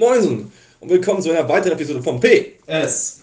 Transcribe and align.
Moinsen 0.00 0.50
und 0.80 0.88
willkommen 0.88 1.20
zu 1.20 1.30
einer 1.30 1.46
weiteren 1.46 1.74
Episode 1.74 2.02
vom 2.02 2.18
P. 2.18 2.54
S. 2.64 3.20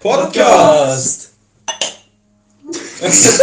Podcast. 0.00 1.32
das 3.02 3.38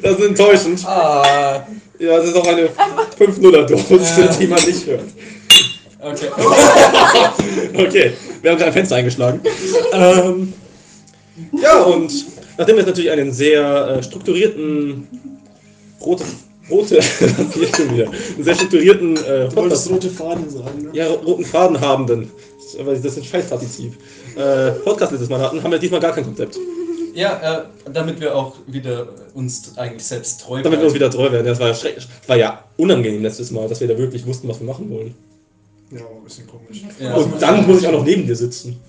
ist 0.00 0.24
enttäuschend. 0.24 0.86
Ah. 0.86 1.66
Ja, 1.98 2.18
das 2.18 2.26
ist 2.26 2.36
auch 2.36 2.46
eine 2.46 2.68
5-0er-Dose, 3.18 4.36
die 4.38 4.46
man 4.46 4.64
nicht 4.64 4.86
hört. 4.86 5.02
Okay. 6.00 6.28
Okay, 7.76 8.12
wir 8.40 8.52
haben 8.52 8.58
gerade 8.58 8.66
ein 8.66 8.72
Fenster 8.72 8.94
eingeschlagen. 8.94 9.40
ähm, 9.92 10.52
ja, 11.60 11.82
und 11.82 12.12
nachdem 12.56 12.76
wir 12.76 12.82
jetzt 12.82 12.90
natürlich 12.90 13.10
einen 13.10 13.32
sehr 13.32 13.96
äh, 13.98 14.02
strukturierten 14.04 15.08
rote, 16.00 16.22
rote, 16.70 17.00
hier 17.54 17.68
schon 17.74 17.94
wieder, 17.94 18.10
einen 18.10 18.44
sehr 18.44 18.54
strukturierten 18.54 19.16
äh, 19.16 19.48
Du 19.48 19.56
wolltest 19.56 19.88
Podcast, 19.88 19.90
rote 19.90 20.10
Faden 20.10 20.50
sagen, 20.50 20.82
ne? 20.82 20.90
ja, 20.92 21.08
roten 21.08 21.44
Faden 21.44 21.80
habenden, 21.80 22.30
aber 22.78 22.94
das 22.94 23.04
ist 23.04 23.18
ein 23.18 23.24
Scheißpartizip, 23.24 23.94
äh, 24.36 24.70
Podcast 24.72 25.12
letztes 25.12 25.28
Mal 25.28 25.40
hatten, 25.40 25.62
haben 25.62 25.70
wir 25.70 25.78
diesmal 25.78 26.00
gar 26.00 26.12
kein 26.12 26.24
Konzept. 26.24 26.58
Ja, 27.14 27.60
äh, 27.60 27.90
damit 27.92 28.20
wir 28.20 28.34
auch 28.34 28.56
wieder 28.66 29.06
uns 29.34 29.72
eigentlich 29.76 30.04
selbst 30.04 30.40
treu 30.40 30.62
Damit 30.62 30.80
wir 30.80 30.86
uns 30.86 30.94
wieder 30.94 31.10
treu 31.10 31.30
werden. 31.30 31.46
Das 31.46 31.60
war 31.60 31.68
ja, 31.68 31.74
schrecklich. 31.74 32.08
Das 32.20 32.28
war 32.28 32.36
ja 32.36 32.64
unangenehm 32.76 33.22
letztes 33.22 33.52
Mal, 33.52 33.68
dass 33.68 33.80
wir 33.80 33.86
da 33.86 33.96
wirklich 33.96 34.26
wussten, 34.26 34.48
was 34.48 34.58
wir 34.58 34.66
machen 34.66 34.90
wollen. 34.90 35.14
Ja, 35.92 36.00
war 36.00 36.10
ein 36.16 36.24
bisschen 36.24 36.46
komisch. 36.48 36.82
Ja. 36.98 37.14
Und 37.14 37.40
dann 37.40 37.66
muss 37.68 37.82
ich 37.82 37.86
auch 37.86 37.92
noch 37.92 38.04
neben 38.04 38.26
dir 38.26 38.34
sitzen. 38.34 38.80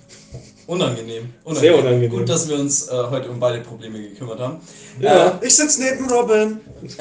Unangenehm. 0.67 1.33
Sehr 1.51 1.77
unangenehm. 1.77 2.09
Gut, 2.09 2.27
dass 2.27 2.49
wir 2.49 2.57
uns 2.57 2.87
äh, 2.87 3.03
heute 3.09 3.29
um 3.29 3.39
beide 3.39 3.61
Probleme 3.61 4.01
gekümmert 4.01 4.39
haben. 4.39 4.59
Ja. 4.99 5.39
Ich 5.41 5.55
sitze 5.55 5.83
neben 5.83 6.09
Robin. 6.09 6.59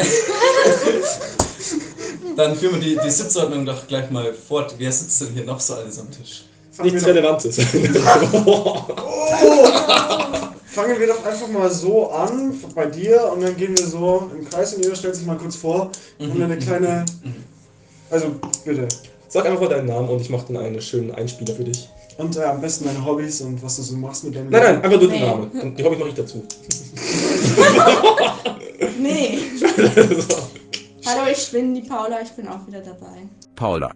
Dann 2.37 2.57
führen 2.57 2.75
wir 2.75 2.81
die, 2.81 2.99
die 3.03 3.11
Sitzordnung 3.11 3.65
doch 3.65 3.87
gleich 3.87 4.11
mal 4.11 4.35
fort. 4.35 4.75
Wer 4.77 4.93
sitzt 4.93 5.21
denn 5.23 5.29
hier 5.35 5.45
noch 5.45 5.61
so 5.61 5.75
alles 5.75 5.99
am 5.99 6.11
Tisch? 6.11 6.45
Fangen 6.73 6.91
Nichts 6.91 7.07
Relevantes. 7.07 7.57
fangen 10.67 10.99
wir 10.99 11.07
doch 11.07 11.25
einfach 11.25 11.49
mal 11.49 11.71
so 11.71 12.11
an, 12.11 12.61
bei 12.75 12.87
dir, 12.87 13.31
und 13.33 13.43
dann 13.43 13.57
gehen 13.57 13.79
wir 13.79 13.87
so 13.87 14.29
im 14.37 14.45
Kreis 14.51 14.75
und 14.75 14.83
jeder 14.83 14.97
stellt 14.97 15.15
sich 15.15 15.25
mal 15.25 15.37
kurz 15.37 15.55
vor 15.57 15.91
und 16.19 16.43
eine 16.43 16.59
kleine. 16.59 17.05
Also, 18.11 18.27
bitte. 18.65 18.89
Sag 19.29 19.47
einfach 19.47 19.61
mal 19.61 19.69
deinen 19.69 19.87
Namen 19.87 20.09
und 20.09 20.21
ich 20.21 20.31
mache 20.31 20.53
dann 20.53 20.63
einen 20.63 20.81
schönen 20.81 21.13
Einspieler 21.15 21.55
für 21.55 21.65
dich. 21.65 21.89
Und 22.19 22.37
äh, 22.37 22.45
am 22.45 22.61
besten 22.61 22.85
deine 22.85 23.05
Hobbys 23.05 23.41
und 23.41 23.63
was 23.63 23.77
du 23.77 23.83
so 23.83 23.97
machst 23.97 24.25
mit 24.25 24.37
deinem 24.37 24.51
Nein, 24.51 24.63
nein, 24.63 24.77
einfach 24.83 24.91
nur 24.91 24.99
den 25.01 25.11
Nee. 25.11 25.21
Namen. 25.27 25.51
Und 25.51 25.79
die 25.79 25.85
Hobbys 25.85 25.99
mache 25.99 26.09
ich 26.11 26.15
dazu. 26.15 26.45
Nee. 28.99 29.39
so. 29.59 29.67
Hallo, 31.07 31.31
ich 31.31 31.51
bin 31.53 31.75
die 31.75 31.83
Paula, 31.83 32.21
ich 32.23 32.31
bin 32.31 32.49
auch 32.49 32.67
wieder 32.67 32.81
dabei. 32.81 33.29
Paula. 33.57 33.93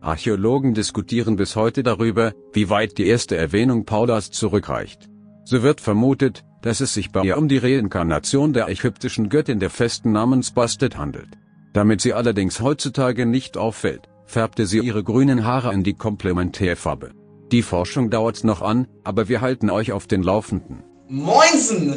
Archäologen 0.00 0.74
diskutieren 0.74 1.36
bis 1.36 1.56
heute 1.56 1.82
darüber, 1.82 2.32
wie 2.52 2.70
weit 2.70 2.98
die 2.98 3.06
erste 3.06 3.36
Erwähnung 3.36 3.84
Paulas 3.84 4.30
zurückreicht. 4.30 5.08
So 5.44 5.62
wird 5.62 5.80
vermutet, 5.80 6.44
dass 6.62 6.80
es 6.80 6.94
sich 6.94 7.10
bei 7.10 7.22
ihr 7.22 7.36
um 7.36 7.48
die 7.48 7.58
Reinkarnation 7.58 8.52
der 8.52 8.68
ägyptischen 8.68 9.28
Göttin 9.28 9.58
der 9.60 9.70
Festen 9.70 10.12
namens 10.12 10.52
Bastet 10.52 10.96
handelt. 10.96 11.28
Damit 11.72 12.00
sie 12.00 12.12
allerdings 12.14 12.60
heutzutage 12.60 13.26
nicht 13.26 13.56
auffällt, 13.56 14.08
färbte 14.24 14.66
sie 14.66 14.78
ihre 14.80 15.02
grünen 15.04 15.44
Haare 15.44 15.72
in 15.74 15.82
die 15.84 15.94
Komplementärfarbe. 15.94 17.10
Die 17.52 17.62
Forschung 17.62 18.10
dauert 18.10 18.44
noch 18.44 18.60
an, 18.60 18.86
aber 19.04 19.28
wir 19.28 19.40
halten 19.40 19.70
euch 19.70 19.92
auf 19.92 20.06
den 20.06 20.22
Laufenden. 20.22 20.82
Moinsen! 21.08 21.96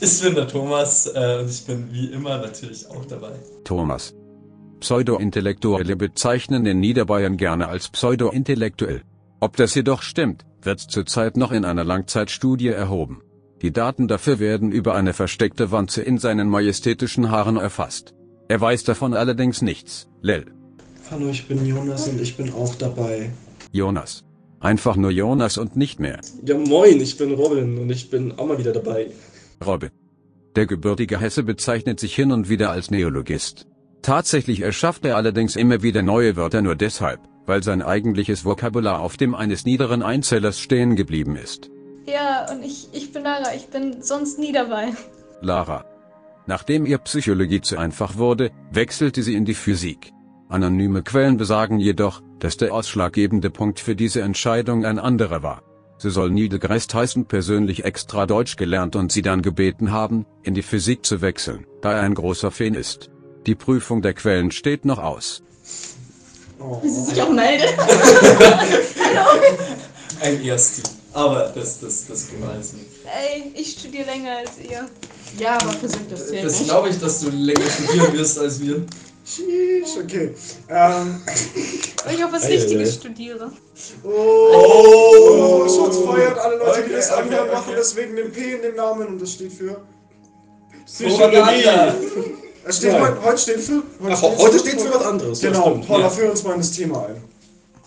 Ich 0.00 0.20
bin 0.20 0.34
der 0.34 0.48
Thomas 0.48 1.06
äh, 1.06 1.38
und 1.40 1.48
ich 1.48 1.64
bin 1.64 1.88
wie 1.92 2.06
immer 2.06 2.38
natürlich 2.38 2.88
auch 2.90 3.04
dabei. 3.04 3.32
Thomas. 3.62 4.14
Pseudo-Intellektuelle 4.80 5.96
bezeichnen 5.96 6.64
den 6.64 6.80
Niederbayern 6.80 7.36
gerne 7.36 7.68
als 7.68 7.88
pseudo-intellektuell. 7.88 9.02
Ob 9.40 9.56
das 9.56 9.74
jedoch 9.76 10.02
stimmt, 10.02 10.44
wird 10.62 10.80
zurzeit 10.80 11.36
noch 11.36 11.52
in 11.52 11.64
einer 11.64 11.84
Langzeitstudie 11.84 12.68
erhoben. 12.68 13.22
Die 13.62 13.72
Daten 13.72 14.08
dafür 14.08 14.40
werden 14.40 14.72
über 14.72 14.94
eine 14.94 15.12
versteckte 15.12 15.70
Wanze 15.70 16.02
in 16.02 16.18
seinen 16.18 16.48
majestätischen 16.48 17.30
Haaren 17.30 17.56
erfasst. 17.56 18.14
Er 18.48 18.60
weiß 18.60 18.84
davon 18.84 19.14
allerdings 19.14 19.62
nichts. 19.62 20.08
Lel. 20.20 20.46
Hallo, 21.10 21.28
ich 21.28 21.46
bin 21.46 21.64
Jonas 21.64 22.08
und 22.08 22.20
ich 22.20 22.36
bin 22.36 22.52
auch 22.52 22.74
dabei. 22.74 23.30
Jonas. 23.72 24.24
Einfach 24.60 24.96
nur 24.96 25.10
Jonas 25.10 25.56
und 25.56 25.76
nicht 25.76 26.00
mehr. 26.00 26.20
Ja, 26.44 26.56
moin, 26.56 27.00
ich 27.00 27.16
bin 27.16 27.32
Robin 27.34 27.78
und 27.78 27.90
ich 27.90 28.10
bin 28.10 28.32
auch 28.38 28.46
mal 28.46 28.58
wieder 28.58 28.72
dabei. 28.72 29.10
Robbe. 29.64 29.90
Der 30.56 30.66
gebürtige 30.66 31.20
Hesse 31.20 31.44
bezeichnet 31.44 32.00
sich 32.00 32.14
hin 32.14 32.32
und 32.32 32.48
wieder 32.48 32.70
als 32.70 32.90
Neologist. 32.90 33.66
Tatsächlich 34.02 34.62
erschafft 34.62 35.04
er 35.04 35.16
allerdings 35.16 35.54
immer 35.54 35.82
wieder 35.82 36.02
neue 36.02 36.36
Wörter 36.36 36.62
nur 36.62 36.74
deshalb, 36.74 37.20
weil 37.46 37.62
sein 37.62 37.82
eigentliches 37.82 38.44
Vokabular 38.44 39.00
auf 39.00 39.16
dem 39.16 39.34
eines 39.34 39.64
niederen 39.64 40.02
Einzellers 40.02 40.58
stehen 40.58 40.96
geblieben 40.96 41.36
ist. 41.36 41.70
Ja, 42.06 42.50
und 42.50 42.64
ich, 42.64 42.88
ich 42.92 43.12
bin 43.12 43.22
Lara, 43.22 43.54
ich 43.54 43.66
bin 43.66 44.02
sonst 44.02 44.38
nie 44.38 44.52
dabei. 44.52 44.92
Lara. 45.40 45.84
Nachdem 46.46 46.86
ihr 46.86 46.98
Psychologie 46.98 47.60
zu 47.60 47.76
einfach 47.76 48.16
wurde, 48.16 48.50
wechselte 48.72 49.22
sie 49.22 49.34
in 49.34 49.44
die 49.44 49.54
Physik. 49.54 50.12
Anonyme 50.48 51.02
Quellen 51.02 51.36
besagen 51.36 51.78
jedoch, 51.78 52.22
dass 52.40 52.56
der 52.56 52.72
ausschlaggebende 52.72 53.50
Punkt 53.50 53.80
für 53.80 53.96
diese 53.96 54.22
Entscheidung 54.22 54.84
ein 54.84 54.98
anderer 54.98 55.42
war. 55.42 55.62
So 55.98 56.10
soll 56.10 56.30
deGrasse 56.32 56.86
Tyson 56.86 57.26
persönlich 57.26 57.84
extra 57.84 58.26
Deutsch 58.26 58.56
gelernt 58.56 58.94
und 58.94 59.10
sie 59.10 59.22
dann 59.22 59.42
gebeten 59.42 59.90
haben, 59.90 60.26
in 60.44 60.54
die 60.54 60.62
Physik 60.62 61.04
zu 61.04 61.20
wechseln, 61.20 61.66
da 61.82 61.92
er 61.92 62.02
ein 62.02 62.14
großer 62.14 62.50
Fan 62.52 62.74
ist. 62.74 63.10
Die 63.46 63.56
Prüfung 63.56 64.00
der 64.02 64.14
Quellen 64.14 64.52
steht 64.52 64.84
noch 64.84 64.98
aus. 64.98 65.42
Oh. 66.60 66.78
Wie 66.82 66.88
sie 66.88 67.02
sich 67.02 67.22
auch 67.22 67.30
meldet. 67.30 67.74
Ein 70.20 70.44
Ersti. 70.44 70.82
Aber 71.12 71.52
das, 71.54 71.80
das, 71.80 72.06
das 72.06 72.30
nicht. 72.30 72.86
Ey, 73.04 73.52
ich 73.54 73.72
studiere 73.72 74.06
länger 74.06 74.38
als 74.38 74.52
ihr. 74.58 74.88
Ja, 75.38 75.58
aber 75.60 75.72
Physik, 75.72 76.08
das 76.10 76.28
zählt 76.28 76.44
Das 76.44 76.58
nicht. 76.58 76.68
glaube 76.68 76.88
ich, 76.90 76.98
dass 76.98 77.20
du 77.20 77.30
länger 77.30 77.68
studieren 77.70 78.12
wirst 78.12 78.38
als 78.38 78.60
wir. 78.60 78.84
Sheesh, 79.28 79.98
okay. 80.02 80.34
Ähm. 80.70 81.20
Ich 82.10 82.24
auch 82.24 82.32
was 82.32 82.48
Richtiges 82.48 82.94
studiere. 82.94 83.52
Oh, 84.02 85.68
Shots 85.68 85.98
feiert. 85.98 86.38
Alle 86.38 86.56
Leute, 86.56 86.78
die 86.80 86.84
Okay, 86.86 86.94
das 86.96 87.10
okay, 87.12 87.20
anhören, 87.22 87.48
okay. 87.48 87.52
machen 87.56 87.72
deswegen 87.76 88.16
den 88.16 88.32
P 88.32 88.54
in 88.54 88.62
dem 88.62 88.76
Namen 88.76 89.06
und 89.08 89.20
das 89.20 89.32
steht 89.32 89.52
für. 89.52 89.82
Propaganda. 91.06 91.94
Es 92.64 92.78
steht 92.78 92.92
Nein. 92.92 93.02
heute, 93.02 93.22
heute 93.24 93.38
steht 93.38 93.60
für. 93.60 93.82
Ach, 94.08 94.22
heute 94.22 94.58
steht 94.58 94.80
für 94.80 94.94
was 94.94 95.04
anderes. 95.04 95.42
Ja, 95.42 95.50
Genau. 95.50 95.80
Paula, 95.86 96.04
Ja. 96.04 96.10
führ 96.10 96.30
uns 96.30 96.42
mal 96.44 96.52
in 96.52 96.58
das 96.58 96.70
Thema 96.70 97.06
ein. 97.06 97.22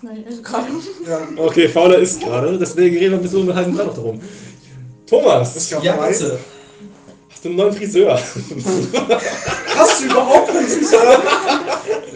Nein, 0.03 0.23
also 0.27 0.41
gerade. 0.41 0.67
Ja, 1.07 1.21
Okay, 1.37 1.67
Paula 1.67 1.95
ist 1.95 2.19
gerade, 2.21 2.57
deswegen 2.57 2.97
reden 2.97 3.11
wir 3.11 3.17
ein 3.19 3.21
bisschen 3.23 3.47
um 3.49 3.55
halben 3.55 3.75
Tag 3.75 3.87
noch 3.87 3.93
darum. 3.95 4.21
Thomas, 5.07 5.55
ist 5.55 5.71
ja, 5.71 5.79
Ja, 5.81 5.93
bitte. 6.07 6.39
Hast 7.41 7.45
du 7.45 7.49
einen 7.49 7.57
neuen 7.57 7.73
Friseur? 7.73 8.13
Hast 9.75 10.01
du 10.01 10.05
überhaupt 10.05 10.49
einen 10.51 10.67
Friseur? 10.67 11.23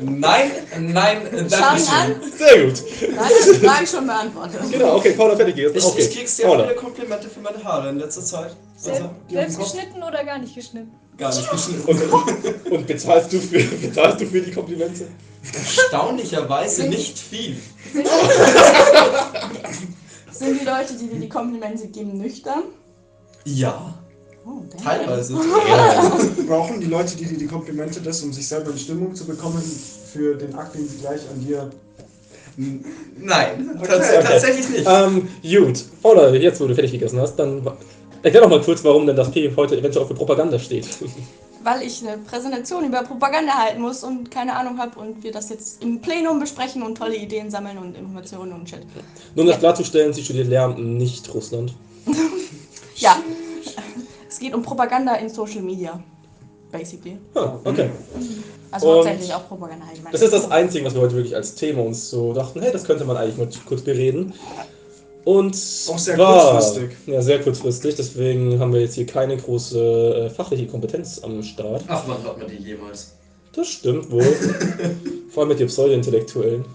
Nein, 0.01 0.51
nein, 0.79 1.25
äh, 1.33 1.45
Schau 1.49 1.57
danke 1.57 1.81
ihn 1.81 1.87
an. 1.89 2.15
schön. 2.21 2.31
Sehr 2.37 2.65
gut. 2.65 2.83
Da 3.15 3.25
hat 3.25 3.31
er 3.31 3.53
die 3.53 3.59
Frage 3.65 3.87
schon 3.87 4.05
beantwortet. 4.05 4.59
Genau, 4.71 4.95
okay, 4.97 5.11
Paula, 5.13 5.35
fertig 5.35 5.57
jetzt. 5.57 5.75
Ich, 5.77 5.85
Okay. 5.85 6.01
ich 6.01 6.15
krieg's 6.15 6.35
dir 6.35 6.45
auch 6.45 6.49
Paula. 6.49 6.63
wieder 6.65 6.75
Komplimente 6.75 7.29
für 7.29 7.39
meine 7.39 7.63
Haare 7.63 7.89
in 7.89 7.97
letzter 7.99 8.21
Zeit. 8.23 8.55
Also, 8.85 9.09
Die 9.29 9.37
haben 9.37 9.49
Selbst 9.49 9.59
geschnitten 9.73 10.03
oder 10.03 10.23
gar 10.23 10.37
nicht 10.37 10.53
geschnitten? 10.53 10.91
gar 11.17 11.33
nicht 11.33 11.49
geschnitten. 11.49 11.81
Und, 11.87 12.01
und, 12.13 12.71
und 12.71 12.87
bezahlst, 12.87 13.33
du 13.33 13.39
für, 13.39 13.63
bezahlst 13.63 14.21
du 14.21 14.25
für 14.27 14.41
die 14.41 14.51
Komplimente? 14.51 15.07
Erstaunlicherweise 15.53 16.83
nicht 16.87 17.17
viel. 17.17 17.55
Sind 20.31 20.59
die 20.61 20.65
Leute, 20.65 20.93
die 20.99 21.07
dir 21.07 21.19
die 21.19 21.29
Komplimente 21.29 21.87
geben, 21.87 22.17
nüchtern? 22.17 22.63
Ja, 23.45 23.93
Oh, 24.47 24.63
teilweise. 24.83 25.33
Brauchen 26.47 26.79
die 26.79 26.85
Leute, 26.85 27.15
die 27.17 27.25
dir 27.25 27.37
die 27.37 27.47
Komplimente 27.47 27.99
das, 28.01 28.21
um 28.21 28.31
sich 28.31 28.47
selber 28.47 28.71
in 28.71 28.77
Stimmung 28.77 29.15
zu 29.15 29.25
bekommen 29.25 29.61
für 30.13 30.35
den 30.35 30.53
Akt, 30.55 30.75
den 30.75 30.87
sie 30.87 30.97
gleich 30.97 31.21
an 31.31 31.43
dir. 31.45 31.71
Nein, 32.57 33.69
Okay. 33.77 33.87
tats 33.87 34.09
Okay. 34.09 34.23
tatsächlich 34.23 34.69
nicht. 34.69 34.87
Ähm, 34.87 35.27
gut. 35.43 35.83
Paula, 36.01 36.29
jetzt 36.33 36.61
wo 36.61 36.67
du 36.67 36.75
fertig 36.75 36.91
gegessen 36.91 37.19
hast, 37.19 37.35
dann 37.35 37.61
erklär 38.21 38.43
doch 38.43 38.49
mal 38.49 38.61
kurz, 38.61 38.83
warum 38.83 39.05
denn 39.07 39.15
das 39.15 39.31
P 39.31 39.51
heute 39.55 39.77
eventuell 39.77 40.05
auch 40.05 40.07
für 40.07 40.15
Propaganda 40.15 40.57
steht. 40.59 40.87
Weil 41.63 41.81
ich 41.81 42.05
eine 42.07 42.19
Präsentation 42.19 42.85
über 42.85 43.01
Propaganda 43.01 43.53
halten 43.53 43.81
muss 43.81 44.03
und 44.03 44.29
keine 44.29 44.55
Ahnung 44.55 44.77
habe 44.77 44.99
und 44.99 45.23
wir 45.23 45.31
das 45.31 45.49
jetzt 45.49 45.81
im 45.81 45.99
Plenum 45.99 46.39
besprechen 46.39 46.83
und 46.83 46.95
tolle 46.95 47.15
Ideen 47.15 47.49
sammeln 47.49 47.79
und 47.79 47.97
Informationen 47.97 48.53
und 48.53 48.69
Shit. 48.69 48.85
Nur 49.33 49.45
um 49.45 49.49
das 49.49 49.57
klarzustellen, 49.57 50.13
sie 50.13 50.23
studiert 50.23 50.47
Lehramt, 50.47 50.77
nicht 50.77 51.33
Russland. 51.33 51.73
Ja. 52.97 53.17
Es 54.35 54.39
geht 54.41 54.53
um 54.53 54.61
Propaganda 54.61 55.15
in 55.15 55.29
Social 55.29 55.61
Media. 55.61 55.97
Basically. 56.69 57.17
Ah, 57.35 57.53
okay. 57.63 57.89
Also 58.69 58.89
Und 58.89 58.95
hauptsächlich 58.97 59.33
auch 59.33 59.47
Propaganda 59.47 59.85
allgemein. 59.87 60.11
Das 60.11 60.21
ist 60.21 60.33
das 60.33 60.51
Einzige, 60.51 60.83
was 60.83 60.93
wir 60.93 60.99
heute 60.99 61.15
wirklich 61.15 61.33
als 61.33 61.55
Thema 61.55 61.83
uns 61.83 62.09
so 62.09 62.33
dachten, 62.33 62.61
hey, 62.61 62.69
das 62.73 62.83
könnte 62.83 63.05
man 63.05 63.15
eigentlich 63.15 63.37
mal 63.37 63.47
kurz 63.65 63.81
bereden. 63.83 64.33
Und 65.23 65.53
Auch 65.53 65.97
sehr 65.97 66.15
zwar- 66.15 66.51
kurzfristig. 66.51 66.97
Ja, 67.07 67.21
sehr 67.21 67.41
kurzfristig. 67.41 67.95
Deswegen 67.95 68.59
haben 68.59 68.73
wir 68.73 68.81
jetzt 68.81 68.95
hier 68.95 69.05
keine 69.05 69.37
große 69.37 70.25
äh, 70.25 70.29
fachliche 70.29 70.67
Kompetenz 70.67 71.21
am 71.23 71.41
Start. 71.41 71.85
Ach, 71.87 72.03
wann 72.05 72.21
hat 72.21 72.37
man 72.37 72.45
die 72.49 72.57
jemals? 72.57 73.13
Das 73.53 73.69
stimmt 73.69 74.11
wohl. 74.11 74.21
Vor 75.29 75.43
allem 75.43 75.49
mit 75.49 75.61
den 75.61 75.67
Pseudo-Intellektuellen. 75.67 76.65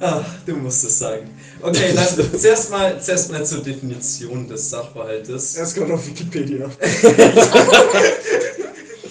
Ach, 0.00 0.24
du 0.44 0.56
musst 0.56 0.84
es 0.84 0.98
sagen. 0.98 1.30
Okay, 1.62 1.94
dann 1.94 2.06
zuerst 2.38 2.70
mal, 2.70 3.00
zuerst 3.00 3.32
mal 3.32 3.44
zur 3.44 3.62
Definition 3.62 4.46
des 4.48 4.70
Sachverhaltes. 4.70 5.56
Er 5.56 5.62
ist 5.64 5.74
gerade 5.74 5.94
auf 5.94 6.06
Wikipedia. 6.06 6.70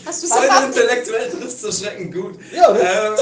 Hast 0.05 0.23
du 0.23 0.27
Pseudo 0.27 0.65
intellektuell 0.67 1.29
trifft 1.31 1.59
so 1.59 1.71
schreckend 1.71 2.13
gut. 2.13 2.37
Ja, 2.55 2.71
ne? 2.71 2.79
Ähm, 2.79 3.15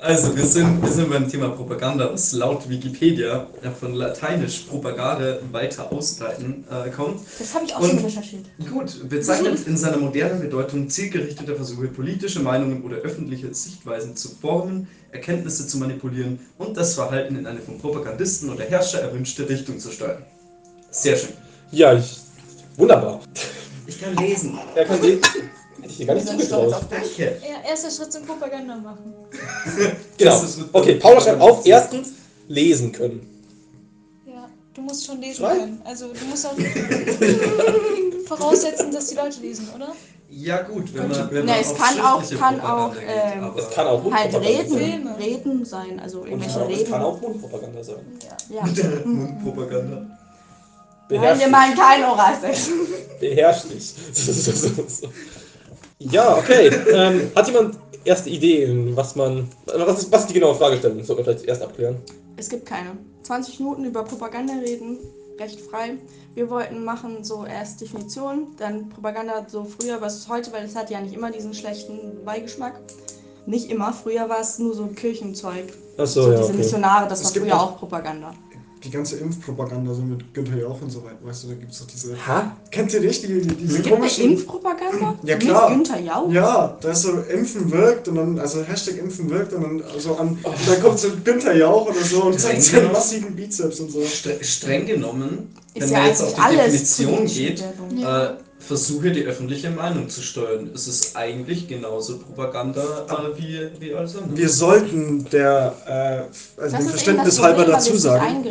also, 0.00 0.36
wir 0.36 0.44
sind, 0.44 0.82
wir 0.82 0.90
sind 0.90 1.10
beim 1.10 1.28
Thema 1.28 1.48
Propaganda, 1.48 2.12
was 2.12 2.32
laut 2.32 2.68
Wikipedia 2.68 3.46
ja, 3.62 3.70
von 3.70 3.94
lateinisch 3.94 4.60
Propagare 4.60 5.40
weiter 5.52 5.90
ausbreiten 5.92 6.64
äh, 6.70 6.90
kommt. 6.90 7.20
Das 7.38 7.54
habe 7.54 7.64
ich 7.64 7.74
auch 7.74 7.80
Und- 7.80 7.90
schon 7.90 7.98
recherchiert. 8.04 8.44
Gut, 8.70 9.08
bezeichnet 9.08 9.66
in 9.66 9.76
seiner 9.76 9.96
modernen 9.96 10.40
Bedeutung 10.40 10.88
zielgerichtete 10.88 11.54
Versuche, 11.54 11.88
politische 11.88 12.40
Meinungen 12.40 12.82
oder 12.82 12.96
öffentliche 12.96 13.52
Sichtweisen 13.54 14.16
zu 14.16 14.28
formen, 14.28 14.88
Erkenntnisse 15.12 15.66
zu 15.66 15.78
manipulieren 15.78 16.40
und 16.58 16.76
das 16.76 16.94
Verhalten 16.94 17.36
in 17.36 17.46
eine 17.46 17.60
vom 17.60 17.78
Propagandisten 17.78 18.50
oder 18.50 18.64
Herrscher 18.64 19.00
erwünschte 19.00 19.48
Richtung 19.48 19.78
zu 19.78 19.90
steuern. 19.90 20.22
Sehr 20.90 21.16
schön. 21.16 21.30
Ja, 21.72 21.94
ich, 21.94 22.18
wunderbar. 22.76 23.20
Ich 23.86 24.00
kann 24.00 24.14
lesen. 24.16 24.58
Er 24.74 24.84
kann 24.84 25.00
sehen. 25.00 25.20
Ich 25.98 26.04
dir 26.04 26.06
gar 26.06 26.14
nicht 26.14 26.28
zugetraut. 26.28 26.74
Ja, 27.16 27.26
erster 27.70 27.90
Schritt 27.90 28.12
zum 28.12 28.24
Propaganda 28.26 28.76
machen. 28.76 29.14
Genau. 30.18 30.42
Okay, 30.72 30.94
Paula 30.96 31.20
schreibt 31.20 31.40
auf, 31.40 31.64
erstens 31.66 32.08
lesen 32.48 32.90
können. 32.92 33.44
Ja, 34.26 34.48
du 34.74 34.80
musst 34.82 35.04
schon 35.06 35.20
lesen 35.20 35.36
Schreib. 35.44 35.58
können. 35.58 35.80
Also 35.84 36.06
du 36.08 36.24
musst 36.26 36.46
auch 36.46 36.54
voraussetzen, 38.26 38.90
dass 38.92 39.06
die 39.08 39.14
Leute 39.16 39.40
lesen, 39.40 39.68
oder? 39.74 39.94
Ja 40.30 40.62
gut, 40.62 40.92
wenn 40.94 41.08
man, 41.08 41.30
wenn 41.30 41.46
man 41.46 41.54
es 41.60 41.68
auf 41.70 41.78
kann 41.78 42.00
auch- 42.00 42.30
kann 42.38 42.60
auch, 42.60 42.92
geht, 42.94 43.02
ähm, 43.08 43.50
Es 43.56 43.70
kann 43.70 43.86
auch 43.86 44.02
Halt 44.10 44.32
Mundpropaganda 44.32 44.48
reden, 44.48 45.04
sein. 45.04 45.14
Reden 45.18 45.64
sein, 45.64 46.00
also 46.00 46.24
irgendwelche 46.24 46.60
es 46.60 46.68
Reden. 46.68 46.90
kann 46.90 47.02
auch 47.02 47.20
Mundpropaganda 47.20 47.82
sein. 47.84 48.18
Ja. 48.50 48.62
Ja. 48.62 48.66
Mundpropaganda. 49.04 49.96
Nein, 49.96 50.10
Beherrsch 51.08 51.38
wir 51.40 51.48
meinen 51.48 51.76
kein 51.76 52.04
Oralsex. 52.04 52.68
Beherrsch 53.20 53.62
dich. 53.62 53.94
Ja, 55.98 56.36
okay. 56.36 56.68
Ähm, 56.92 57.30
hat 57.34 57.46
jemand 57.48 57.78
erste 58.04 58.30
Ideen, 58.30 58.96
was 58.96 59.16
man. 59.16 59.48
Was 59.66 60.02
ist, 60.02 60.12
was 60.12 60.20
ist 60.22 60.30
die 60.30 60.34
genaue 60.34 60.54
Fragestellung? 60.54 61.02
Sollten 61.02 61.24
wir 61.24 61.32
vielleicht 61.32 61.48
erst 61.48 61.62
abklären. 61.62 61.96
Es 62.36 62.48
gibt 62.48 62.66
keine. 62.66 62.96
20 63.22 63.58
Minuten 63.60 63.84
über 63.86 64.04
Propaganda 64.04 64.54
reden, 64.54 64.98
recht 65.40 65.60
frei. 65.60 65.94
Wir 66.34 66.48
wollten 66.50 66.84
machen 66.84 67.24
so 67.24 67.44
erst 67.44 67.80
Definition, 67.80 68.48
dann 68.58 68.88
Propaganda 68.90 69.46
so 69.48 69.64
früher, 69.64 70.00
was 70.00 70.18
ist 70.18 70.28
heute, 70.28 70.52
weil 70.52 70.64
es 70.66 70.76
hat 70.76 70.90
ja 70.90 71.00
nicht 71.00 71.14
immer 71.14 71.30
diesen 71.30 71.54
schlechten 71.54 72.24
Beigeschmack. 72.24 72.78
Nicht 73.46 73.70
immer, 73.70 73.92
früher 73.92 74.28
war 74.28 74.40
es 74.40 74.58
nur 74.58 74.74
so 74.74 74.86
Kirchenzeug. 74.86 75.72
Achso, 75.96 76.22
so 76.22 76.30
ja, 76.30 76.36
diese 76.38 76.48
okay. 76.50 76.58
Missionare, 76.58 77.08
das 77.08 77.20
Es 77.22 77.34
war 77.34 77.42
früher 77.42 77.54
noch- 77.54 77.72
auch 77.72 77.78
Propaganda. 77.78 78.34
Die 78.84 78.90
ganze 78.90 79.16
Impfpropaganda, 79.16 79.92
so 79.94 80.02
mit 80.02 80.32
Günther 80.34 80.58
Jauch 80.58 80.80
und 80.82 80.90
so 80.90 81.02
weiter, 81.02 81.16
weißt 81.24 81.44
du, 81.44 81.48
da 81.48 81.54
gibt 81.54 81.72
es 81.72 81.78
doch 81.80 81.86
diese. 81.86 82.14
Ha? 82.26 82.56
Kennt 82.70 82.92
ihr 82.92 83.00
nicht 83.00 83.22
die, 83.22 83.40
die, 83.40 83.54
diese 83.56 83.80
Es 83.80 83.88
komischen. 83.88 84.24
Impfpropaganda 84.32 85.18
Ja, 85.24 85.36
klar. 85.38 85.70
mit 85.70 85.78
Günther 85.78 86.00
Jauch. 86.00 86.30
Ja, 86.30 86.78
da 86.80 86.90
ist 86.90 87.02
so 87.02 87.12
Impfen 87.20 87.72
wirkt 87.72 88.06
und 88.08 88.16
dann, 88.16 88.38
also 88.38 88.62
Hashtag 88.62 88.98
Impfen 88.98 89.30
wirkt 89.30 89.52
und 89.54 89.62
dann 89.62 89.82
so 89.98 90.14
an, 90.16 90.38
und 90.42 90.54
dann 90.68 90.82
kommt 90.82 90.98
so 90.98 91.08
Günther 91.24 91.56
Jauch 91.56 91.88
oder 91.88 92.04
so 92.04 92.24
und 92.24 92.38
zeigt 92.38 92.62
seinen 92.62 92.92
massiven 92.92 93.34
Bizeps 93.34 93.80
und 93.80 93.90
so. 93.90 94.04
Stre 94.04 94.36
streng 94.42 94.86
genommen, 94.86 95.54
Ist 95.74 95.84
wenn 95.84 95.90
ja 95.92 95.98
man 95.98 96.08
jetzt 96.08 96.22
auf 96.22 96.34
die 96.34 96.40
alles 96.40 96.96
Definition 96.96 97.26
geht. 97.26 97.64
Ja. 97.96 98.26
äh, 98.26 98.36
versuche 98.66 99.12
die 99.12 99.24
öffentliche 99.24 99.70
Meinung 99.70 100.08
zu 100.08 100.20
steuern. 100.22 100.70
Es 100.74 100.88
ist 100.88 101.16
eigentlich 101.16 101.68
genauso 101.68 102.18
Propaganda 102.18 103.06
äh, 103.08 103.38
wie, 103.38 103.68
wie 103.80 103.94
alles 103.94 104.16
andere. 104.16 104.36
Wir 104.36 104.48
sollten 104.48 105.24
der, 105.30 106.28
äh, 106.58 106.60
also 106.60 106.76
dem 106.76 106.88
Verständnis 106.88 107.40
halber 107.40 107.64
Problem, 107.64 107.74
dazu 107.74 107.96
sagen, 107.96 108.44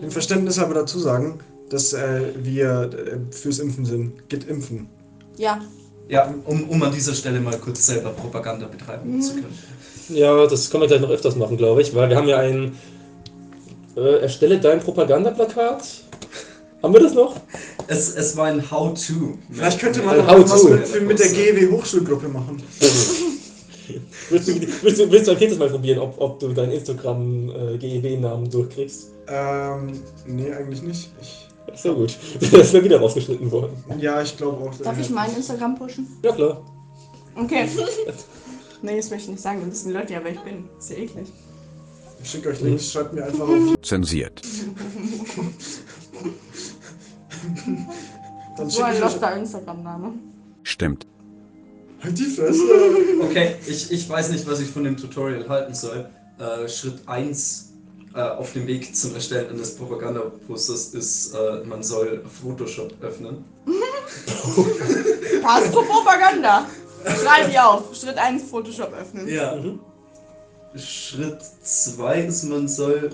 dem 0.00 0.10
Verständnis 0.10 0.58
halber 0.58 0.74
dazu 0.74 0.98
sagen, 0.98 1.38
dass 1.68 1.92
äh, 1.92 2.22
wir 2.36 2.90
äh, 2.92 3.34
fürs 3.34 3.58
Impfen 3.58 3.84
sind. 3.84 4.28
Geht 4.28 4.44
impfen. 4.48 4.88
Ja, 5.36 5.60
Ja, 6.08 6.34
um, 6.44 6.68
um 6.68 6.82
an 6.82 6.92
dieser 6.92 7.14
Stelle 7.14 7.40
mal 7.40 7.56
kurz 7.58 7.86
selber 7.86 8.10
Propaganda 8.10 8.66
betreiben 8.66 9.20
zu 9.20 9.34
können. 9.34 9.58
Ja, 10.08 10.46
das 10.46 10.70
können 10.70 10.82
wir 10.82 10.88
gleich 10.88 11.00
noch 11.00 11.10
öfters 11.10 11.36
machen, 11.36 11.56
glaube 11.56 11.82
ich, 11.82 11.94
weil 11.94 12.08
wir 12.08 12.16
haben 12.16 12.28
ja 12.28 12.38
ein. 12.38 12.76
Äh, 13.96 14.20
erstelle 14.20 14.58
dein 14.58 14.80
Propagandaplakat. 14.80 15.84
Haben 16.82 16.94
wir 16.94 17.00
das 17.00 17.14
noch? 17.14 17.36
Es, 17.88 18.14
es 18.14 18.36
war 18.36 18.46
ein 18.46 18.70
How-To. 18.70 19.38
Vielleicht 19.50 19.80
könnte 19.80 20.02
man 20.02 20.20
Ein 20.20 20.26
noch 20.26 20.44
was 20.44 20.64
How-to. 20.64 20.76
mit, 20.76 21.08
mit 21.08 21.18
der 21.18 21.28
GEW 21.28 21.70
Hochschulgruppe 21.72 22.28
machen. 22.28 22.62
willst, 24.30 24.48
du, 24.48 24.60
willst, 24.82 25.00
du, 25.00 25.10
willst 25.10 25.26
du 25.28 25.32
ein 25.32 25.38
viertes 25.38 25.58
Mal 25.58 25.68
probieren, 25.68 25.98
ob, 25.98 26.20
ob 26.20 26.38
du 26.38 26.52
deinen 26.52 26.72
Instagram-GEW-Namen 26.72 28.50
durchkriegst? 28.50 29.12
Ähm, 29.28 29.92
nee, 30.26 30.52
eigentlich 30.52 30.82
nicht. 30.82 31.10
Ich, 31.20 31.48
So 31.80 31.94
gut. 31.94 32.16
Das 32.40 32.52
ist 32.52 32.72
mir 32.72 32.84
wieder 32.84 33.00
rausgeschnitten 33.00 33.50
worden. 33.50 33.72
ja, 33.98 34.22
ich 34.22 34.36
glaube 34.36 34.64
auch. 34.64 34.74
darf 34.76 34.98
äh, 34.98 35.00
ich 35.00 35.10
meinen 35.10 35.36
Instagram 35.36 35.76
pushen? 35.76 36.06
Ja, 36.22 36.32
klar. 36.32 36.62
Okay. 37.34 37.66
nee, 38.82 38.96
das 38.96 39.10
möchte 39.10 39.24
ich 39.24 39.30
nicht 39.30 39.42
sagen, 39.42 39.60
dann 39.60 39.70
wissen 39.72 39.88
die 39.88 39.94
Leute 39.94 40.12
ja, 40.12 40.20
wer 40.22 40.32
ich 40.32 40.40
bin. 40.40 40.68
Ist 40.78 40.90
ja 40.90 40.96
eklig. 40.96 41.28
Ich 42.22 42.30
schicke 42.30 42.50
euch 42.50 42.60
Links, 42.60 42.92
schreibt 42.92 43.14
mir 43.14 43.24
einfach 43.24 43.48
auf. 43.48 43.80
Zensiert. 43.82 44.42
Dann 48.56 48.70
So 48.70 48.82
ein 48.82 49.00
loster 49.00 49.36
Instagram-Name. 49.36 50.12
Stimmt. 50.62 51.06
Halt 52.02 52.18
die 52.18 52.24
Fresse! 52.24 52.62
Okay, 53.20 53.56
ich, 53.66 53.90
ich 53.92 54.08
weiß 54.08 54.30
nicht, 54.30 54.46
was 54.46 54.60
ich 54.60 54.68
von 54.68 54.84
dem 54.84 54.96
Tutorial 54.96 55.48
halten 55.48 55.74
soll. 55.74 56.08
Äh, 56.38 56.68
Schritt 56.68 57.00
1 57.06 57.72
äh, 58.14 58.20
auf 58.20 58.52
dem 58.52 58.66
Weg 58.66 58.94
zum 58.94 59.14
Erstellen 59.14 59.50
eines 59.50 59.76
Propagandaposters 59.76 60.94
ist, 60.94 61.34
äh, 61.34 61.64
man 61.64 61.82
soll 61.82 62.22
Photoshop 62.42 62.92
öffnen. 63.00 63.44
Passt 65.42 65.72
zur 65.72 65.84
Propaganda. 65.84 66.66
Schreib 67.04 67.50
die 67.50 67.58
auf. 67.58 67.94
Schritt 67.94 68.18
1, 68.18 68.42
Photoshop 68.44 68.92
öffnen. 68.92 69.28
Ja. 69.28 69.54
Mhm. 69.56 69.80
Schritt 70.76 71.38
2 71.62 72.22
ist, 72.22 72.44
man 72.44 72.66
soll. 72.66 73.10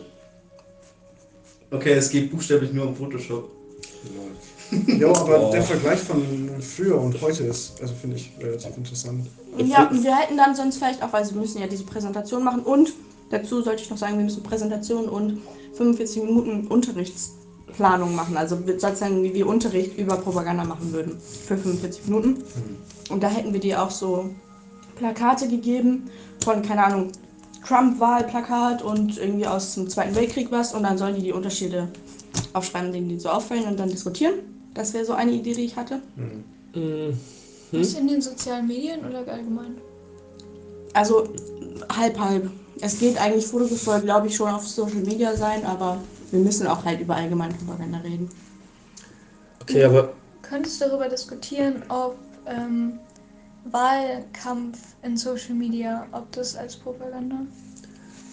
Okay, 1.70 1.92
es 1.92 2.08
geht 2.10 2.30
buchstäblich 2.30 2.72
nur 2.72 2.86
um 2.86 2.96
Photoshop. 2.96 3.50
Ja, 4.98 5.08
aber 5.08 5.38
Boah. 5.38 5.50
der 5.50 5.62
Vergleich 5.62 6.00
von 6.00 6.22
früher 6.60 7.00
und 7.00 7.20
heute 7.22 7.44
ist, 7.44 7.80
also 7.80 7.94
finde 7.94 8.16
ich 8.16 8.30
relativ 8.38 8.76
interessant. 8.76 9.26
Ja, 9.56 9.88
und 9.88 10.02
wir 10.04 10.14
hätten 10.14 10.36
dann 10.36 10.54
sonst 10.54 10.76
vielleicht 10.76 11.02
auch, 11.02 11.12
weil 11.12 11.24
wir 11.28 11.40
müssen 11.40 11.60
ja 11.60 11.66
diese 11.66 11.84
Präsentation 11.84 12.44
machen 12.44 12.60
und 12.62 12.92
dazu 13.30 13.62
sollte 13.62 13.82
ich 13.82 13.90
noch 13.90 13.96
sagen, 13.96 14.18
wir 14.18 14.24
müssen 14.24 14.42
Präsentation 14.42 15.08
und 15.08 15.40
45 15.74 16.22
Minuten 16.22 16.66
Unterrichtsplanung 16.66 18.14
machen. 18.14 18.36
Also 18.36 18.66
wir- 18.66 18.78
sozusagen, 18.78 19.22
wie 19.22 19.32
wir 19.32 19.46
Unterricht 19.46 19.96
über 19.96 20.16
Propaganda 20.16 20.64
machen 20.64 20.92
würden 20.92 21.16
für 21.46 21.56
45 21.56 22.04
Minuten. 22.06 22.44
Und 23.08 23.22
da 23.22 23.28
hätten 23.28 23.54
wir 23.54 23.60
dir 23.60 23.82
auch 23.82 23.90
so 23.90 24.28
Plakate 24.96 25.48
gegeben 25.48 26.10
von, 26.44 26.60
keine 26.60 26.84
Ahnung, 26.84 27.08
Trump-Wahlplakat 27.66 28.82
und 28.82 29.16
irgendwie 29.18 29.46
aus 29.46 29.74
dem 29.74 29.88
Zweiten 29.88 30.14
Weltkrieg 30.14 30.48
was 30.50 30.74
und 30.74 30.82
dann 30.82 30.98
sollen 30.98 31.14
die 31.16 31.22
die 31.22 31.32
Unterschiede 31.32 31.88
aufschreiben, 32.52 32.92
denen 32.92 33.08
die 33.08 33.18
so 33.18 33.28
auffallen 33.28 33.64
und 33.64 33.78
dann 33.78 33.88
diskutieren. 33.88 34.34
Das 34.74 34.94
wäre 34.94 35.04
so 35.04 35.12
eine 35.12 35.32
Idee, 35.32 35.54
die 35.54 35.64
ich 35.64 35.76
hatte. 35.76 36.00
Mhm. 36.16 37.14
Ist 37.72 37.98
in 37.98 38.08
den 38.08 38.20
sozialen 38.20 38.66
Medien 38.66 39.00
oder 39.04 39.26
allgemein? 39.26 39.76
Also 40.94 41.28
halb, 41.96 42.18
halb. 42.18 42.50
Es 42.80 42.98
geht 42.98 43.20
eigentlich, 43.20 43.46
Fotos 43.46 43.84
soll, 43.84 44.00
glaube 44.02 44.28
ich, 44.28 44.36
schon 44.36 44.50
auf 44.50 44.66
Social 44.66 45.00
Media 45.00 45.36
sein, 45.36 45.64
aber 45.64 45.98
wir 46.30 46.40
müssen 46.40 46.66
auch 46.66 46.84
halt 46.84 47.00
über 47.00 47.16
Allgemeinpropaganda 47.16 47.98
reden. 47.98 48.30
Okay, 49.62 49.84
aber 49.84 50.12
Könntest 50.48 50.80
du 50.80 50.86
darüber 50.86 51.08
diskutieren, 51.08 51.82
ob 51.88 52.16
ähm, 52.46 52.98
Wahlkampf 53.64 54.78
in 55.02 55.16
Social 55.16 55.54
Media, 55.54 56.06
ob 56.12 56.32
das 56.32 56.56
als 56.56 56.74
Propaganda? 56.76 57.40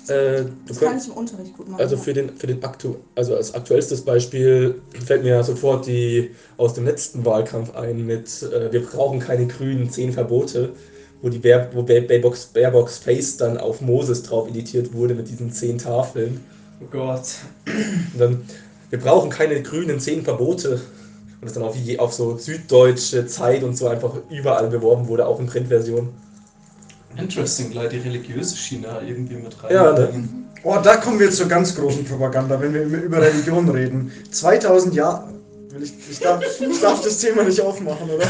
Äh, 0.10 0.44
du 0.44 0.52
Das 0.68 0.80
kann 0.80 0.98
ich 0.98 1.08
im 1.08 1.14
Unterricht 1.14 1.56
gut 1.56 1.70
machen. 1.70 1.82
Also 1.82 1.98
für 1.98 2.14
den, 2.14 2.36
für 2.38 2.48
den 2.48 2.64
aktu 2.64 2.96
also 3.16 3.36
als 3.36 3.54
aktuellstes 3.54 4.02
Beispiel 4.02 4.82
fällt 5.06 5.24
mir 5.24 5.44
sofort 5.44 5.88
die 5.88 6.32
aus 6.58 6.74
dem 6.74 6.86
letzten 6.86 7.26
Wahlkampf 7.26 7.76
ein 7.76 8.06
mit 8.06 8.44
äh, 8.44 8.72
wir 8.72 8.86
brauchen 8.86 9.20
keine 9.20 9.48
grünen 9.48 9.90
zehn 9.90 10.14
Verbote, 10.14 10.74
wo 11.22 11.30
die 11.30 11.40
Bär, 11.40 11.70
wo 11.74 11.84
Baerbocks, 11.84 12.46
Baerbocks 12.48 12.98
Face 12.98 13.38
dann 13.38 13.58
auf 13.58 13.82
Moses 13.82 14.24
drauf 14.24 14.48
editiert 14.48 14.94
wurde 14.94 15.16
mit 15.16 15.30
diesen 15.30 15.52
zehn 15.52 15.78
Tafeln. 15.78 16.40
Oh 16.82 16.88
Gott. 16.92 17.36
Und 17.66 18.20
dann 18.20 18.42
wir 18.90 19.00
brauchen 19.00 19.30
keine 19.30 19.62
grünen 19.62 20.00
zehn 20.00 20.24
Verbote 20.24 20.80
und 21.42 21.42
das 21.42 21.54
dann 21.54 21.64
auf, 21.64 21.76
je, 21.76 22.00
auf 22.00 22.14
so 22.14 22.38
süddeutsche 22.38 23.26
Zeit 23.26 23.64
und 23.64 23.76
so 23.76 23.88
einfach 23.88 24.14
überall 24.30 24.70
beworben 24.70 25.08
wurde, 25.08 25.28
auch 25.28 25.40
in 25.40 25.48
Printversion. 25.48 26.10
Interesting, 27.18 27.72
gleich 27.72 27.90
die 27.90 27.98
religiöse 28.00 28.56
Schiene 28.58 28.88
irgendwie 29.06 29.36
mit 29.36 29.64
rein. 29.64 29.74
Ja, 29.74 29.94
ne? 29.94 30.28
Oh, 30.64 30.78
da 30.84 30.98
kommen 30.98 31.20
wir 31.20 31.30
zur 31.32 31.48
ganz 31.48 31.76
großen 31.76 32.04
Propaganda, 32.06 32.60
wenn 32.60 32.74
wir 32.74 32.82
über 32.84 33.22
Religion 33.22 33.70
reden. 33.70 34.12
2000 34.32 34.96
Jahre, 34.96 35.30
Ich, 35.80 35.94
ich, 36.10 36.20
darf, 36.20 36.42
ich 36.60 36.82
darf 36.82 37.02
das 37.04 37.18
Thema 37.20 37.44
nicht 37.44 37.62
aufmachen, 37.62 38.10
oder? 38.10 38.26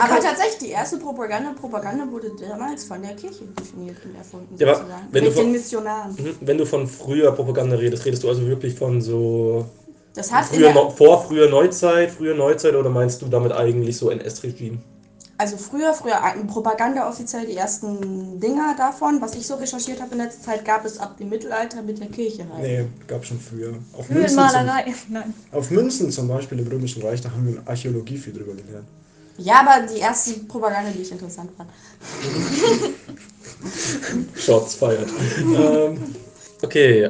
Aber 0.00 0.20
tatsächlich, 0.20 0.58
die 0.60 0.68
erste 0.70 0.96
Propaganda, 0.98 1.52
Propaganda 1.58 2.10
wurde 2.10 2.30
damals 2.48 2.84
von 2.84 3.02
der 3.02 3.12
Kirche 3.14 3.44
definiert 3.58 3.96
und 4.04 4.14
erfunden, 4.16 4.54
Ja, 4.58 4.74
sozusagen. 4.74 5.02
wenn 5.10 5.24
Mit 5.24 5.32
du 5.32 5.36
von- 5.36 5.44
den 5.46 5.52
Missionaren. 5.52 6.12
Mhm. 6.12 6.36
Wenn 6.40 6.58
du 6.58 6.66
von 6.66 6.86
früher 6.86 7.32
Propaganda 7.32 7.76
redest, 7.76 8.04
redest 8.04 8.22
du 8.22 8.28
also 8.28 8.46
wirklich 8.46 8.74
von 8.74 9.00
so 9.00 9.66
Das 10.14 10.30
hat 10.32 10.46
früher, 10.46 10.72
vor 10.92 11.24
früher 11.26 11.48
Neuzeit, 11.48 12.10
früher 12.10 12.34
Neuzeit 12.34 12.74
oder 12.74 12.90
meinst 12.90 13.20
du 13.22 13.26
damit 13.26 13.52
eigentlich 13.52 13.96
so 13.96 14.10
NS-Regime? 14.10 14.78
Also 15.40 15.56
früher, 15.56 15.94
früher 15.94 16.16
äh, 16.16 16.44
Propaganda 16.44 17.08
offiziell 17.08 17.46
die 17.46 17.56
ersten 17.56 18.38
Dinger 18.38 18.74
davon, 18.76 19.22
was 19.22 19.34
ich 19.34 19.46
so 19.46 19.54
recherchiert 19.54 19.98
habe 20.02 20.12
in 20.12 20.18
letzter 20.18 20.42
Zeit, 20.42 20.66
gab 20.66 20.84
es 20.84 20.98
ab 20.98 21.16
dem 21.16 21.30
Mittelalter 21.30 21.80
mit 21.80 21.98
der 21.98 22.08
Kirche 22.08 22.46
halt. 22.52 22.62
Nee, 22.62 22.84
gab 23.06 23.24
schon 23.24 23.40
früher. 23.40 23.72
Auf 23.94 24.10
Münzen, 24.10 24.36
zum. 24.36 24.52
Nein. 25.08 25.34
auf 25.50 25.70
Münzen 25.70 26.10
zum 26.10 26.28
Beispiel 26.28 26.58
im 26.58 26.68
Römischen 26.68 27.00
Reich, 27.00 27.22
da 27.22 27.30
haben 27.30 27.46
wir 27.46 27.54
in 27.54 27.66
Archäologie 27.66 28.18
viel 28.18 28.34
drüber 28.34 28.52
gelernt. 28.52 28.86
Ja, 29.38 29.64
aber 29.66 29.86
die 29.86 30.00
erste 30.00 30.34
Propaganda, 30.40 30.90
die 30.90 31.00
ich 31.00 31.10
interessant 31.10 31.50
fand. 31.56 31.70
Shots 34.36 34.74
feiert. 34.74 35.08
ähm, 35.38 36.14
okay, 36.60 37.08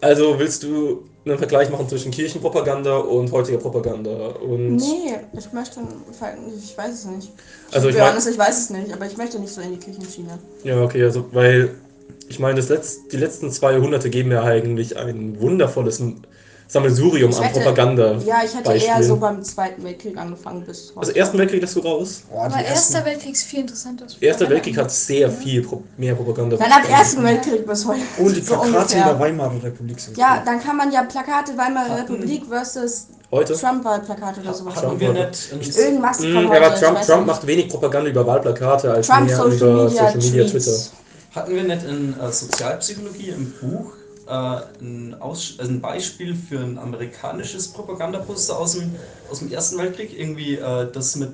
also 0.00 0.38
willst 0.38 0.62
du 0.62 1.08
einen 1.24 1.38
Vergleich 1.38 1.70
machen 1.70 1.88
zwischen 1.88 2.10
Kirchenpropaganda 2.10 2.96
und 2.98 3.30
heutiger 3.30 3.58
Propaganda? 3.58 4.10
Und 4.28 4.76
Nee, 4.76 5.16
ich 5.38 5.52
möchte, 5.52 5.80
ich 6.58 6.76
weiß 6.76 6.92
es 6.94 7.04
nicht. 7.04 7.30
Also 7.72 7.88
ich 7.88 7.94
ich, 7.94 8.00
mein- 8.00 8.16
ich 8.16 8.38
weiß 8.38 8.58
es 8.58 8.70
nicht, 8.70 8.92
aber 8.92 9.06
ich 9.06 9.16
möchte 9.16 9.38
nicht 9.38 9.52
so 9.52 9.60
in 9.60 9.72
die 9.72 9.78
Kirchenschiene. 9.78 10.38
Ja, 10.64 10.82
okay, 10.82 11.02
also 11.04 11.26
weil 11.32 11.74
ich 12.28 12.38
meine, 12.38 12.56
das 12.56 12.70
Letz-, 12.70 12.96
die 13.10 13.16
letzten 13.18 13.50
zwei 13.50 13.72
Jahrhunderte 13.72 14.10
geben 14.10 14.30
ja 14.32 14.42
eigentlich 14.42 14.96
ein 14.96 15.40
wundervolles 15.40 16.02
Sammelsurium 16.72 17.30
Ich 17.30 17.36
an 17.36 17.42
hätte- 17.42 17.60
Propaganda. 17.60 18.12
Ja, 18.24 18.40
ich 18.44 18.54
hätte 18.54 18.70
Beispiel. 18.70 18.88
eher 18.90 19.02
so 19.02 19.16
beim 19.16 19.42
Zweiten 19.42 19.84
Weltkrieg 19.84 20.16
angefangen 20.16 20.64
bis 20.64 20.88
heute. 20.90 21.00
Also 21.00 21.12
Ersten 21.12 21.36
Weltkrieg 21.38 21.60
lässt 21.60 21.76
du 21.76 21.80
raus. 21.80 22.22
Boah, 22.30 22.44
Aber 22.46 22.56
die 22.56 22.64
Erster 22.64 22.94
ersten, 22.96 23.04
Weltkrieg 23.10 23.32
ist 23.34 23.42
viel 23.44 23.60
interessanter. 23.60 24.06
Erster 24.20 24.48
Weltkrieg 24.48 24.78
hat 24.78 24.90
sehr 24.90 25.30
viel 25.30 25.62
Pro 25.62 25.82
mehr 25.98 26.14
Propaganda. 26.14 26.56
Dann 26.56 26.72
ab 26.72 26.88
Ersten 26.88 27.22
Weltkrieg 27.24 27.66
bis 27.66 27.84
heute. 27.86 28.00
und 28.18 28.34
die 28.36 28.40
so 28.40 28.54
Plakate 28.54 28.68
in 28.70 28.74
ungefähr. 28.78 29.04
der 29.04 29.20
Weimarer 29.20 29.62
Republik 29.62 30.00
sind 30.00 30.16
Ja, 30.16 30.36
cool. 30.36 30.42
dann 30.46 30.60
kann 30.62 30.76
man 30.78 30.90
ja 30.90 31.02
Plakate 31.02 31.52
Weimarer 31.58 31.90
Hatten- 31.90 32.12
Republik 32.14 32.46
versus 32.48 33.06
Heute? 33.30 33.52
Trump-Wahlplakate 33.54 34.40
oder 34.40 34.54
sowas. 34.54 34.76
Hatten 34.76 34.86
machen. 34.86 35.00
wir 35.00 35.12
nicht 35.12 35.52
ein 35.52 35.60
Irgendwas 35.60 36.16
von 36.18 36.32
Mm, 36.32 36.48
heute. 36.48 36.64
aber 36.64 36.74
ich 36.74 36.80
Trump, 36.80 37.00
Trump 37.02 37.26
macht 37.26 37.46
wenig 37.46 37.68
Propaganda 37.68 38.08
über 38.10 38.26
Wahlplakate 38.26 38.92
als 38.92 39.06
Trump 39.08 39.26
mehr 39.26 39.36
Social 39.36 39.56
über 39.56 39.84
Media, 39.84 39.88
Social 40.06 40.16
Media, 40.16 40.44
Tweets. 40.44 40.64
Twitter. 40.64 40.96
Hatten 41.34 41.54
wir 41.54 41.62
nicht 41.64 41.82
in 41.84 42.14
äh, 42.20 42.32
Sozialpsychologie 42.32 43.28
im 43.30 43.52
Buch 43.60 43.92
äh, 44.26 44.30
ein, 44.80 45.16
Aus 45.20 45.54
also 45.58 45.70
ein 45.70 45.80
Beispiel 45.80 46.34
für 46.34 46.58
ein 46.60 46.78
amerikanisches 46.78 47.68
Propagandaposter 47.68 48.58
aus 48.58 48.74
dem, 48.74 48.94
aus 49.30 49.40
dem 49.40 49.50
Ersten 49.52 49.78
Weltkrieg? 49.78 50.18
Irgendwie 50.18 50.56
äh, 50.56 50.86
das 50.92 51.16
mit 51.16 51.32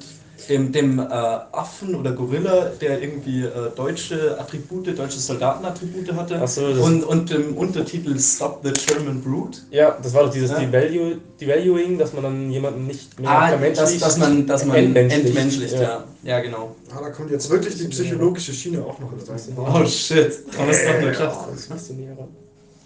dem, 0.48 0.70
dem 0.70 1.00
äh, 1.00 1.02
Affen 1.02 1.96
oder 1.96 2.12
Gorilla, 2.12 2.66
der 2.80 3.02
irgendwie 3.02 3.42
äh, 3.42 3.50
deutsche 3.74 4.38
Attribute, 4.38 4.96
deutsche 4.96 5.18
Soldatenattribute 5.18 6.12
hatte. 6.14 6.40
Ach 6.40 6.46
so, 6.46 6.68
das- 6.72 6.78
und, 6.78 7.02
und 7.02 7.30
im 7.32 7.56
Untertitel 7.56 8.16
Stop 8.20 8.60
the 8.64 8.72
German 8.72 9.20
Brute. 9.20 9.58
Ja, 9.70 9.98
das 10.00 10.14
war 10.14 10.24
doch 10.24 10.32
dieses 10.32 10.50
Ja. 10.52 10.60
Devalue, 10.60 11.18
Devaluing, 11.40 11.98
dass 11.98 12.12
man 12.12 12.22
dann 12.22 12.50
jemanden 12.52 12.86
nicht 12.86 13.18
mehr 13.18 13.28
Ah, 13.28 13.40
dass, 13.40 13.50
vermenschlicht. 13.50 14.02
dass 14.02 14.16
man, 14.16 14.46
dass 14.46 14.64
man 14.64 14.76
Entmenschlicht. 14.76 15.26
entmenschlicht, 15.26 15.74
Ja. 15.74 15.82
ja. 15.82 16.04
ja. 16.22 16.40
genau. 16.40 16.76
Ah, 16.94 17.00
da 17.02 17.10
kommt 17.10 17.32
jetzt 17.32 17.50
wirklich 17.50 17.76
die 17.76 17.88
psychologische 17.88 18.52
Schiene 18.52 18.84
auch 18.84 18.98
noch 19.00 19.10
mit 19.10 19.28
rein. 19.28 19.40
Oh 19.56 19.84
shit, 19.86 20.38
haben 20.56 20.66
wir 20.66 20.72
es 20.72 20.84
doch 20.86 21.00
geschafft. 21.00 21.48
Das 21.52 21.68
machst 21.68 21.90
du 21.90 21.94
näher 21.94 22.16
ran. 22.16 22.28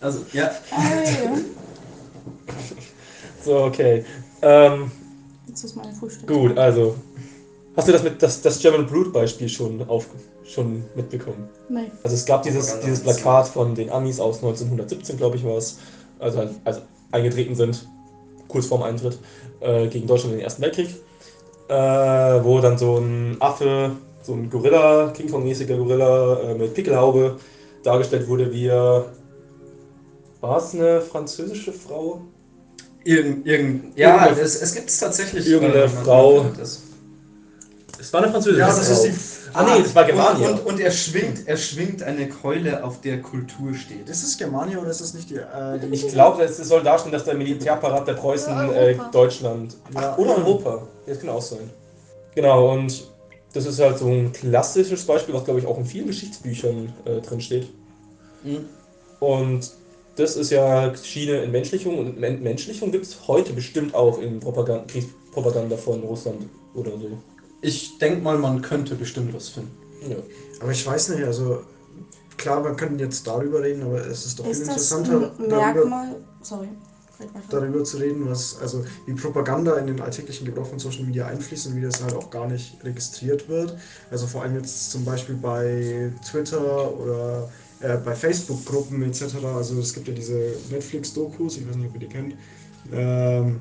Also, 0.03 0.21
ja. 0.33 0.51
Hey, 0.71 1.17
So, 3.45 3.65
okay. 3.65 4.05
Ähm, 4.43 4.91
jetzt 5.49 5.65
ist 5.65 5.75
meine 5.77 5.93
Frühstück. 5.93 6.27
gut, 6.29 6.57
also. 6.59 6.95
Hast 7.75 7.89
du 7.89 7.93
das 7.93 8.03
mit 8.03 8.23
das, 8.23 8.43
das 8.43 8.61
German 8.61 8.87
Brute 8.87 9.11
Beispiel 9.11 9.49
schon 9.49 9.83
auf 9.89 10.07
schon 10.45 10.85
mitbekommen? 10.95 11.49
Nee. 11.71 11.91
Also 12.03 12.15
es 12.17 12.27
gab 12.27 12.43
dieses, 12.43 12.79
dieses 12.81 13.01
Plakat 13.01 13.49
von 13.49 13.75
den 13.75 13.89
Amis 13.91 14.21
aus 14.21 14.37
1917, 14.43 15.17
glaube 15.17 15.37
ich, 15.37 15.45
war 15.45 15.57
es, 15.57 15.79
also, 16.19 16.39
halt- 16.39 16.51
also 16.65 16.83
eingetreten 17.13 17.55
sind, 17.55 17.87
kurz 18.49 18.67
vorm 18.67 18.83
Eintritt, 18.83 19.19
äh, 19.61 19.87
gegen 19.87 20.07
Deutschland 20.07 20.35
in 20.35 20.39
den 20.41 20.45
Ersten 20.45 20.61
Weltkrieg, 20.63 20.91
äh, 21.69 21.75
wo 22.45 22.61
dann 22.61 22.77
so 22.77 22.99
ein 22.99 23.37
Affe, 23.41 23.93
so 24.23 24.35
ein 24.35 24.51
Gorilla, 24.51 25.09
King 25.17 25.31
Kong-mäßiger 25.31 25.77
Gorilla 25.77 26.41
äh, 26.41 26.55
mit 26.55 26.75
Pickelhaube 26.75 27.39
dargestellt 27.83 28.29
wurde, 28.29 28.53
wie 28.53 28.67
er, 28.67 29.07
war 30.43 30.59
es 30.59 30.75
eine 30.75 31.01
französische 31.01 31.73
Frau? 31.73 32.21
Irgend, 33.05 33.47
irgend, 33.47 33.97
ja, 33.99 34.15
Irgendeine- 34.17 34.41
es, 34.43 34.61
es 34.61 34.75
gibt 34.75 34.91
es 34.91 34.99
tatsächlich. 34.99 35.47
irgendeine 35.49 35.85
äh, 35.85 35.89
Frau. 35.89 36.45
Das. 36.57 36.83
Es 37.99 38.13
war 38.13 38.23
eine 38.23 38.31
französische 38.31 38.61
Ja, 38.61 38.67
das 38.69 38.87
Frau. 38.87 39.05
ist 39.05 39.05
die. 39.05 39.13
Ah 39.55 39.65
nee, 39.65 39.83
das 39.83 39.95
war 39.95 40.05
Germania. 40.05 40.49
Und, 40.49 40.61
und, 40.61 40.67
und 40.67 40.81
er, 40.81 40.91
schwingt, 40.91 41.47
er 41.47 41.57
schwingt 41.57 42.03
eine 42.03 42.29
Keule, 42.29 42.83
auf 42.85 43.01
der 43.01 43.21
Kultur 43.21 43.75
steht. 43.75 44.09
Ist 44.09 44.23
es 44.23 44.37
Germania 44.39 44.79
oder 44.79 44.91
ist 44.91 45.01
es 45.01 45.15
nicht 45.15 45.31
die. 45.31 45.37
Äh, 45.37 45.79
die 45.81 45.95
Ich 45.95 46.09
glaube, 46.09 46.43
es 46.45 46.57
soll 46.57 46.83
darstellen, 46.83 47.13
dass 47.13 47.25
der 47.25 47.35
Militärparat 47.35 48.07
der 48.09 48.15
Preußen 48.15 48.53
Ja, 48.53 48.73
äh. 48.73 48.97
Deutschland. 49.13 49.77
Ja. 49.95 50.13
Ach, 50.15 50.19
oder 50.19 50.37
Europa. 50.39 50.87
Das 51.07 51.19
kann 51.21 51.29
auch 51.31 51.43
sein. 51.43 51.71
Genau, 52.35 52.73
und 52.73 53.09
das 53.53 53.67
ist 53.67 53.79
halt 53.81 53.99
so 53.99 54.07
ein 54.07 54.33
klassisches 54.33 55.05
Beispiel, 55.05 55.35
was 55.35 55.45
glaube 55.45 55.61
ich 55.61 55.67
auch 55.67 55.77
in 55.79 55.85
vielen 55.85 56.07
Geschichtsbüchern 56.07 56.93
äh, 57.05 57.21
drin 57.21 57.41
steht. 57.41 57.69
Mhm. 58.43 58.65
Und 59.21 59.71
das 60.17 60.37
ist 60.37 60.51
ja 60.51 60.95
Schiene 60.97 61.43
Entmenschlichung 61.43 61.99
und 61.99 62.23
Entmenschlichung 62.23 62.93
gibt 62.93 63.07
es 63.07 63.27
heute 63.27 63.53
bestimmt 63.53 63.95
auch 63.95 64.21
in 64.21 64.41
Propaganda, 64.41 64.85
Kriegspropaganda 64.87 65.77
von 65.77 66.03
Russland 66.03 66.49
oder 66.75 66.91
so. 66.93 67.19
Ich 67.61 67.99
denke 67.99 68.21
mal, 68.21 68.37
man 68.37 68.61
könnte 68.61 68.95
bestimmt 68.95 69.33
was 69.35 69.49
finden. 69.49 69.73
Ja. 70.09 70.17
Aber 70.61 70.73
ich 70.73 70.87
weiß 70.87 71.11
nicht, 71.11 71.25
also. 71.25 71.63
Klar, 72.39 72.65
wir 72.65 72.75
können 72.75 72.99
jetzt 72.99 73.27
darüber 73.27 73.63
reden, 73.63 73.83
aber 73.83 74.05
es 74.05 74.27
ist 74.27 74.39
doch 74.39 74.45
viel 74.45 74.53
Ist 74.53 74.63
das 74.63 74.69
interessanter, 74.69 75.33
darüber, 75.39 75.57
Merkmal? 75.57 76.17
Sorry. 76.41 76.69
darüber 77.51 77.85
zu 77.85 77.99
reden, 77.99 78.29
was, 78.29 78.59
also 78.61 78.85
wie 79.07 79.13
Propaganda 79.13 79.77
in 79.77 79.87
den 79.87 80.01
alltäglichen 80.01 80.45
Gebrauch 80.45 80.67
von 80.67 80.79
Social 80.79 81.05
Media 81.05 81.27
einfließt 81.27 81.69
und 81.69 81.77
wie 81.77 81.83
das 81.83 82.03
halt 82.03 82.15
auch 82.15 82.31
gar 82.31 82.49
nicht 82.49 82.83
registriert 82.85 83.49
wird. 83.49 83.77
Also 84.11 84.27
vor 84.27 84.43
allem 84.43 84.57
jetzt 84.57 84.91
zum 84.91 85.05
Beispiel 85.05 85.37
bei 85.37 86.13
Twitter 86.29 86.99
oder 86.99 87.49
äh, 87.83 87.97
bei 88.05 88.15
Facebook-Gruppen 88.15 89.03
etc. 89.03 89.23
Also 89.57 89.79
es 89.81 89.93
gibt 89.93 90.09
ja 90.09 90.15
diese 90.15 90.55
Netflix-Dokus, 90.71 91.59
ich 91.59 91.69
weiß 91.69 91.77
nicht, 91.77 91.89
ob 91.89 91.95
ihr 91.95 92.01
die 92.01 92.07
kennt. 92.07 92.35
Ähm, 92.93 93.61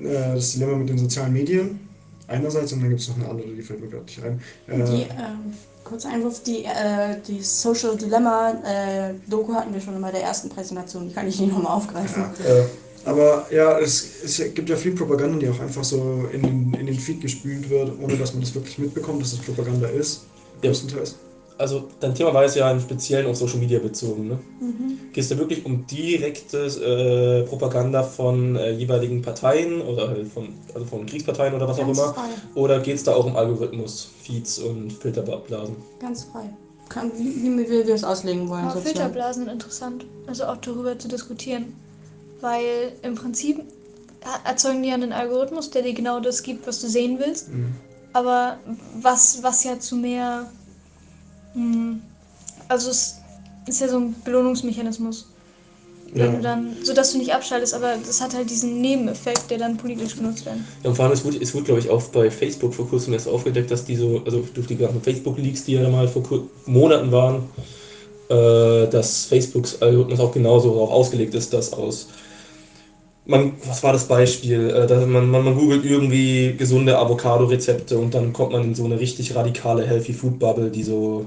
äh, 0.00 0.34
das 0.34 0.52
Dilemma 0.52 0.76
mit 0.76 0.88
den 0.88 0.98
sozialen 0.98 1.32
Medien. 1.32 1.80
Einerseits 2.28 2.72
und 2.72 2.80
dann 2.80 2.88
gibt 2.88 3.00
es 3.00 3.08
noch 3.08 3.16
eine 3.16 3.28
andere, 3.28 3.48
die 3.48 3.62
fällt 3.62 3.80
mir 3.80 3.88
gerade 3.88 4.04
nicht 4.04 4.22
ein. 4.22 4.40
Äh, 4.66 4.84
Die, 4.84 5.02
ähm, 5.02 5.54
kurzer 5.84 6.08
Einwurf, 6.10 6.42
die, 6.42 6.64
äh, 6.64 7.16
die 7.26 7.40
Social 7.40 7.96
Dilemma 7.96 8.50
äh, 8.64 9.14
Doku 9.28 9.54
hatten 9.54 9.72
wir 9.72 9.80
schon 9.80 9.94
in 9.94 10.02
der 10.02 10.22
ersten 10.22 10.48
Präsentation, 10.48 11.08
die 11.08 11.14
kann 11.14 11.28
ich 11.28 11.38
nicht 11.40 11.52
nochmal 11.52 11.76
aufgreifen. 11.76 12.24
Äh, 12.44 12.64
Aber 13.08 13.46
ja, 13.52 13.78
es, 13.78 14.24
es 14.24 14.38
gibt 14.54 14.68
ja 14.68 14.74
viel 14.76 14.92
Propaganda, 14.92 15.38
die 15.38 15.48
auch 15.48 15.60
einfach 15.60 15.84
so 15.84 16.26
in 16.32 16.42
den, 16.42 16.74
in 16.74 16.86
den 16.86 16.98
Feed 16.98 17.20
gespült 17.20 17.70
wird, 17.70 17.92
ohne 18.02 18.16
dass 18.16 18.32
man 18.32 18.42
das 18.42 18.52
wirklich 18.52 18.76
mitbekommt, 18.78 19.22
dass 19.22 19.32
es 19.32 19.38
Propaganda 19.38 19.86
ist. 19.86 20.24
Ja. 20.62 20.70
Größtenteils. 20.70 21.14
Also 21.58 21.88
dein 22.00 22.14
Thema 22.14 22.34
war 22.34 22.42
jetzt 22.42 22.56
ja 22.56 22.70
im 22.70 22.80
Speziellen 22.80 23.26
auf 23.26 23.36
Social 23.36 23.58
Media 23.58 23.78
bezogen, 23.78 24.28
ne? 24.28 24.38
Mhm. 24.60 25.12
Geht 25.12 25.24
es 25.24 25.30
da 25.30 25.38
wirklich 25.38 25.64
um 25.64 25.86
direkte 25.86 26.66
äh, 26.66 27.48
Propaganda 27.48 28.02
von 28.02 28.56
äh, 28.56 28.72
jeweiligen 28.72 29.22
Parteien 29.22 29.80
oder 29.80 30.08
halt 30.08 30.28
von, 30.28 30.48
also 30.74 30.86
von 30.86 31.06
Kriegsparteien 31.06 31.54
oder 31.54 31.68
was 31.68 31.78
auch 31.78 31.86
Ganz 31.86 31.98
immer? 31.98 32.14
frei. 32.14 32.28
Oder 32.54 32.80
geht 32.80 32.96
es 32.96 33.04
da 33.04 33.14
auch 33.14 33.24
um 33.24 33.36
Algorithmus, 33.36 34.08
Feeds 34.22 34.58
und 34.58 34.92
Filterblasen? 34.92 35.76
Ganz 36.00 36.24
frei. 36.24 36.50
Kann, 36.88 37.10
wie, 37.16 37.58
wie 37.58 37.70
wir 37.70 37.86
das 37.86 38.04
auslegen 38.04 38.48
wollen. 38.48 38.64
Aber. 38.64 38.80
Filterblasen 38.80 39.44
sind 39.44 39.52
interessant, 39.52 40.06
also 40.26 40.44
auch 40.44 40.58
darüber 40.58 40.98
zu 40.98 41.08
diskutieren. 41.08 41.74
Weil 42.40 42.92
im 43.02 43.14
Prinzip 43.14 43.62
erzeugen 44.44 44.82
die 44.82 44.90
ja 44.90 44.94
einen 44.94 45.12
Algorithmus, 45.12 45.70
der 45.70 45.82
dir 45.82 45.94
genau 45.94 46.20
das 46.20 46.42
gibt, 46.42 46.66
was 46.66 46.80
du 46.80 46.88
sehen 46.88 47.18
willst. 47.18 47.48
Mhm. 47.48 47.74
Aber 48.12 48.58
was, 49.00 49.42
was 49.42 49.64
ja 49.64 49.78
zu 49.78 49.96
mehr. 49.96 50.50
Hm, 51.56 52.00
also 52.68 52.90
es 52.90 53.16
ist 53.66 53.80
ja 53.80 53.88
so 53.88 53.98
ein 53.98 54.14
Belohnungsmechanismus. 54.24 55.26
Ja. 56.14 56.28
du 56.28 56.40
dann, 56.40 56.76
sodass 56.82 57.12
du 57.12 57.18
nicht 57.18 57.34
abschaltest, 57.34 57.74
aber 57.74 57.96
das 58.06 58.20
hat 58.20 58.34
halt 58.34 58.48
diesen 58.48 58.80
Nebeneffekt, 58.80 59.50
der 59.50 59.58
dann 59.58 59.76
politisch 59.76 60.16
genutzt 60.16 60.46
wird. 60.46 60.56
Ja, 60.82 60.90
und 60.90 60.96
vor 60.96 61.04
allem, 61.04 61.12
es 61.12 61.24
wurde, 61.24 61.38
es 61.38 61.52
wurde 61.52 61.64
glaube 61.64 61.80
ich, 61.80 61.90
auch 61.90 62.00
bei 62.04 62.30
Facebook 62.30 62.74
vor 62.74 62.88
kurzem 62.88 63.12
erst 63.12 63.28
aufgedeckt, 63.28 63.70
dass 63.70 63.84
die 63.84 63.96
so, 63.96 64.22
also 64.24 64.44
durch 64.54 64.66
die 64.68 64.76
ganzen 64.76 65.02
Facebook-Leaks, 65.02 65.64
die 65.64 65.72
ja 65.72 65.88
mal 65.88 66.06
vor 66.06 66.22
Monaten 66.66 67.10
waren, 67.10 67.42
äh, 68.28 68.88
dass 68.88 69.24
Facebooks 69.24 69.82
Algorithmus 69.82 70.20
auch 70.20 70.32
genauso 70.32 70.70
darauf 70.70 70.90
ausgelegt 70.90 71.34
ist, 71.34 71.52
dass 71.52 71.72
aus. 71.72 72.06
Man, 73.26 73.54
was 73.66 73.82
war 73.82 73.92
das 73.92 74.06
Beispiel? 74.06 74.70
Äh, 74.70 75.06
man, 75.06 75.28
man, 75.28 75.44
man 75.44 75.54
googelt 75.56 75.84
irgendwie 75.84 76.54
gesunde 76.56 76.96
Avocado-Rezepte 76.96 77.98
und 77.98 78.14
dann 78.14 78.32
kommt 78.32 78.52
man 78.52 78.62
in 78.62 78.74
so 78.74 78.84
eine 78.84 79.00
richtig 79.00 79.34
radikale 79.34 79.84
Healthy 79.84 80.12
Food 80.12 80.38
Bubble, 80.38 80.70
die 80.70 80.84
so 80.84 81.26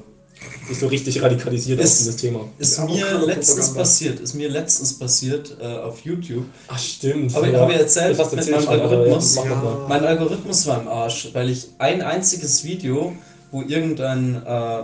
sich 0.67 0.79
so 0.79 0.88
richtig 0.88 1.22
radikalisiert 1.22 1.79
Es- 1.79 1.91
auf 1.93 1.98
dieses 1.98 2.15
Thema. 2.17 2.50
Ist 2.58 2.77
Ja, 2.77 2.86
mir 2.86 3.25
letztens 3.25 3.74
passiert, 3.74 4.19
ist 4.19 4.34
mir 4.36 4.50
letztens 4.50 4.93
passiert 4.93 5.58
äh, 5.60 5.65
auf 5.65 6.01
YouTube. 6.01 6.46
Ach 6.67 6.77
stimmt. 6.77 7.31
Ich- 7.31 7.36
hab 7.38 7.69
ich 7.69 7.75
erzählt 7.75 8.17
Das 8.17 8.31
mit 8.36 8.50
meinem 8.51 8.67
aber 8.67 8.81
Algorithmus? 8.84 9.36
Ja, 9.36 9.43
Ja. 9.46 9.86
Mein 9.88 10.05
Algorithmus 10.05 10.65
war 10.67 10.81
im 10.81 10.88
Arsch, 10.88 11.29
weil 11.34 11.50
ich 11.50 11.69
ein 11.79 12.01
einziges 12.01 12.63
Video, 12.63 13.13
wo 13.51 13.62
irgendein 13.63 14.41
äh, 14.46 14.84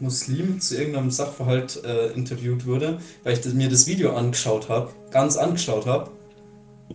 Muslim 0.00 0.60
zu 0.60 0.76
irgendeinem 0.76 1.10
Sachverhalt 1.10 1.82
äh, 1.84 2.12
interviewt 2.12 2.66
wurde, 2.66 2.98
weil 3.22 3.32
ich 3.34 3.40
das, 3.40 3.52
mir 3.54 3.68
das 3.68 3.86
Video 3.86 4.14
angeschaut 4.14 4.68
habe, 4.68 4.90
ganz 5.10 5.36
angeschaut 5.36 5.86
habe, 5.86 6.10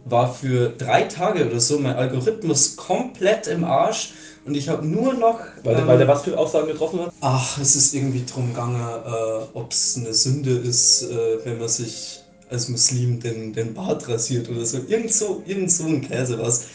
war 0.06 0.34
für 0.34 0.70
drei 0.70 1.04
Tage 1.04 1.48
oder 1.50 1.60
so 1.60 1.80
mein 1.80 1.96
Algorithmus 1.96 2.76
komplett 2.76 3.48
im 3.48 3.64
Arsch 3.64 4.12
und 4.50 4.56
ich 4.56 4.68
habe 4.68 4.86
nur 4.86 5.14
noch. 5.14 5.40
Weil, 5.64 5.74
der- 5.76 5.84
ähm, 5.84 5.88
weil 5.88 5.98
der 6.00 6.08
was 6.08 6.24
für 6.24 6.38
Aussagen 6.38 6.68
getroffen 6.68 7.00
hat? 7.02 7.14
Ach, 7.22 7.58
es 7.62 7.76
ist 7.76 7.94
irgendwie 7.94 8.24
drum 8.26 8.50
gegangen, 8.50 8.82
äh, 8.82 9.46
ob 9.54 9.72
es 9.72 9.96
eine 9.96 10.14
Sünde 10.14 10.52
ist, 10.52 11.04
äh, 11.04 11.38
wenn 11.46 11.60
man 11.60 11.70
sich 11.70 12.22
als 12.50 12.68
Muslim 12.68 13.20
den, 13.20 13.54
den 13.54 13.74
Bart 13.76 14.10
rasiert 14.10 14.50
oder 14.50 14.66
so. 14.66 14.80
Irgend 14.88 15.14
so, 15.14 15.44
irgend 15.46 15.72
so 15.72 15.86
ein 15.86 16.02
Käse 16.02 16.40
was. 16.40 16.66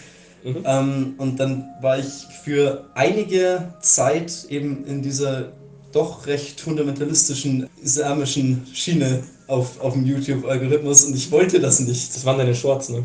Mhm. 0.45 0.57
Ähm, 0.65 1.15
und 1.19 1.41
dann 1.41 1.65
war 1.81 1.99
ich 1.99 2.07
für 2.45 2.85
einige 2.95 3.75
Zeit 3.81 4.47
eben 4.51 4.85
in 4.87 5.03
dieser 5.03 5.53
doch 5.93 6.27
recht 6.27 6.61
fundamentalistischen 6.61 7.69
islamischen 7.83 8.67
Schiene 8.73 9.23
auf, 9.49 9.81
auf 9.81 9.95
dem 9.95 10.05
YouTube-Algorithmus 10.07 11.05
und 11.05 11.17
ich 11.17 11.31
wollte 11.33 11.61
das 11.61 11.81
nicht. 11.81 12.15
Das 12.15 12.25
waren 12.25 12.39
deine 12.39 12.55
Shorts, 12.55 12.89
ne? 12.91 13.05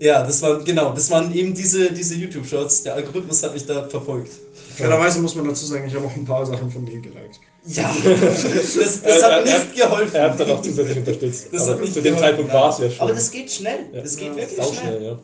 Ja, 0.00 0.22
das 0.22 0.40
waren, 0.42 0.64
genau, 0.64 0.92
das 0.92 1.10
waren 1.10 1.34
eben 1.34 1.54
diese, 1.54 1.90
diese 1.92 2.14
YouTube-Shorts. 2.14 2.84
Der 2.84 2.94
Algorithmus 2.94 3.42
hat 3.42 3.52
mich 3.54 3.66
da 3.66 3.88
verfolgt. 3.88 4.30
Fairerweise 4.76 5.18
muss 5.20 5.34
man 5.34 5.48
dazu 5.48 5.66
sagen, 5.66 5.84
ich 5.88 5.94
habe 5.94 6.06
auch 6.06 6.14
ein 6.14 6.24
paar 6.24 6.46
Sachen 6.46 6.70
von 6.70 6.86
denen 6.86 7.02
geliked. 7.02 7.40
Ja, 7.66 7.92
das, 8.04 9.02
das 9.02 9.22
hat 9.22 9.30
Er- 9.32 9.38
er- 9.38 9.44
nicht 9.44 9.74
geholfen. 9.76 10.14
Er 10.14 10.30
hat 10.30 10.38
dann 10.40 10.50
auch 10.52 10.62
zusätzlich 10.62 10.98
unterstützt. 10.98 11.48
Das 11.52 11.68
hat 11.68 11.80
nicht 11.80 11.92
zu 11.92 12.00
dem 12.00 12.14
geholfen, 12.14 12.20
Zeitpunkt 12.30 12.52
war 12.52 12.70
es 12.70 12.78
ja 12.78 12.90
schon. 12.90 13.00
Aber 13.00 13.12
das 13.12 13.30
geht 13.30 13.50
schnell. 13.50 13.80
Ja. 13.92 14.00
Das 14.02 14.16
geht 14.16 14.28
Ja, 14.28 14.36
wirklich 14.36 14.56
Sau 14.56 14.72
schnell. 14.72 14.76
schnell, 14.98 15.02
ja. 15.02 15.18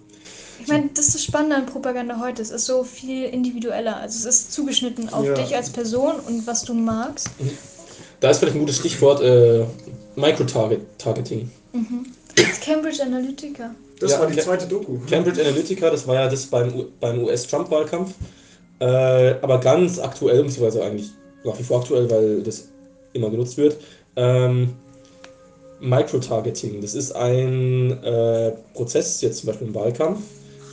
Ich 0.61 0.69
meine, 0.69 0.89
das 0.95 1.07
ist 1.07 1.15
das 1.15 1.25
Spannende 1.25 1.57
an 1.57 1.67
Propaganda 1.67 2.19
heute. 2.21 2.43
Es 2.43 2.51
ist 2.51 2.65
so 2.67 2.83
viel 2.85 3.25
individueller. 3.27 3.97
Also 3.97 4.29
es 4.29 4.35
ist 4.37 4.53
zugeschnitten 4.53 5.09
auf 5.13 5.25
Ja. 5.25 5.35
dich 5.35 5.55
als 5.55 5.71
Person 5.71 6.15
und 6.27 6.47
was 6.47 6.63
du 6.65 6.75
magst. 6.75 7.31
Da 8.21 8.31
ist 8.31 8.39
vielleicht 8.39 8.57
ein 8.57 8.61
gutes 8.61 8.77
Stichwort 8.79 9.23
äh, 9.23 9.65
Micro-Targeting. 10.17 11.51
Cambridge 12.65 13.03
Analytica. 13.03 13.75
Das 14.05 14.13
Ja, 14.13 14.21
war 14.21 14.27
die 14.27 14.37
zweite 14.37 14.67
Doku. 14.67 14.99
Cambridge 15.09 15.41
Analytica, 15.41 15.89
das 15.89 16.07
war 16.07 16.17
ja 16.17 16.29
das 16.29 16.45
beim, 16.45 16.71
beim 17.01 17.25
US-Trump-Wahlkampf. 17.25 18.13
Äh, 18.81 18.85
aber 19.41 19.59
ganz 19.61 19.99
aktuell, 19.99 20.43
beziehungsweise 20.43 20.85
eigentlich 20.85 21.11
nach 21.43 21.59
wie 21.59 21.63
vor 21.63 21.81
aktuell, 21.81 22.11
weil 22.11 22.43
das 22.43 22.69
immer 23.15 23.31
genutzt 23.31 23.57
wird. 23.57 23.79
Ähm, 24.17 24.75
Microtargeting, 25.81 26.83
das 26.83 26.95
ist 26.95 27.13
ein 27.13 28.03
äh, 28.03 28.53
Prozess, 28.75 29.23
jetzt 29.23 29.39
zum 29.39 29.47
Beispiel 29.47 29.69
im 29.69 29.75
Wahlkampf, 29.75 30.21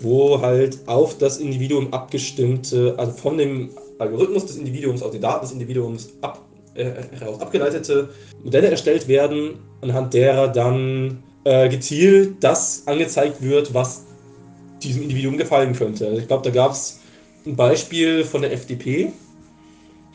wo 0.02 0.42
halt 0.42 0.80
auf 0.88 1.18
das 1.18 1.38
Individuum 1.38 1.94
abgestimmte, 1.94 2.96
also 2.98 3.14
von 3.14 3.38
dem 3.38 3.70
Algorithmus 3.98 4.46
des 4.46 4.58
Individuums, 4.58 5.02
aus 5.04 5.12
den 5.12 5.22
Daten 5.22 5.46
des 5.46 5.54
Individuums 5.54 6.10
ab, 6.22 6.42
äh, 6.74 6.92
heraus 7.18 7.40
abgeleitete 7.40 8.10
Modelle 8.44 8.70
erstellt 8.70 9.08
werden, 9.08 9.60
anhand 9.80 10.14
derer 10.14 10.50
dann 10.50 11.24
äh, 11.44 11.70
gezielt 11.70 12.44
das 12.44 12.84
angezeigt 12.86 13.42
wird, 13.42 13.74
was 13.74 14.04
diesem 14.84 15.04
Individuum 15.04 15.38
gefallen 15.38 15.74
könnte. 15.74 16.08
Ich 16.18 16.28
glaube, 16.28 16.44
da 16.44 16.50
gab 16.54 16.72
es 16.72 17.00
ein 17.46 17.56
Beispiel 17.56 18.24
von 18.24 18.42
der 18.42 18.52
FDP, 18.54 19.12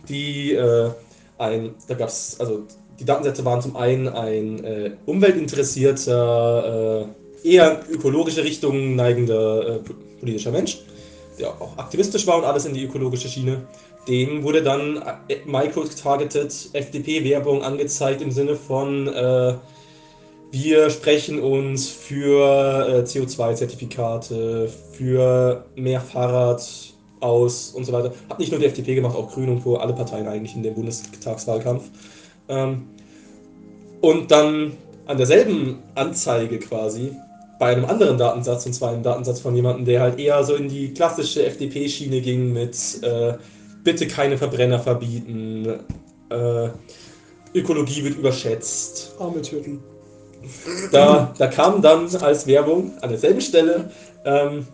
die 0.08 0.52
äh, 0.52 0.90
ein, 1.38 1.74
da 1.88 1.94
gab 1.94 2.08
es, 2.08 2.38
also 2.40 2.62
die 2.98 3.04
Datensätze 3.04 3.44
waren 3.44 3.60
zum 3.60 3.76
einen 3.76 4.08
ein 4.08 4.64
äh, 4.64 4.90
umweltinteressierter, 5.06 7.06
äh, 7.44 7.48
eher 7.48 7.80
ökologische 7.90 8.42
Richtung 8.42 8.96
neigender 8.96 9.76
äh, 9.76 9.78
po- 9.80 9.94
politischer 10.20 10.50
Mensch, 10.50 10.78
der 11.38 11.50
auch 11.50 11.76
aktivistisch 11.76 12.26
war 12.26 12.38
und 12.38 12.44
alles 12.44 12.64
in 12.64 12.74
die 12.74 12.84
ökologische 12.84 13.28
Schiene. 13.28 13.60
Dem 14.08 14.42
wurde 14.42 14.62
dann 14.62 15.02
äh, 15.28 15.36
micro-targeted 15.44 16.70
FDP-Werbung 16.72 17.62
angezeigt 17.62 18.22
im 18.22 18.30
Sinne 18.30 18.56
von 18.56 19.08
äh, 19.08 19.54
wir 20.62 20.88
sprechen 20.88 21.40
uns 21.40 21.88
für 21.88 22.88
äh, 22.88 23.02
CO2-Zertifikate, 23.02 24.68
für 24.92 25.66
mehr 25.76 26.00
Fahrrad 26.00 26.66
aus 27.20 27.72
und 27.72 27.84
so 27.84 27.92
weiter. 27.92 28.12
Hat 28.30 28.38
nicht 28.38 28.50
nur 28.50 28.60
die 28.60 28.66
FDP 28.66 28.94
gemacht, 28.94 29.14
auch 29.14 29.30
Grüne 29.32 29.52
und 29.52 29.62
Co., 29.62 29.76
alle 29.76 29.92
Parteien 29.92 30.26
eigentlich 30.26 30.56
in 30.56 30.62
dem 30.62 30.74
Bundestagswahlkampf. 30.74 31.84
Ähm, 32.48 32.86
und 34.00 34.30
dann 34.30 34.72
an 35.06 35.18
derselben 35.18 35.82
Anzeige 35.94 36.58
quasi 36.58 37.12
bei 37.58 37.66
einem 37.66 37.84
anderen 37.84 38.16
Datensatz, 38.16 38.64
und 38.64 38.72
zwar 38.72 38.92
einem 38.92 39.02
Datensatz 39.02 39.40
von 39.40 39.54
jemandem, 39.54 39.84
der 39.84 40.00
halt 40.00 40.18
eher 40.18 40.42
so 40.42 40.54
in 40.54 40.68
die 40.68 40.94
klassische 40.94 41.44
FDP-Schiene 41.44 42.22
ging 42.22 42.52
mit 42.52 43.02
äh, 43.02 43.34
bitte 43.84 44.06
keine 44.06 44.38
Verbrenner 44.38 44.78
verbieten, 44.78 45.80
äh, 46.30 46.68
Ökologie 47.54 48.04
wird 48.04 48.16
überschätzt. 48.16 49.14
Arme 49.18 49.42
töten. 49.42 49.80
Da, 50.92 51.34
da 51.36 51.46
kam 51.48 51.82
dann 51.82 52.14
als 52.16 52.46
Werbung 52.46 52.92
an 53.00 53.10
derselben 53.10 53.40
Stelle, 53.40 53.90
ähm, 54.24 54.66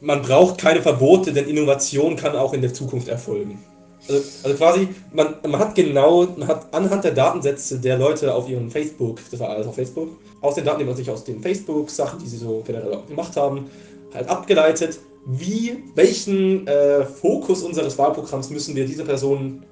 man 0.00 0.22
braucht 0.22 0.58
keine 0.58 0.82
Verbote, 0.82 1.32
denn 1.32 1.48
Innovation 1.48 2.16
kann 2.16 2.36
auch 2.36 2.52
in 2.52 2.60
der 2.60 2.74
Zukunft 2.74 3.08
erfolgen. 3.08 3.62
Also, 4.08 4.22
also 4.42 4.56
quasi, 4.56 4.88
man, 5.12 5.34
man 5.42 5.58
hat 5.58 5.74
genau, 5.74 6.26
man 6.36 6.48
hat 6.48 6.66
anhand 6.72 7.04
der 7.04 7.12
Datensätze 7.12 7.78
der 7.78 7.98
Leute 7.98 8.34
auf 8.34 8.48
ihrem 8.48 8.70
Facebook, 8.70 9.20
das 9.30 9.40
war 9.40 9.50
alles 9.50 9.66
auf 9.66 9.74
Facebook, 9.74 10.10
aus 10.42 10.56
den 10.56 10.64
Daten, 10.64 10.80
die 10.80 10.84
man 10.84 10.96
sich 10.96 11.10
aus 11.10 11.24
den 11.24 11.40
Facebook-Sachen, 11.40 12.18
die 12.18 12.26
sie 12.26 12.36
so 12.36 12.62
generell 12.66 12.98
gemacht 13.08 13.36
haben, 13.36 13.70
halt 14.12 14.28
abgeleitet, 14.28 14.98
wie, 15.26 15.82
welchen 15.94 16.66
äh, 16.66 17.04
Fokus 17.04 17.62
unseres 17.62 17.96
Wahlprogramms 17.96 18.50
müssen 18.50 18.76
wir 18.76 18.84
dieser 18.84 19.04
Person 19.04 19.64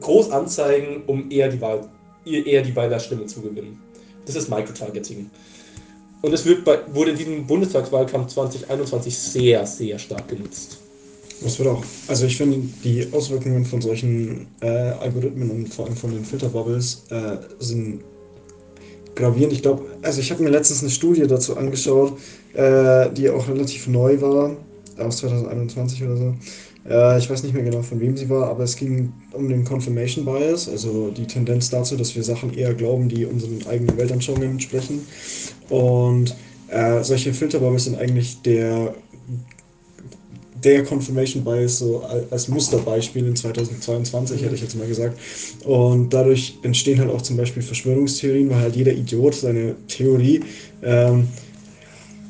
groß 0.00 0.30
anzeigen, 0.30 1.02
um 1.06 1.28
eher 1.30 1.48
die 1.48 1.60
Wahl, 1.60 1.88
eher 2.24 2.62
die 2.62 2.74
Wählerstimme 2.74 3.26
zu 3.26 3.40
gewinnen. 3.40 3.80
Das 4.26 4.36
ist 4.36 4.48
Microtargeting. 4.48 5.30
Und 6.22 6.32
es 6.32 6.44
wird 6.44 6.64
bei, 6.64 6.78
wurde 6.92 7.10
in 7.10 7.16
diesem 7.16 7.46
Bundestagswahlkampf 7.46 8.32
2021 8.32 9.16
sehr, 9.16 9.66
sehr 9.66 9.98
stark 9.98 10.28
genutzt. 10.28 10.78
Das 11.42 11.58
wird 11.58 11.68
auch, 11.68 11.82
also 12.06 12.26
ich 12.26 12.36
finde, 12.36 12.58
die 12.84 13.08
Auswirkungen 13.12 13.64
von 13.64 13.82
solchen 13.82 14.46
äh, 14.60 14.68
Algorithmen 14.68 15.50
und 15.50 15.74
vor 15.74 15.86
allem 15.86 15.96
von 15.96 16.12
den 16.12 16.24
Filterbubbles 16.24 17.04
äh, 17.10 17.38
sind 17.58 18.02
gravierend. 19.16 19.52
Ich 19.52 19.62
glaube, 19.62 19.84
also 20.02 20.20
ich 20.20 20.30
habe 20.30 20.44
mir 20.44 20.50
letztens 20.50 20.82
eine 20.82 20.90
Studie 20.90 21.26
dazu 21.26 21.56
angeschaut, 21.56 22.18
äh, 22.54 23.10
die 23.10 23.28
auch 23.28 23.48
relativ 23.48 23.88
neu 23.88 24.20
war, 24.20 24.56
aus 24.98 25.18
2021 25.18 26.04
oder 26.04 26.16
so. 26.16 26.34
Äh, 26.88 27.18
ich 27.18 27.30
weiß 27.30 27.42
nicht 27.42 27.54
mehr 27.54 27.62
genau, 27.62 27.82
von 27.82 28.00
wem 28.00 28.16
sie 28.16 28.28
war, 28.28 28.48
aber 28.48 28.64
es 28.64 28.76
ging 28.76 29.12
um 29.32 29.48
den 29.48 29.64
Confirmation 29.64 30.24
Bias, 30.24 30.68
also 30.68 31.10
die 31.10 31.26
Tendenz 31.26 31.70
dazu, 31.70 31.96
dass 31.96 32.14
wir 32.14 32.22
Sachen 32.24 32.52
eher 32.54 32.74
glauben, 32.74 33.08
die 33.08 33.24
unseren 33.24 33.64
eigenen 33.66 33.96
Weltanschauungen 33.96 34.50
entsprechen. 34.52 35.06
Und 35.68 36.34
äh, 36.68 37.02
solche 37.04 37.34
Filterbubbles 37.34 37.84
sind 37.84 37.98
eigentlich 37.98 38.42
der 38.42 38.94
der 40.54 40.84
Confirmation 40.84 41.42
Bias 41.42 41.78
so 41.78 42.02
al- 42.02 42.26
als 42.30 42.46
Musterbeispiel 42.48 43.26
in 43.26 43.34
2022, 43.34 44.42
hätte 44.42 44.54
ich 44.54 44.60
jetzt 44.60 44.76
mal 44.76 44.86
gesagt. 44.86 45.18
Und 45.64 46.10
dadurch 46.12 46.58
entstehen 46.62 47.00
halt 47.00 47.10
auch 47.10 47.22
zum 47.22 47.36
Beispiel 47.36 47.62
Verschwörungstheorien, 47.62 48.48
weil 48.50 48.58
halt 48.60 48.76
jeder 48.76 48.92
Idiot 48.92 49.34
seine 49.34 49.74
Theorie 49.88 50.44
ähm, 50.82 51.28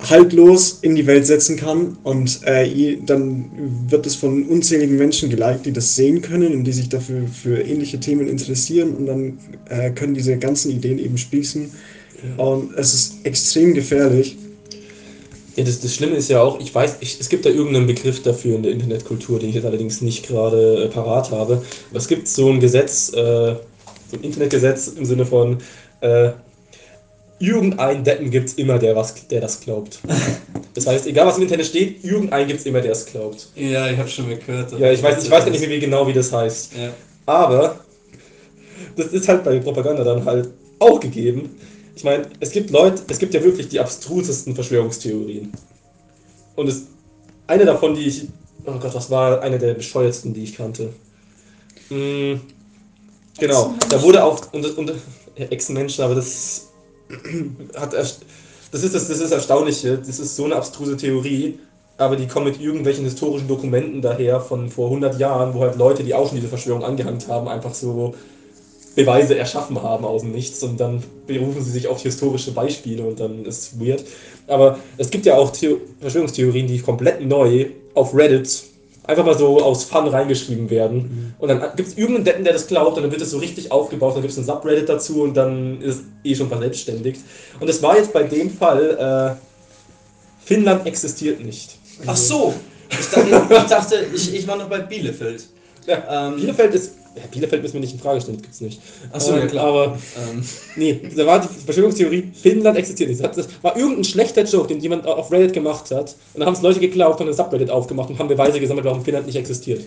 haltlos 0.09 0.79
in 0.83 0.97
die 0.97 1.07
Welt 1.07 1.27
setzen 1.27 1.57
kann 1.57 1.97
und 2.03 2.41
äh, 2.45 2.97
dann 3.07 3.51
wird 3.89 4.07
es 4.07 4.17
von 4.17 4.45
unzähligen 4.45 4.97
Menschen 4.97 5.31
geliked, 5.31 5.67
die 5.67 5.73
das 5.73 5.95
sehen 5.95 6.23
können 6.23 6.53
und 6.53 6.65
die 6.65 6.73
sich 6.73 6.89
dafür 6.89 7.27
für 7.29 7.61
ähnliche 7.61 8.01
Themen 8.01 8.29
interessieren 8.29 8.95
und 8.95 9.07
dann 9.07 9.39
äh, 9.69 9.91
können 9.91 10.15
diese 10.15 10.37
ganzen 10.39 10.71
Ideen 10.71 10.99
eben 10.99 11.19
sprießen. 11.19 11.71
Und 12.37 12.75
es 12.77 12.95
ist 12.95 13.27
extrem 13.27 13.75
gefährlich. 13.75 14.37
Ja, 15.57 15.65
das, 15.65 15.81
das 15.81 15.95
Schlimme 15.95 16.17
ist 16.17 16.31
ja 16.31 16.41
auch, 16.41 16.61
ich 16.61 16.75
weiß, 16.75 16.97
ich, 17.01 17.19
es 17.21 17.29
gibt 17.29 17.45
da 17.45 17.51
irgendeinen 17.51 17.87
Begriff 17.87 18.23
dafür 18.23 18.57
in 18.57 18.63
der 18.63 18.73
Internetkultur, 18.73 19.39
den 19.39 19.51
ich 19.51 19.57
jetzt 19.57 19.67
allerdings 19.67 20.01
nicht 20.01 20.27
gerade 20.27 20.85
äh, 20.85 20.89
parat 20.89 21.31
habe. 21.31 21.63
Aber 21.91 21.99
es 21.99 22.09
gibt 22.09 22.29
so 22.29 22.49
ein 22.49 22.61
Gesetz, 22.61 23.13
äh, 23.13 23.55
so 24.11 24.17
ein 24.17 24.23
Internetgesetz 24.23 24.89
im 24.89 25.05
Sinne 25.05 25.27
von, 25.27 25.59
äh, 27.43 27.47
irgendein 27.47 28.05
Deppen 28.05 28.31
gibt 28.31 28.49
es 28.49 28.55
immer, 28.55 28.79
der, 28.79 28.97
was, 28.97 29.27
der 29.29 29.41
das 29.41 29.61
glaubt. 29.61 30.01
Das 30.75 30.87
heißt, 30.87 31.07
egal 31.07 31.27
was 31.27 31.37
im 31.37 31.43
Internet 31.43 31.67
steht, 31.67 32.03
irgendein 32.03 32.47
gibt 32.47 32.61
es 32.61 32.67
immer, 32.67 32.81
der 32.81 32.93
es 32.93 33.05
glaubt. 33.05 33.49
Ja, 33.55 33.91
ich 33.91 33.99
habe 33.99 34.09
schon 34.09 34.27
mal 34.29 34.39
gehört. 34.39 34.73
Ja, 34.79 34.91
ich 34.91 35.03
weiß, 35.03 35.23
ich 35.25 35.31
weiß 35.31 35.45
gar 35.45 35.51
nicht 35.51 35.67
mehr 35.67 35.79
genau, 35.79 36.07
wie 36.07 36.15
das 36.15 36.33
heißt. 36.33 36.73
Ja. 36.75 36.91
Aber 37.27 37.81
das 38.97 39.07
ist 39.09 39.29
halt 39.29 39.45
bei 39.45 39.59
Propaganda 39.59 40.03
dann 40.03 40.25
halt 40.25 40.49
auch 40.79 40.99
gegeben. 40.99 41.57
Ich 41.95 42.05
meine, 42.05 42.27
es 42.41 42.51
gibt 42.51 42.71
Leute, 42.71 43.03
es 43.09 43.19
gibt 43.19 43.35
ja 43.35 43.45
wirklich 43.45 43.69
die 43.69 43.81
abstrusesten 43.81 44.55
Verschwörungstheorien. 44.55 45.53
Und 46.57 46.69
es, 46.69 46.87
eine 47.47 47.67
davon, 47.67 47.95
die 47.95 48.09
ich, 48.09 48.29
oh 48.65 48.73
Gott, 48.81 48.95
was 48.95 49.11
war 49.11 49.43
eine 49.43 49.59
der 49.59 49.75
bescheuertsten, 49.75 50.33
die 50.33 50.45
ich 50.45 50.57
kannte? 50.57 50.89
Mm, 51.91 52.41
Genau, 53.39 53.75
da 53.89 54.03
wurde 54.03 54.23
auch 54.23 54.53
und, 54.53 54.65
und 54.77 54.93
ja, 55.37 55.47
Ex-Menschen, 55.47 56.05
aber 56.05 56.15
das 56.15 56.69
hat 57.77 57.95
das 58.73 58.83
ist 58.83 58.95
das, 58.95 59.09
das 59.09 59.21
ist 59.21 59.31
erstaunliche, 59.31 59.99
das 59.99 60.19
ist 60.19 60.35
so 60.35 60.47
eine 60.47 60.57
abstruse 60.57 60.97
Theorie, 60.97 61.59
aber 61.99 62.17
die 62.17 62.27
kommen 62.27 62.47
mit 62.47 62.61
irgendwelchen 62.61 63.05
historischen 63.05 63.47
Dokumenten 63.47 64.01
daher 64.01 64.41
von 64.41 64.71
vor 64.71 64.87
100 64.87 65.19
Jahren, 65.19 65.55
wo 65.55 65.61
halt 65.61 65.77
Leute, 65.77 66.03
die 66.03 66.15
auch 66.15 66.29
schon 66.29 66.37
diese 66.37 66.49
Verschwörung 66.49 66.83
angehangt 66.83 67.29
haben, 67.29 67.49
einfach 67.49 67.75
so 67.75 68.15
Beweise 68.95 69.37
erschaffen 69.37 69.83
haben 69.83 70.05
aus 70.05 70.23
dem 70.23 70.33
Nichts 70.33 70.63
und 70.63 70.81
dann 70.81 71.03
berufen 71.27 71.63
sie 71.63 71.71
sich 71.71 71.87
auf 71.87 72.01
historische 72.03 72.53
Beispiele 72.53 73.05
und 73.05 73.21
dann 73.21 73.45
ist 73.45 73.59
es 73.59 73.81
weird. 73.81 74.05
Aber 74.47 74.79
es 74.97 75.11
gibt 75.11 75.27
ja 75.27 75.37
auch 75.37 75.51
Theo 75.51 75.79
Verschwörungstheorien, 76.01 76.67
die 76.67 76.79
komplett 76.81 77.25
neu 77.25 77.67
auf 77.95 78.15
Reddit 78.15 78.65
einfach 79.05 79.25
mal 79.25 79.37
so 79.37 79.61
aus 79.61 79.85
Fun 79.85 80.07
reingeschrieben 80.07 80.71
werden. 80.71 81.35
Und 81.39 81.49
dann 81.49 81.61
gibt 81.77 81.89
es 81.89 81.97
irgendeinen 81.97 82.25
Deppen, 82.25 82.45
der 82.45 82.53
das 82.53 82.67
glaubt 82.67 82.97
und 82.97 83.03
dann 83.03 83.11
wird 83.11 83.21
es 83.21 83.31
so 83.31 83.39
richtig 83.39 83.73
aufgebaut, 83.73 84.15
dann 84.15 84.23
gibt 84.23 84.33
es 84.33 84.39
ein 84.39 84.45
Subreddit 84.45 84.89
dazu 84.89 85.23
und 85.23 85.35
dann 85.35 85.81
ist 85.81 85.97
es 85.97 86.03
eh 86.25 86.35
schon 86.35 86.49
verselbstständigt. 86.49 87.21
Und 87.59 87.69
es 87.69 87.83
war 87.83 87.97
jetzt 87.97 88.13
bei 88.13 88.23
dem 88.23 88.51
Fall, 88.51 89.37
äh, 89.37 90.45
Finnland 90.45 90.87
existiert 90.87 91.45
nicht. 91.45 91.77
Ach 92.07 92.17
so! 92.17 92.55
Ich 92.91 93.09
dachte, 93.09 93.29
ich, 93.31 93.71
dachte, 93.71 94.07
ich, 94.15 94.35
ich 94.35 94.47
war 94.47 94.57
noch 94.57 94.69
bei 94.69 94.81
Bielefeld. 94.81 95.47
Ja, 95.87 96.29
Ähm, 96.29 96.37
Bielefeld 96.37 96.75
ist. 96.75 96.93
Ja, 97.15 97.23
Bielefeld 97.31 97.61
müssen 97.63 97.75
wir 97.75 97.81
nicht 97.81 97.93
in 97.93 97.99
Frage 98.01 98.21
stellen, 98.21 98.37
das 98.39 98.43
gibt's 98.43 98.61
nicht. 98.63 98.81
Ach 99.13 99.21
so, 99.21 99.33
ja, 99.37 99.47
klar. 99.47 99.67
Aber 99.67 99.99
Ähm, 100.31 100.43
Nee, 100.77 101.01
da 101.15 101.27
war 101.27 101.41
die 101.41 101.49
Verschwörungstheorie, 101.65 102.33
Finnland 102.35 102.79
existiert 102.79 103.11
nicht. 103.11 103.23
Das 103.23 103.49
war 103.63 103.77
irgendein 103.77 104.05
schlechter 104.05 104.45
Joke, 104.45 104.69
den 104.69 104.81
jemand 104.81 105.07
auf 105.07 105.31
Reddit 105.31 105.53
gemacht 105.53 105.91
hat. 105.91 106.17
Und 106.33 106.41
dann 106.41 106.47
haben 106.47 106.55
es 106.55 106.63
Leute 106.63 106.81
geglaubt 106.81 107.21
und 107.21 107.29
ein 107.29 107.35
Subreddit 107.35 107.69
aufgemacht 107.71 108.09
und 108.09 108.19
haben 108.19 108.29
Beweise 108.29 108.59
gesammelt, 108.61 108.87
warum 108.87 109.05
Finnland 109.05 109.27
nicht 109.27 109.37
existiert. 109.37 109.85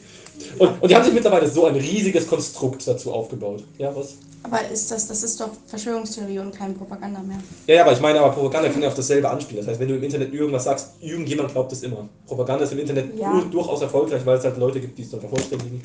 Und, 0.60 0.70
und 0.82 0.90
die 0.92 0.96
haben 0.96 1.04
sich 1.04 1.14
mittlerweile 1.14 1.48
so 1.50 1.66
ein 1.66 1.76
riesiges 1.76 2.28
Konstrukt 2.28 2.88
dazu 2.88 3.12
aufgebaut. 3.12 3.64
Ja, 3.80 3.96
was? 3.96 4.16
Aber 4.44 4.60
ist 4.72 4.92
das, 4.92 5.08
das 5.08 5.24
ist 5.24 5.42
doch 5.42 5.50
Verschwörungstheorie 5.66 6.38
und 6.38 6.54
kein 6.56 6.76
Propaganda 6.78 7.20
mehr. 7.22 7.38
Ja, 7.66 7.76
ja, 7.76 7.82
aber 7.82 7.94
ich 7.94 8.00
meine, 8.00 8.20
aber 8.20 8.32
Propaganda 8.32 8.70
kann 8.70 8.80
ja 8.84 8.90
auf 8.90 8.94
dasselbe 8.94 9.28
anspielen. 9.28 9.62
Das 9.66 9.72
heißt, 9.72 9.80
wenn 9.80 9.88
du 9.88 9.96
im 9.96 10.04
Internet 10.04 10.32
irgendwas 10.32 10.66
sagst, 10.66 10.90
irgendjemand 11.02 11.52
glaubt 11.52 11.72
es 11.72 11.82
immer. 11.82 12.08
Propaganda 12.28 12.64
ist 12.66 12.74
im 12.74 12.78
Internet 12.80 13.18
Ja. 13.18 13.32
dur- 13.32 13.46
durchaus 13.50 13.82
erfolgreich, 13.82 14.22
weil 14.24 14.38
es 14.38 14.44
halt 14.44 14.58
Leute 14.58 14.80
gibt, 14.80 14.96
die 15.00 15.02
es 15.02 15.10
dann 15.10 15.20
vervollständigen. 15.22 15.82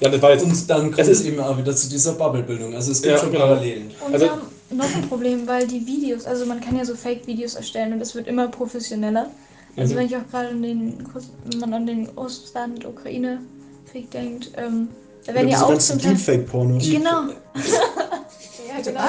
Ja, 0.00 0.08
das 0.08 0.20
war 0.22 0.32
jetzt. 0.32 0.42
und 0.44 0.70
dann 0.70 0.90
kommt 0.92 0.98
Es 1.08 1.22
eben 1.24 1.38
auch 1.40 1.56
wieder 1.58 1.74
zu 1.76 1.88
dieser 1.88 2.12
Bubble-Bildung. 2.14 2.74
Also 2.74 2.92
es 2.92 3.02
gibt 3.02 3.14
Ja, 3.14 3.20
schon 3.20 3.30
genau. 3.32 3.46
Parallelen. 3.46 3.90
Und 4.06 4.12
Also- 4.14 4.26
wir 4.26 4.32
haben 4.32 4.40
noch 4.70 4.94
ein 4.94 5.08
Problem, 5.08 5.46
weil 5.46 5.66
die 5.66 5.86
Videos, 5.86 6.24
also 6.24 6.46
man 6.46 6.60
kann 6.60 6.76
ja 6.76 6.84
so 6.84 6.94
Fake-Videos 6.96 7.54
erstellen 7.54 7.92
und 7.92 8.00
es 8.00 8.14
wird 8.14 8.26
immer 8.26 8.48
professioneller. 8.48 9.30
Also 9.76 9.94
Mhm. 9.94 9.98
wenn 9.98 10.06
ich 10.06 10.16
auch 10.16 10.26
gerade 10.30 10.48
an 10.48 10.62
den, 10.62 11.04
Kurs- 11.12 11.30
wenn 11.50 11.60
man 11.60 11.72
an 11.74 11.86
den 11.86 12.08
Russland-Ukraine-Krieg 12.16 14.10
denkt, 14.10 14.50
ähm, 14.56 14.88
da 15.26 15.34
werden 15.34 15.48
ja 15.48 15.54
diese 15.58 15.66
auch 15.66 15.78
zum 15.78 15.98
Teil... 16.00 16.14
Deepfake-Pornos. 16.14 16.84
Genau. 16.90 17.22
ja, 17.54 18.82
genau. 18.84 19.00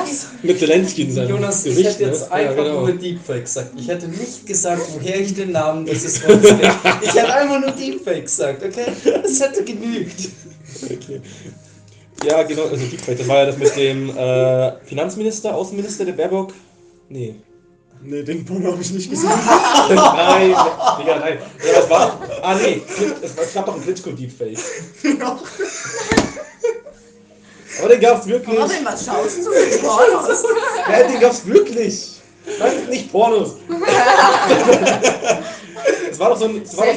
Mit 0.44 0.60
Zelensky 0.60 1.04
in 1.04 1.12
seinem 1.12 1.30
Jonas, 1.30 1.66
ich 1.66 1.84
hätte 1.84 2.04
jetzt 2.04 2.30
ne? 2.30 2.32
einfach 2.32 2.58
ja, 2.58 2.64
genau. 2.64 2.82
nur 2.82 2.92
Deepfake 2.94 3.42
gesagt. 3.44 3.72
Ich 3.78 3.88
hätte 3.88 4.08
nicht 4.08 4.46
gesagt, 4.46 4.82
woher 4.94 5.20
ich 5.20 5.34
den 5.34 5.52
Namen 5.54 5.86
dieses 5.86 6.22
Wortes 6.28 6.50
kenne. 6.50 6.76
Ich 7.02 7.14
hätte 7.14 7.34
einfach 7.34 7.60
nur 7.60 7.72
Deepfake 7.72 8.24
gesagt, 8.24 8.64
okay? 8.64 8.92
Das 9.24 9.40
hätte 9.42 9.64
genügt. 9.64 10.30
Okay. 10.92 11.22
Ja, 12.24 12.44
genau, 12.44 12.64
also 12.64 12.78
Deepfake, 12.86 13.18
das 13.18 13.28
war 13.28 13.38
ja 13.40 13.46
das 13.48 13.58
mit 13.58 13.76
dem 13.76 14.16
äh, 14.16 14.72
Finanzminister, 14.86 15.54
Außenminister 15.56 16.06
der 16.06 16.14
Baerbock. 16.14 16.54
Nee. 17.10 17.36
Nee, 18.02 18.24
den 18.24 18.46
Porno 18.46 18.72
habe 18.74 18.82
ich 18.82 18.92
nicht 18.92 19.10
gesehen. 19.10 19.30
nein, 19.90 20.50
Digga, 21.00 21.20
nein. 21.20 21.38
Ja, 21.66 21.74
das 21.80 21.90
war. 21.90 22.20
Ah, 22.42 22.56
nee, 22.56 22.82
es, 23.22 23.36
war- 23.38 23.44
es 23.44 23.54
gab 23.54 23.66
doch 23.66 23.76
einen 23.76 23.84
Klitschko-Deepfake. 23.84 24.58
Aber 27.80 27.90
den 27.90 28.02
gab's 28.02 28.28
wirklich. 28.28 28.60
Robin, 28.60 28.84
was 28.86 29.06
schaust 29.06 29.38
du 29.38 29.44
so 29.44 29.50
mit 29.50 29.82
Pornos? 29.82 30.44
Ja, 30.90 31.08
den 31.08 31.20
gab's 31.20 31.46
wirklich. 31.46 32.10
Nein, 32.60 32.90
nicht 32.90 33.12
Pornos. 33.12 33.56
Das 36.10 36.20
war 36.20 36.30
doch 36.30 36.38
so 36.38 36.46
ein. 36.46 36.62
Das 36.64 36.78
war 36.78 36.86
doch, 36.86 36.94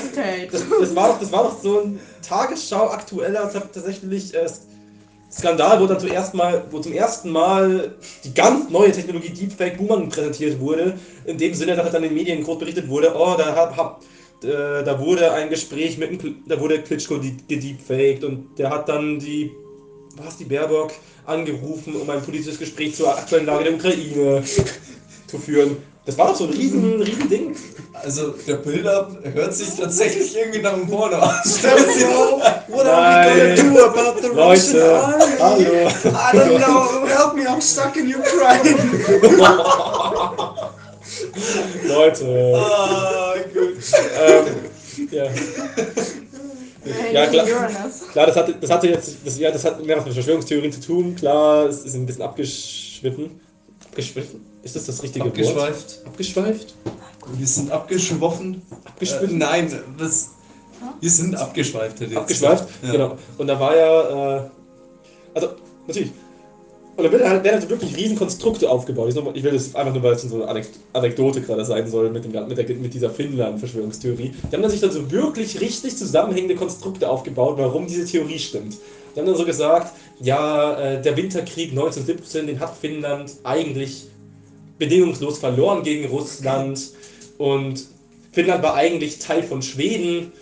das, 0.52 0.62
das, 0.80 0.96
war 0.96 1.08
doch, 1.08 1.20
das 1.20 1.32
war 1.32 1.42
doch 1.44 1.62
so 1.62 1.80
ein 1.80 2.00
Tagesschau 2.26 2.90
aktueller 2.90 3.50
tatsächlich 3.52 4.34
äh, 4.34 4.46
Skandal, 5.30 5.80
wo 5.80 5.86
dann 5.86 5.98
zuerst 6.00 6.34
mal, 6.34 6.64
wo 6.70 6.78
zum 6.78 6.92
ersten 6.92 7.30
Mal 7.30 7.94
die 8.24 8.32
ganz 8.34 8.70
neue 8.70 8.92
Technologie 8.92 9.30
Deepfake 9.30 9.76
Boomerang 9.76 10.08
präsentiert 10.08 10.60
wurde. 10.60 10.94
In 11.24 11.38
dem 11.38 11.54
Sinne, 11.54 11.76
dass 11.76 11.90
dann 11.90 12.02
in 12.04 12.10
den 12.10 12.14
Medien 12.18 12.44
groß 12.44 12.58
berichtet 12.58 12.88
wurde, 12.88 13.12
oh, 13.14 13.34
da 13.36 13.54
hab, 13.54 13.76
hab 13.76 14.02
äh, 14.42 14.84
da 14.84 14.98
wurde 15.00 15.32
ein 15.32 15.50
Gespräch 15.50 15.98
mit 15.98 16.20
Kl- 16.20 16.34
da 16.46 16.60
wurde 16.60 16.80
Klitschko 16.82 17.18
gedeepfaked 17.48 18.24
und 18.24 18.56
der 18.58 18.70
hat 18.70 18.88
dann 18.88 19.18
die, 19.18 19.50
was 20.16 20.36
die 20.36 20.44
Baerbock 20.44 20.92
angerufen, 21.26 21.96
um 21.96 22.08
ein 22.08 22.22
politisches 22.22 22.58
Gespräch 22.58 22.94
zur 22.94 23.16
aktuellen 23.16 23.46
Lage 23.46 23.64
der 23.64 23.74
Ukraine 23.74 24.42
zu 25.26 25.38
führen. 25.38 25.76
Das 26.06 26.16
war 26.16 26.28
doch 26.28 26.36
so 26.36 26.44
ein 26.44 26.50
riesen, 26.50 27.02
riesen 27.02 27.28
Ding. 27.28 27.56
Also 27.92 28.32
der 28.46 28.54
Build-Up 28.56 29.18
hört 29.34 29.52
sich 29.54 29.70
tatsächlich 29.74 30.36
irgendwie 30.36 30.60
nach 30.60 30.74
einem 30.74 30.86
Porno 30.86 31.16
an. 31.16 31.34
Stell 31.44 31.76
dir 31.76 32.06
vor, 32.06 32.40
What 32.68 32.86
are 32.86 33.26
we 33.26 33.40
gonna 33.40 33.56
do 33.56 33.84
about 33.84 34.20
the 34.22 34.28
Russian 34.28 34.78
Leute, 34.78 34.94
army? 35.40 35.40
hallo. 35.40 35.88
I 35.88 35.90
don't 36.32 36.58
know. 36.58 37.06
Help 37.08 37.34
me, 37.34 37.44
I'm 37.44 37.60
stuck 37.60 37.96
in 37.96 38.14
Ukraine. 38.14 38.78
Leute. 41.88 42.54
Ah, 42.56 43.34
gut. 43.52 43.74
Ähm, 44.20 44.44
ja. 45.10 45.24
Ja, 47.12 47.26
klar. 47.26 47.46
Klar, 48.12 48.26
das 48.26 48.36
hatte, 48.36 48.54
das 48.60 48.70
hatte 48.70 48.86
jetzt, 48.88 49.16
das, 49.24 49.38
ja, 49.38 49.50
das 49.50 49.64
hat 49.64 49.84
mehr 49.84 49.96
was 49.96 50.04
mit 50.04 50.14
Verschwörungstheorien 50.14 50.70
zu 50.70 50.80
tun. 50.80 51.16
Klar, 51.16 51.66
es 51.66 51.84
ist 51.84 51.94
ein 51.94 52.06
bisschen 52.06 52.22
abgeschwiffen. 52.22 53.40
Abgeschwiffen? 53.96 54.40
Ist 54.62 54.76
das 54.76 54.84
das 54.84 55.02
richtige 55.02 55.24
Wort? 55.24 55.38
Abgeschweift. 55.38 56.02
Abgeschweift? 56.04 56.74
Wir 57.34 57.46
sind 57.46 57.70
abgeschwoffen. 57.70 58.54
Äh, 58.54 58.88
Abgeschwiffen? 58.88 59.38
nein, 59.38 59.72
das, 59.96 60.32
wir 61.00 61.10
sind 61.10 61.34
abgeschweift. 61.34 62.00
hätte 62.00 62.14
Abgeschweift? 62.14 62.68
Ja. 62.82 62.92
Genau. 62.92 63.18
Und 63.38 63.46
da 63.46 63.58
war 63.58 63.74
ja, 63.74 64.36
äh, 64.36 64.50
also, 65.32 65.48
natürlich. 65.86 66.10
Und 66.94 67.04
da 67.04 67.10
werden 67.10 67.26
halt, 67.26 67.44
werden 67.44 67.60
halt 67.60 67.70
wirklich 67.70 67.96
riesen 67.96 68.18
Konstrukte 68.18 68.68
aufgebaut. 68.68 69.14
Ich, 69.34 69.42
will 69.42 69.52
das 69.52 69.74
einfach 69.74 69.94
nur, 69.94 70.02
weil 70.02 70.12
es 70.12 70.22
so 70.22 70.42
eine 70.42 70.60
Anek- 70.60 70.68
Anekdote 70.92 71.40
gerade 71.40 71.64
sein 71.64 71.88
soll 71.88 72.10
mit, 72.10 72.24
dem, 72.24 72.48
mit, 72.48 72.58
der, 72.58 72.76
mit 72.76 72.92
dieser 72.92 73.08
Finnland-Verschwörungstheorie. 73.08 74.34
Die 74.50 74.54
haben 74.54 74.62
dann 74.62 74.70
sich 74.70 74.80
dann 74.80 74.92
so 74.92 75.10
wirklich 75.10 75.58
richtig 75.60 75.96
zusammenhängende 75.96 76.54
Konstrukte 76.54 77.08
aufgebaut, 77.08 77.54
warum 77.56 77.86
diese 77.86 78.04
Theorie 78.04 78.38
stimmt. 78.38 78.76
Die 79.16 79.20
haben 79.20 79.28
dann 79.28 79.36
so 79.36 79.46
gesagt, 79.46 79.94
ja, 80.20 80.78
äh, 80.78 81.00
der 81.00 81.16
Winterkrieg 81.16 81.70
1917, 81.70 82.46
den 82.46 82.60
hat 82.60 82.76
Finnland 82.76 83.32
eigentlich 83.44 84.08
bedingungslos 84.78 85.38
verloren 85.38 85.82
gegen 85.82 86.06
Russland. 86.10 86.78
Und 87.38 87.86
Finnland 88.32 88.62
war 88.62 88.74
eigentlich 88.74 89.18
Teil 89.18 89.42
von 89.42 89.62
Schweden. 89.62 90.32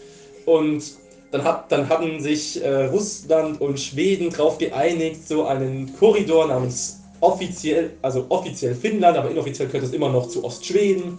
Und 0.44 0.82
dann, 1.30 1.44
hat, 1.44 1.70
dann 1.70 1.88
hatten 1.88 2.20
sich 2.20 2.62
äh, 2.64 2.87
Russland 2.87 3.60
und 3.60 3.78
Schweden 3.78 4.30
darauf 4.30 4.58
geeinigt, 4.58 5.26
so 5.28 5.44
einen 5.46 5.94
Korridor 5.96 6.48
namens 6.48 7.00
offiziell, 7.20 7.92
also 8.02 8.26
offiziell 8.28 8.74
Finnland, 8.74 9.16
aber 9.16 9.30
inoffiziell 9.30 9.68
gehört 9.68 9.84
es 9.84 9.92
immer 9.92 10.08
noch 10.08 10.28
zu 10.28 10.44
Ostschweden, 10.44 11.16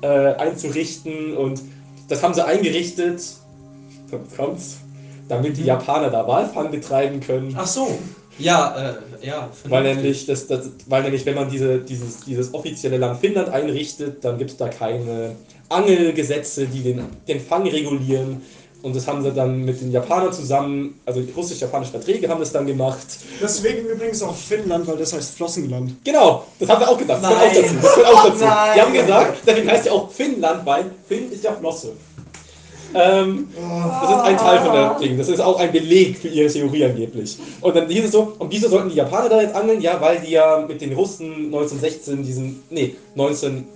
äh, 0.00 0.06
einzurichten. 0.06 1.36
Und 1.36 1.60
das 2.08 2.22
haben 2.22 2.32
sie 2.32 2.44
eingerichtet, 2.44 3.22
kommt's, 4.36 4.78
damit 5.32 5.56
die 5.56 5.64
Japaner 5.64 6.10
da 6.10 6.26
Walfang 6.26 6.70
betreiben 6.70 7.20
können. 7.20 7.54
Ach 7.58 7.66
so. 7.66 7.98
Ja, 8.38 8.96
äh, 9.22 9.26
ja. 9.26 9.48
Weil 9.64 9.94
nämlich, 9.94 10.26
das, 10.26 10.46
das, 10.46 10.70
weil 10.86 11.02
nämlich, 11.02 11.24
wenn 11.26 11.34
man 11.34 11.50
diese, 11.50 11.78
dieses, 11.78 12.20
dieses 12.20 12.52
offizielle 12.52 12.98
Land 12.98 13.20
Finnland 13.20 13.48
einrichtet, 13.48 14.24
dann 14.24 14.38
gibt 14.38 14.50
es 14.50 14.56
da 14.56 14.68
keine 14.68 15.36
Angelgesetze, 15.68 16.66
die 16.66 16.82
den, 16.82 17.02
den 17.26 17.40
Fang 17.40 17.66
regulieren. 17.66 18.42
Und 18.82 18.96
das 18.96 19.06
haben 19.06 19.22
sie 19.22 19.30
dann 19.30 19.64
mit 19.64 19.80
den 19.80 19.92
Japanern 19.92 20.32
zusammen, 20.32 21.00
also 21.06 21.20
die 21.20 21.30
russisch-japanischen 21.30 21.92
Verträge 21.92 22.28
haben 22.28 22.40
das 22.40 22.50
dann 22.50 22.66
gemacht. 22.66 23.06
Deswegen 23.40 23.86
übrigens 23.86 24.22
auch 24.22 24.34
Finnland, 24.34 24.86
weil 24.88 24.96
das 24.96 25.12
heißt 25.12 25.36
Flossenland. 25.36 25.94
Genau, 26.04 26.44
das 26.58 26.68
haben 26.68 26.82
sie 26.82 26.90
auch 26.90 26.98
gedacht. 26.98 27.22
Das 27.22 27.30
gehört 27.30 27.46
auch 27.46 27.54
dazu. 27.54 27.74
Das 27.80 27.94
gehört 27.94 28.08
auch 28.08 28.24
dazu. 28.24 28.38
Nein. 28.44 28.70
Die 28.74 28.80
haben 28.80 28.92
gesagt, 28.92 29.38
deswegen 29.46 29.70
heißt 29.70 29.86
ja 29.86 29.92
auch 29.92 30.10
Finnland, 30.10 30.66
weil 30.66 30.90
Finn 31.06 31.30
ist 31.30 31.44
ja 31.44 31.52
Flosse. 31.52 31.92
Ähm, 32.94 33.48
das 33.54 34.10
ist 34.10 34.20
ein 34.24 34.36
Teil 34.36 34.60
von 34.60 34.72
der 34.72 34.98
Ding. 35.00 35.18
Das 35.18 35.28
ist 35.28 35.40
auch 35.40 35.58
ein 35.58 35.72
Beleg 35.72 36.18
für 36.18 36.28
ihre 36.28 36.50
Theorie 36.50 36.84
angeblich. 36.84 37.38
Und 37.60 37.76
dann 37.76 37.88
hieß 37.88 38.04
es 38.04 38.12
so, 38.12 38.34
und 38.38 38.52
wieso 38.52 38.68
sollten 38.68 38.90
die 38.90 38.96
Japaner 38.96 39.28
da 39.28 39.40
jetzt 39.40 39.54
angeln? 39.54 39.80
Ja, 39.80 40.00
weil 40.00 40.20
die 40.20 40.32
ja 40.32 40.64
mit 40.66 40.80
den 40.80 40.92
Russen 40.92 41.46
1916 41.46 42.22
diesen, 42.22 42.62
nee, 42.70 42.96
1911? 43.16 43.66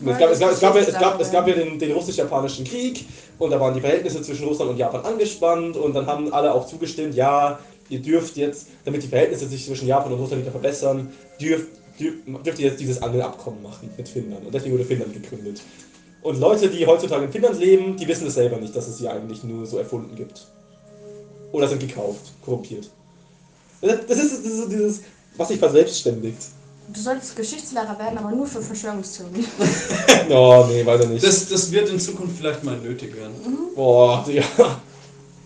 Es 0.00 0.18
gab, 0.18 0.30
es, 0.30 0.38
gab, 0.38 0.52
es, 0.52 0.60
gab, 0.60 0.76
es, 0.76 0.92
gab, 0.92 1.20
es 1.20 1.30
gab 1.32 1.48
ja 1.48 1.54
den, 1.54 1.78
den 1.78 1.90
russisch-japanischen 1.90 2.64
Krieg 2.64 3.04
und 3.38 3.50
da 3.50 3.58
waren 3.58 3.74
die 3.74 3.80
Verhältnisse 3.80 4.22
zwischen 4.22 4.46
Russland 4.46 4.70
und 4.70 4.76
Japan 4.76 5.04
angespannt 5.04 5.76
und 5.76 5.92
dann 5.92 6.06
haben 6.06 6.32
alle 6.32 6.54
auch 6.54 6.68
zugestimmt, 6.68 7.16
ja, 7.16 7.58
ihr 7.88 8.00
dürft 8.00 8.36
jetzt, 8.36 8.68
damit 8.84 9.02
die 9.02 9.08
Verhältnisse 9.08 9.48
sich 9.48 9.66
zwischen 9.66 9.88
Japan 9.88 10.12
und 10.12 10.20
Russland 10.20 10.42
wieder 10.42 10.52
verbessern, 10.52 11.12
dürft, 11.40 11.66
dürft, 11.98 12.18
dürft 12.46 12.58
ihr 12.60 12.68
jetzt 12.68 12.80
dieses 12.80 13.02
Angelabkommen 13.02 13.60
machen 13.60 13.90
mit 13.96 14.08
Finnland. 14.08 14.46
Und 14.46 14.54
deswegen 14.54 14.74
wurde 14.74 14.84
Finnland 14.84 15.12
gegründet. 15.14 15.62
Und 16.28 16.38
Leute, 16.40 16.68
die 16.68 16.86
heutzutage 16.86 17.24
in 17.24 17.32
Finnland 17.32 17.58
leben, 17.58 17.96
die 17.96 18.06
wissen 18.06 18.26
es 18.26 18.34
selber 18.34 18.58
nicht, 18.58 18.76
dass 18.76 18.86
es 18.86 18.98
sie 18.98 19.08
eigentlich 19.08 19.42
nur 19.44 19.64
so 19.64 19.78
erfunden 19.78 20.14
gibt. 20.14 20.46
oder 21.52 21.66
sind 21.66 21.80
gekauft, 21.80 22.20
korrumpiert. 22.44 22.90
Das 23.80 24.18
ist, 24.18 24.44
das 24.44 24.52
ist 24.52 24.70
dieses, 24.70 25.00
was 25.38 25.48
sich 25.48 25.58
verselbstständigt. 25.58 26.36
Du 26.92 27.00
solltest 27.00 27.34
Geschichtslehrer 27.34 27.98
werden, 27.98 28.18
aber 28.18 28.30
nur 28.30 28.46
für 28.46 28.60
Verschwörungstheorien. 28.60 29.46
Oh, 30.30 30.66
nee, 30.68 30.84
weiß 30.84 31.04
ich 31.04 31.08
nicht. 31.08 31.24
Das, 31.24 31.48
das 31.48 31.72
wird 31.72 31.88
in 31.88 31.98
Zukunft 31.98 32.36
vielleicht 32.36 32.62
mal 32.62 32.76
nötig 32.76 33.16
werden. 33.16 33.34
Boah, 33.74 34.22
ja. 34.28 34.44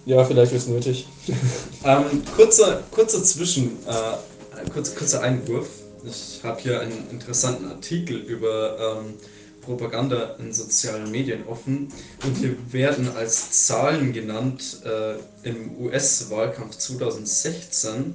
Ja, 0.04 0.24
vielleicht 0.24 0.52
ist 0.52 0.62
es 0.62 0.68
nötig. 0.68 1.06
Ähm, 1.84 2.22
kurzer, 2.34 2.82
kurzer 2.90 3.22
Zwischen, 3.22 3.78
äh, 3.86 4.70
kurzer, 4.72 4.96
kurzer 4.96 5.22
Einwurf. 5.22 5.68
Ich 6.04 6.40
habe 6.42 6.60
hier 6.60 6.80
einen 6.80 7.08
interessanten 7.10 7.66
Artikel 7.66 8.16
über 8.16 8.98
ähm, 8.98 9.14
Propaganda 9.62 10.37
in 10.38 10.53
sozialen 10.53 11.11
Medien 11.11 11.46
offen 11.46 11.88
und 12.25 12.37
hier 12.37 12.57
werden 12.70 13.09
als 13.16 13.66
Zahlen 13.66 14.12
genannt 14.12 14.83
äh, 14.85 15.48
im 15.48 15.77
US-Wahlkampf 15.81 16.77
2016, 16.77 18.14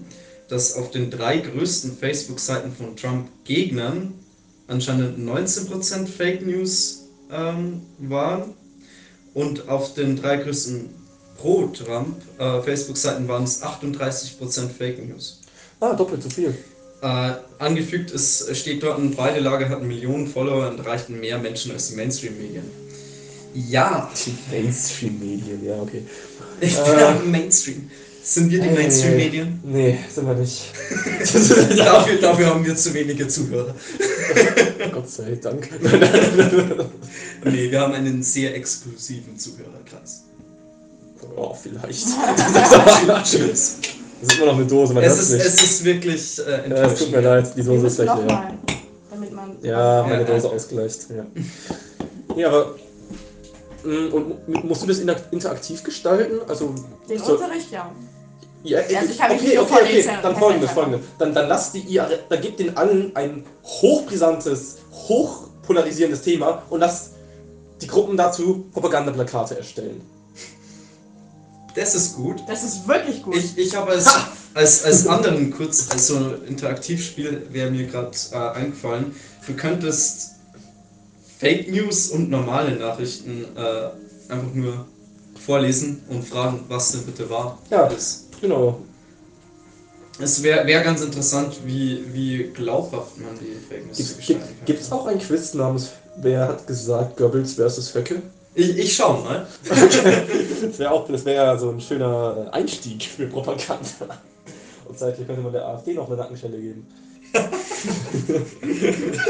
dass 0.50 0.76
auf 0.76 0.92
den 0.92 1.10
drei 1.10 1.40
größten 1.40 1.98
Facebook-Seiten 1.98 2.72
von 2.72 2.96
Trump-Gegnern 2.96 4.14
anscheinend 4.68 5.18
19% 5.18 6.08
Fake 6.08 6.46
News 6.46 7.06
ähm, 7.32 7.82
waren 8.00 8.54
und 9.34 9.68
auf 9.70 9.94
den 9.94 10.16
drei 10.16 10.38
größten 10.38 10.90
Pro-Trump 11.38 12.22
äh, 12.40 13.28
waren 13.28 13.44
es 13.44 13.64
38% 13.64 14.70
Fake 14.70 15.08
News. 15.08 15.42
Ah, 15.80 15.94
doppelt 15.94 16.24
so 16.24 16.30
viel. 16.30 16.58
Äh, 17.02 17.32
angefügt 17.60 18.10
ist, 18.12 18.56
steht 18.56 18.82
dort, 18.82 19.00
beide 19.16 19.40
Lager 19.40 19.70
hatten 19.70 19.88
Millionen 19.88 20.28
Follower 20.28 20.68
und 20.70 20.80
erreichten 20.80 21.20
mehr 21.20 21.38
Menschen 21.38 21.72
als 21.72 21.90
die 21.90 21.96
Mainstream-Medien. 21.96 22.64
Ja, 23.54 24.12
Die 24.26 24.36
Mainstream-Medien, 24.52 25.66
ja, 25.66 25.80
okay. 25.82 26.04
ich 26.60 26.78
Äh. 26.78 26.84
bin 26.84 27.00
am 27.00 27.32
Mainstream. 27.32 27.90
Sind 28.24 28.52
wir 28.52 28.60
die 28.62 28.70
Mainstream-Medien? 28.70 29.60
Nee, 29.64 30.00
sind 30.14 30.28
wir 30.28 30.34
nicht. 30.34 30.66
dafür, 31.78 32.18
dafür 32.20 32.48
haben 32.48 32.66
wir 32.66 32.76
zu 32.76 32.94
wenige 32.94 33.28
Zuhörer. 33.28 33.74
Gott 34.92 35.10
sei 35.10 35.36
Dank. 35.42 35.70
Nee, 37.46 37.72
wir 37.72 37.80
haben 37.80 37.94
einen 37.94 38.24
sehr 38.24 38.56
exklusiven 38.56 39.38
Zuhörerkreis. 39.38 40.24
oh, 41.36 41.54
vielleicht. 41.54 42.08
das 43.08 43.34
ist 43.36 43.78
immer 44.21 44.45
noch 44.47 44.56
eine 44.58 44.65
Dose, 44.65 44.93
man 44.93 45.03
Es 45.03 45.10
hört 45.12 45.19
ist, 45.21 45.32
nicht. 45.34 45.45
es 45.45 45.63
ist 45.63 45.84
wirklich 45.84 46.39
äh, 46.39 46.41
ja, 46.43 46.56
es 46.58 46.63
tut 46.63 46.71
enttäuschend. 46.71 47.12
mir 47.12 47.21
leid, 47.21 47.51
die 47.56 47.63
Dose 47.63 47.88
ist 47.88 47.95
schlecht, 47.95 48.12
ja. 48.27 48.53
damit 49.12 49.34
man... 49.34 49.58
Ja, 49.62 50.03
meine 50.08 50.21
Ja, 50.23 50.27
Dose 50.27 50.47
ja. 50.47 50.53
ausgleicht. 50.53 50.99
Ja. 51.10 51.25
ja, 52.36 52.47
aber. 52.49 52.75
mm, 53.84 54.13
Und 54.13 54.47
mu- 54.47 54.60
musst 54.67 54.84
du 54.84 54.88
das 54.88 54.99
inter- 54.99 55.21
interaktiv 55.32 55.84
gestalten? 55.84 56.39
Also. 56.47 56.73
Den 57.10 57.19
so- 57.19 57.34
Unterricht, 57.34 57.71
ja. 57.71 57.91
Ja, 58.63 58.80
Also 58.80 58.91
ich 58.91 58.99
mich 59.08 59.19
okay, 59.21 59.58
okay, 59.60 59.60
okay. 59.60 59.93
lesen, 59.93 60.10
Dann 60.21 60.21
kann 60.34 60.36
folgendes, 60.36 60.71
folgendes. 60.71 61.01
Dann, 61.19 61.34
dann 61.34 61.47
lasst 61.47 61.73
die 61.75 61.80
ihr, 61.82 62.08
dann 62.27 62.41
gebt 62.41 62.60
den 62.60 62.75
allen 62.75 63.15
ein 63.15 63.43
hochbrisantes, 63.63 64.77
hochpolarisierendes 64.91 66.21
Thema 66.21 66.63
und 66.69 66.80
lasst 66.82 67.12
die 67.82 67.88
Gruppen 67.88 68.17
dazu 68.17 68.65
Propagandaplakate 68.73 69.58
erstellen. 69.58 70.01
Das 71.78 71.94
ist 71.94 72.16
gut. 72.16 72.38
Das 72.48 72.63
ist 72.63 72.88
wirklich 72.88 73.22
gut. 73.22 73.36
Ich, 73.36 73.58
ich 73.58 73.76
habe 73.76 73.92
als, 73.92 74.08
als, 74.56 74.84
als 74.84 75.06
anderen 75.08 75.52
kurz, 75.52 75.88
als 75.92 76.08
so 76.08 76.16
ein 76.18 76.44
Interaktivspiel 76.48 77.48
wäre 77.52 77.70
mir 77.70 77.86
gerade 77.86 78.12
äh, 78.32 78.38
eingefallen, 78.58 79.16
du 79.46 79.54
könntest 79.54 80.32
Fake 81.40 81.72
News 81.72 82.10
und 82.10 82.32
normale 82.32 82.76
Nachrichten 82.76 83.46
äh, 83.56 84.32
einfach 84.34 84.54
nur 84.54 84.86
vorlesen 85.46 86.02
und 86.10 86.28
fragen, 86.28 86.62
was 86.68 86.94
denn 86.94 87.04
bitte 87.04 87.30
wahr 87.30 87.60
Ja. 87.70 87.86
ist. 87.88 88.26
Genau. 88.42 88.80
Es 90.20 90.42
wäre 90.42 90.66
wär 90.66 90.82
ganz 90.84 91.02
interessant, 91.02 91.60
wie, 91.63 92.04
wie 92.12 92.50
glaubhaft 92.56 93.20
man 93.20 93.38
die 93.40 93.56
Fake 93.70 93.86
News 93.86 93.98
Gibt 93.98 94.18
gestalten 94.18 94.66
kann. 94.66 94.76
es 94.82 94.92
auch 94.92 95.06
ein 95.06 95.20
Quiz 95.20 95.54
namens 95.54 95.92
Wer 96.20 96.48
hat 96.48 96.66
gesagt 96.66 97.18
Goebbels 97.18 97.54
versus 97.54 97.94
Höcke? 97.94 98.24
Ich, 98.58 98.76
ich 98.76 98.96
schau 98.96 99.22
mal. 99.22 99.48
Das 100.60 100.80
wäre 100.80 100.91
auch, 100.91 101.08
das 101.08 101.24
wäre 101.24 101.46
ja 101.46 101.58
so 101.58 101.70
ein 101.70 101.80
schöner 101.80 102.50
Einstieg 102.52 103.04
für 103.04 103.28
Propaganda. 103.28 104.17
Und 104.86 104.98
seitlich 104.98 105.28
könnte 105.28 105.43
man 105.43 105.54
der 105.54 105.65
AfD 105.65 105.93
noch 105.93 106.08
eine 106.08 106.17
Nackenstelle 106.17 106.58
geben. 106.58 106.88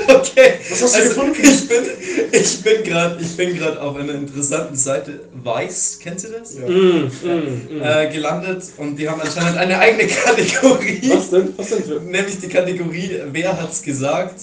Okay. 0.07 0.53
Was 0.69 0.81
hast 0.81 0.95
du 0.95 0.99
also, 0.99 1.09
gefunden? 1.09 1.35
Ich 1.43 1.67
bin, 1.67 1.83
ich 2.31 2.63
bin 2.63 2.83
gerade 2.83 3.21
ich 3.21 3.35
bin 3.35 3.57
gerade 3.57 3.81
auf 3.81 3.97
einer 3.97 4.13
interessanten 4.13 4.75
Seite, 4.75 5.19
Weiß, 5.43 5.99
kennst 6.01 6.25
du 6.25 6.31
das? 6.31 6.55
Ja. 6.55 6.67
Mm, 6.67 7.11
mm, 7.23 7.77
mm. 7.77 7.81
Äh, 7.81 8.09
gelandet 8.11 8.63
und 8.77 8.95
die 8.95 9.09
haben 9.09 9.19
anscheinend 9.19 9.57
eine 9.57 9.77
eigene 9.77 10.07
Kategorie. 10.25 11.11
Was 11.13 11.29
denn? 11.29 11.53
Was 11.57 11.69
denn 11.69 11.83
für? 11.83 11.99
Nämlich 11.99 12.39
die 12.39 12.47
Kategorie 12.47 13.19
Wer 13.31 13.61
hat's 13.61 13.81
gesagt? 13.81 14.39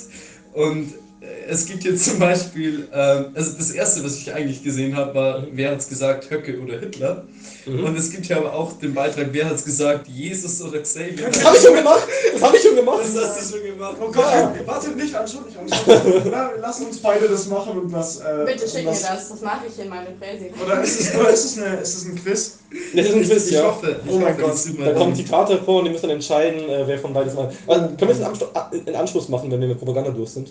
Und 0.53 0.93
äh, 0.93 1.04
es 1.49 1.67
gibt 1.67 1.83
hier 1.83 1.97
zum 1.97 2.19
Beispiel, 2.19 2.89
ähm, 2.93 3.27
also 3.35 3.57
das 3.57 3.71
erste, 3.71 4.05
was 4.05 4.17
ich 4.17 4.33
eigentlich 4.33 4.63
gesehen 4.63 4.97
habe, 4.97 5.15
war 5.15 5.47
Wer 5.53 5.73
hat's 5.73 5.89
gesagt, 5.89 6.31
Höcke 6.31 6.59
oder 6.61 6.79
Hitler? 6.79 7.25
Mhm. 7.67 7.85
Und 7.85 7.97
es 7.97 8.11
gibt 8.11 8.27
hier 8.27 8.37
aber 8.37 8.53
auch 8.53 8.73
den 8.79 8.95
Beitrag 8.95 9.29
Wer 9.33 9.49
hat's 9.49 9.65
gesagt, 9.65 10.09
Jesus 10.09 10.61
oder 10.63 10.81
Xavier? 10.81 11.29
Das 11.29 11.45
habe 11.45 11.57
ich 11.57 11.63
schon 11.63 11.75
gemacht! 11.75 12.09
Das 12.33 12.43
habe 12.43 12.57
ich 12.57 12.63
schon 12.63 12.77
gemacht! 12.77 13.01
Das 13.03 13.25
hast 13.25 13.53
du 13.53 13.57
schon 13.57 13.67
gemacht. 13.67 13.97
Oh 14.01 14.11
Gott, 14.11 14.67
warte, 14.67 14.91
nicht 14.91 15.15
anschauen, 15.15 15.45
nicht 15.47 15.59
anschauen. 15.59 16.23
Na, 16.31 16.51
lass 16.61 16.81
uns 16.81 16.99
beide 16.99 17.29
das 17.29 17.47
machen 17.49 17.79
und 17.79 17.93
was. 17.93 18.21
Äh, 18.21 18.45
Bitte 18.47 18.69
schick 18.69 18.85
mir 18.85 18.91
das, 18.91 19.03
das 19.03 19.41
mache 19.41 19.67
ich 19.69 19.83
in 19.83 19.89
meine 19.89 20.11
Präsi. 20.11 20.51
Oder 20.63 20.83
ist 20.83 21.01
es, 21.01 21.15
oder 21.15 21.31
ist 21.31 21.45
es, 21.45 21.59
eine, 21.59 21.77
ist 21.77 21.97
es 21.97 22.05
ein 22.05 22.15
Quiz? 22.17 22.59
Das 22.95 23.07
ist 23.07 23.15
ein 23.15 23.23
Quiz, 23.23 23.47
Ich 23.47 23.53
ja. 23.53 23.65
hoffe, 23.65 23.97
ich 24.05 24.13
Oh 24.13 24.19
mein 24.19 24.37
Gott. 24.37 24.55
Da 24.85 24.93
kommen 24.93 25.15
Zitate 25.15 25.59
vor 25.59 25.79
und 25.79 25.87
die 25.87 25.91
müssen 25.91 26.03
dann 26.03 26.17
entscheiden, 26.17 26.69
äh, 26.69 26.87
wer 26.87 26.99
von 26.99 27.13
beides 27.13 27.35
mal. 27.35 27.51
Also, 27.67 27.87
können 27.87 28.01
wir 28.01 28.09
das 28.09 28.19
in 28.19 28.25
Anschluss, 28.25 28.51
in 28.87 28.95
Anschluss 28.95 29.29
machen, 29.29 29.51
wenn 29.51 29.61
wir 29.61 29.69
mit 29.69 29.79
Propaganda 29.79 30.11
durch 30.11 30.31
sind? 30.31 30.51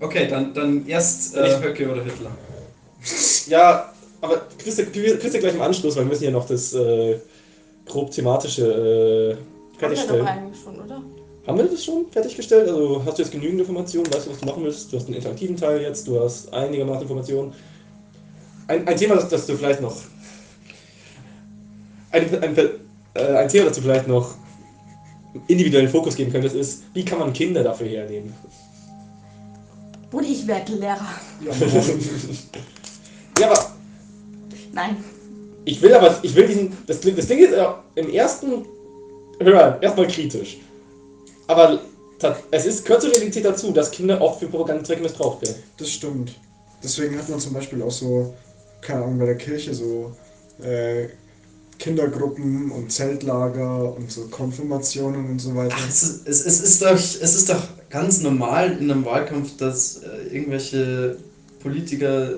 Okay, 0.00 0.28
dann, 0.28 0.52
dann 0.52 0.86
erst 0.86 1.36
äh, 1.36 1.60
Höcke 1.60 1.90
oder 1.90 2.02
Hitler. 2.04 2.30
Ja, 3.48 3.92
aber 4.20 4.42
kriegst 4.58 4.78
du, 4.78 4.86
kriegst 4.86 5.34
du 5.34 5.38
gleich 5.38 5.54
im 5.54 5.62
Anschluss, 5.62 5.96
weil 5.96 6.04
wir 6.04 6.10
müssen 6.10 6.24
ja 6.24 6.30
noch 6.30 6.46
das 6.46 6.74
äh, 6.74 7.18
grob 7.86 8.10
thematische 8.10 8.62
äh, 8.62 9.34
Haben 9.34 9.36
wir 9.36 9.36
doch 9.36 9.78
fertigstellen. 9.78 10.26
eigentlich 10.26 10.62
schon, 10.62 10.80
oder? 10.80 11.02
Haben 11.46 11.58
wir 11.58 11.64
das 11.64 11.84
schon 11.84 12.06
fertiggestellt? 12.10 12.68
Also 12.68 13.02
hast 13.04 13.18
du 13.18 13.22
jetzt 13.22 13.30
genügend 13.30 13.60
Informationen? 13.60 14.12
Weißt 14.12 14.26
du, 14.26 14.30
was 14.32 14.40
du 14.40 14.46
machen 14.46 14.64
willst? 14.64 14.92
Du 14.92 14.96
hast 14.96 15.06
einen 15.06 15.14
interaktiven 15.14 15.56
Teil 15.56 15.80
jetzt, 15.80 16.06
du 16.08 16.20
hast 16.20 16.52
einigermaßen 16.52 17.02
Informationen. 17.02 17.52
Ein, 18.66 18.86
ein 18.88 18.96
Thema, 18.96 19.14
das, 19.14 19.28
das 19.28 19.46
du 19.46 19.56
vielleicht 19.56 19.80
noch. 19.80 19.96
Ein, 22.10 22.42
ein, 22.42 22.56
äh, 23.14 23.20
ein 23.20 23.48
Thema, 23.48 23.66
das 23.66 23.76
du 23.76 23.82
vielleicht 23.82 24.08
noch 24.08 24.34
individuellen 25.46 25.88
Fokus 25.88 26.16
geben 26.16 26.32
könntest, 26.32 26.56
ist, 26.56 26.82
wie 26.94 27.04
kann 27.04 27.20
man 27.20 27.32
Kinder 27.32 27.62
dafür 27.62 27.86
hernehmen? 27.86 28.34
Brudi, 30.16 30.32
ich 30.32 30.46
werde 30.46 30.72
Lehrer. 30.72 31.06
Ja, 31.44 31.52
Ja, 33.38 33.50
aber 33.50 33.70
Nein. 34.72 34.96
ich 35.66 35.82
will 35.82 35.92
aber, 35.92 36.18
ich 36.22 36.34
will 36.34 36.46
diesen, 36.46 36.74
das, 36.86 37.00
Ding- 37.00 37.14
das 37.16 37.26
Ding 37.26 37.38
ist 37.38 37.52
ja 37.52 37.82
im 37.96 38.08
ersten 38.08 38.64
Hören 39.38 39.82
erstmal 39.82 40.06
kritisch. 40.06 40.56
Aber 41.46 41.80
es 42.50 42.64
ist, 42.64 42.86
gehört 42.86 43.02
zur 43.02 43.10
Realität 43.10 43.44
dazu, 43.44 43.72
dass 43.72 43.90
Kinder 43.90 44.18
oft 44.22 44.40
für 44.40 44.46
Propagandazwecke 44.46 45.02
missbraucht 45.02 45.42
werden. 45.42 45.62
das 45.76 45.90
stimmt. 45.90 46.32
Deswegen 46.82 47.18
hat 47.18 47.28
man 47.28 47.38
zum 47.38 47.52
Beispiel 47.52 47.82
auch 47.82 47.90
so, 47.90 48.34
keine 48.80 49.02
Ahnung, 49.04 49.18
bei 49.18 49.26
der 49.26 49.36
Kirche 49.36 49.74
so 49.74 50.12
äh, 50.62 51.08
Kindergruppen 51.78 52.70
und 52.70 52.90
Zeltlager 52.90 53.94
und 53.96 54.10
so 54.10 54.22
Konfirmationen 54.28 55.30
und 55.30 55.38
so 55.38 55.54
weiter. 55.54 55.74
Ach, 55.78 55.88
es, 55.88 56.02
ist, 56.02 56.28
es, 56.28 56.46
es, 56.46 56.60
ist 56.60 56.82
doch, 56.82 56.94
es 56.94 57.34
ist 57.34 57.48
doch 57.48 57.62
ganz 57.90 58.20
normal 58.20 58.76
in 58.80 58.90
einem 58.90 59.04
Wahlkampf, 59.04 59.56
dass 59.58 59.98
äh, 59.98 60.34
irgendwelche 60.34 61.16
Politiker. 61.62 62.30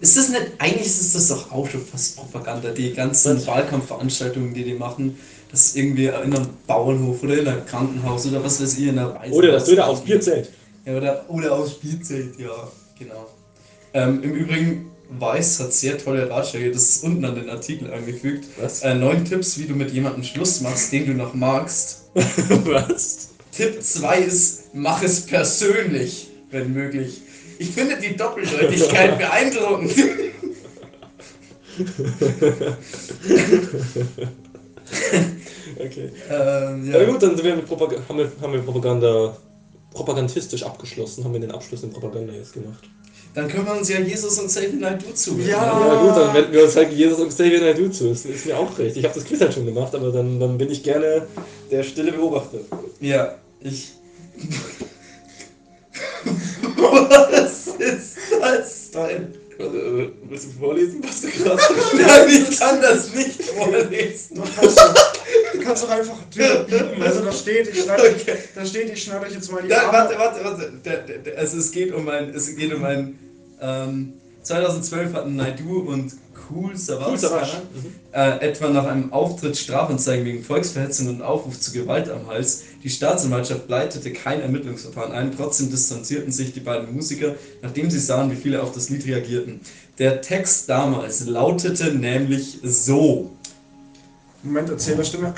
Ist 0.00 0.16
das 0.16 0.30
nicht, 0.30 0.42
eigentlich 0.58 0.86
ist 0.86 1.14
das 1.14 1.28
doch 1.28 1.52
auch 1.52 1.68
schon 1.68 1.84
fast 1.84 2.16
Propaganda, 2.16 2.70
die 2.70 2.92
ganzen 2.92 3.46
Wahlkampfveranstaltungen, 3.46 4.54
die 4.54 4.64
die 4.64 4.74
machen, 4.74 5.18
dass 5.50 5.76
irgendwie 5.76 6.06
in 6.06 6.14
einem 6.14 6.46
Bauernhof 6.66 7.22
oder 7.22 7.38
in 7.38 7.46
einem 7.46 7.66
Krankenhaus 7.66 8.26
oder 8.26 8.42
was 8.42 8.62
weiß 8.62 8.78
ich, 8.78 8.88
in 8.88 8.98
einer 8.98 9.14
Reise. 9.14 9.34
Oder 9.34 9.52
das 9.52 9.64
Döner 9.66 9.86
aus 9.86 10.02
Bier 10.02 10.20
zählt. 10.20 10.50
Ja, 10.86 10.96
oder, 10.96 11.24
oder 11.28 11.52
aus 11.52 11.72
Spielzelt, 11.72 12.38
ja, 12.38 12.68
genau. 12.98 13.26
Ähm, 13.92 14.22
Im 14.22 14.32
Übrigen, 14.32 14.89
Weiß 15.18 15.58
hat 15.60 15.72
sehr 15.72 15.98
tolle 15.98 16.30
Ratschläge, 16.30 16.70
das 16.70 16.88
ist 16.88 17.04
unten 17.04 17.24
an 17.24 17.34
den 17.34 17.50
Artikel 17.50 17.92
angefügt. 17.92 18.46
Was? 18.60 18.82
Äh, 18.82 18.94
neun 18.94 19.24
Tipps, 19.24 19.58
wie 19.58 19.64
du 19.64 19.74
mit 19.74 19.90
jemandem 19.90 20.22
Schluss 20.22 20.60
machst, 20.60 20.92
den 20.92 21.06
du 21.06 21.14
noch 21.14 21.34
magst. 21.34 22.10
Was? 22.14 23.30
Tipp 23.50 23.82
2 23.82 24.18
ist, 24.20 24.72
mach 24.72 25.02
es 25.02 25.26
persönlich, 25.26 26.28
wenn 26.50 26.72
möglich. 26.72 27.22
Ich 27.58 27.70
finde 27.70 27.98
die 27.98 28.16
Doppeldeutigkeit 28.16 29.18
beeindruckend. 29.18 29.92
Okay. 35.78 36.10
ähm, 36.28 36.90
Ja. 36.90 37.00
ja. 37.00 37.04
gut, 37.10 37.22
dann 37.22 37.42
wir 37.42 37.56
haben, 37.56 38.18
wir, 38.18 38.32
haben 38.40 38.52
wir 38.52 38.60
Propaganda 38.60 39.36
propagandistisch 39.92 40.62
abgeschlossen, 40.62 41.24
haben 41.24 41.32
wir 41.32 41.40
den 41.40 41.52
Abschluss 41.52 41.82
in 41.82 41.90
Propaganda 41.90 42.32
jetzt 42.32 42.52
gemacht. 42.52 42.88
Dann 43.32 43.48
können 43.48 43.64
wir 43.64 43.74
uns 43.74 43.88
ja 43.88 44.00
Jesus 44.00 44.38
und 44.40 44.48
Xavier 44.48 44.72
Naidoo 44.72 45.12
zuwenden. 45.12 45.50
Ja. 45.50 45.86
Ja 45.86 46.02
gut, 46.02 46.16
dann 46.16 46.34
wenden 46.34 46.52
wir 46.52 46.64
uns 46.64 46.74
halt 46.74 46.92
Jesus 46.92 47.20
und 47.20 47.28
Xavier 47.28 47.60
Naidoo 47.60 47.88
zu. 47.88 48.08
Das 48.08 48.24
ist 48.24 48.46
mir 48.46 48.58
auch 48.58 48.76
recht. 48.78 48.96
Ich 48.96 49.04
habe 49.04 49.14
das 49.14 49.24
Quiz 49.24 49.40
halt 49.40 49.54
schon 49.54 49.66
gemacht, 49.66 49.94
aber 49.94 50.10
dann, 50.10 50.40
dann 50.40 50.58
bin 50.58 50.70
ich 50.70 50.82
gerne 50.82 51.28
der 51.70 51.84
stille 51.84 52.10
Beobachter. 52.12 52.58
Ja, 53.00 53.36
ich. 53.60 53.92
Was 56.76 57.66
ist 57.78 58.16
das 58.40 58.90
denn? 58.90 59.39
Äh, 59.60 60.08
Willst 60.28 60.46
du 60.46 60.58
vorlesen, 60.58 61.02
was 61.04 61.20
du 61.20 61.28
gerade 61.28 61.60
Nein, 61.96 62.28
ich 62.50 62.58
kann 62.58 62.80
das 62.80 63.12
nicht 63.14 63.42
vorlesen. 63.42 64.36
Du 64.36 64.42
kannst, 64.42 64.78
du 65.54 65.60
kannst 65.60 65.82
doch 65.84 65.90
einfach 65.90 66.16
biegen. 66.34 67.02
Also 67.02 67.20
da 67.24 67.32
steht, 67.32 67.68
ich 67.68 67.82
schneide 67.82 68.02
euch, 68.04 68.22
Okay. 68.22 68.36
da 68.54 68.64
steht, 68.64 68.90
ich 68.92 69.02
schneide 69.02 69.26
euch 69.26 69.32
jetzt 69.34 69.50
mal 69.52 69.62
die 69.62 69.68
Da, 69.68 69.82
Arme- 69.82 69.92
warte, 69.92 70.18
warte, 70.18 70.44
warte. 70.44 70.72
Der, 70.84 70.98
der, 71.18 71.38
also 71.38 71.58
es 71.58 71.70
geht 71.70 71.92
um 71.92 72.08
ein. 72.08 72.30
Es 72.34 72.54
geht 72.56 72.72
um 72.72 72.84
ein. 72.84 73.18
Ähm, 73.60 74.14
2012 74.42 75.12
hatten 75.12 75.36
Naidu 75.36 75.80
und 75.80 76.14
Cool 76.52 76.70
Cool 76.70 76.76
Savas. 77.18 77.56
äh, 78.12 78.40
etwa 78.40 78.68
nach 78.68 78.86
einem 78.86 79.12
Auftritt 79.12 79.56
Strafanzeigen 79.56 80.24
wegen 80.24 80.42
Volksverhetzung 80.42 81.08
und 81.08 81.22
Aufruf 81.22 81.60
zu 81.60 81.72
Gewalt 81.72 82.08
am 82.08 82.26
Hals. 82.26 82.64
Die 82.82 82.90
Staatsanwaltschaft 82.90 83.68
leitete 83.68 84.12
kein 84.12 84.40
Ermittlungsverfahren 84.40 85.12
ein. 85.12 85.32
Trotzdem 85.36 85.70
distanzierten 85.70 86.32
sich 86.32 86.52
die 86.52 86.60
beiden 86.60 86.94
Musiker, 86.94 87.34
nachdem 87.62 87.90
sie 87.90 88.00
sahen, 88.00 88.30
wie 88.30 88.36
viele 88.36 88.62
auf 88.62 88.72
das 88.72 88.90
Lied 88.90 89.06
reagierten. 89.06 89.60
Der 89.98 90.20
Text 90.20 90.68
damals 90.68 91.26
lautete 91.26 91.92
nämlich 91.92 92.58
so. 92.62 93.30
Moment, 94.42 94.70
Erzählerstimme. 94.70 95.34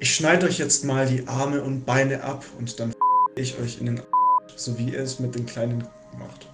Ich 0.00 0.14
schneide 0.14 0.46
euch 0.46 0.58
jetzt 0.58 0.84
mal 0.84 1.06
die 1.06 1.26
Arme 1.26 1.62
und 1.62 1.84
Beine 1.84 2.22
ab 2.24 2.44
und 2.58 2.80
dann 2.80 2.94
ich 3.36 3.58
euch 3.58 3.78
in 3.80 3.86
den 3.86 4.00
so 4.56 4.76
wie 4.78 4.90
ihr 4.90 5.00
es 5.00 5.20
mit 5.20 5.34
den 5.34 5.46
Kleinen 5.46 5.84
macht. 6.18 6.48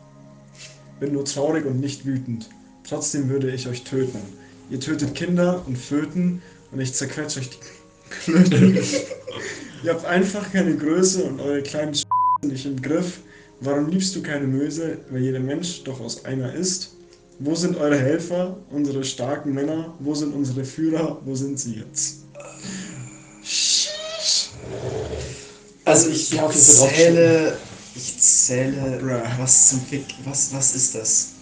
Bin 1.01 1.13
nur 1.13 1.25
traurig 1.25 1.65
und 1.65 1.81
nicht 1.81 2.05
wütend. 2.05 2.49
Trotzdem 2.89 3.29
würde 3.29 3.51
ich 3.51 3.67
euch 3.69 3.85
töten. 3.85 4.19
Ihr 4.71 4.81
tötet 4.81 5.15
Kinder 5.15 5.63
und 5.67 5.77
Föten 5.77 6.43
und 6.73 6.81
ich 6.81 6.93
zerquetsche 6.95 7.41
euch 7.41 7.51
die 7.51 7.59
Klöten. 8.11 8.79
ihr 9.85 9.93
habt 9.93 10.05
einfach 10.05 10.53
keine 10.53 10.77
Größe 10.77 11.25
und 11.25 11.41
eure 11.41 11.63
kleinen 11.63 11.95
Sch 11.95 12.05
sind 12.43 12.53
nicht 12.53 12.67
im 12.67 12.81
Griff. 12.81 13.21
Warum 13.61 13.89
liebst 13.89 14.15
du 14.17 14.23
keine 14.23 14.47
Möse, 14.47 14.99
weil 15.11 15.23
jeder 15.23 15.41
Mensch 15.41 15.85
doch 15.85 16.01
aus 16.01 16.25
einer 16.25 16.53
ist? 16.55 16.95
Wo 17.39 17.55
sind 17.55 17.77
eure 17.77 17.99
Helfer, 17.99 18.57
unsere 18.71 19.03
starken 19.03 19.55
Männer? 19.55 19.95
Wo 19.99 20.15
sind 20.15 20.35
unsere 20.35 20.65
Führer? 20.65 21.21
Wo 21.25 21.35
sind 21.35 21.59
sie 21.59 21.77
jetzt? 21.77 22.25
Also 25.85 26.11
ich 26.11 26.31
Ja, 26.31 26.43
drauf 26.43 26.55
zähle, 26.55 27.57
ich 27.95 28.19
zähle, 28.19 28.99
Bruh. 29.01 29.21
was 29.39 29.69
zum 29.71 29.81
Fick, 29.83 30.07
was, 30.25 30.53
was 30.53 30.75
ist 30.75 30.95
das? 30.95 31.34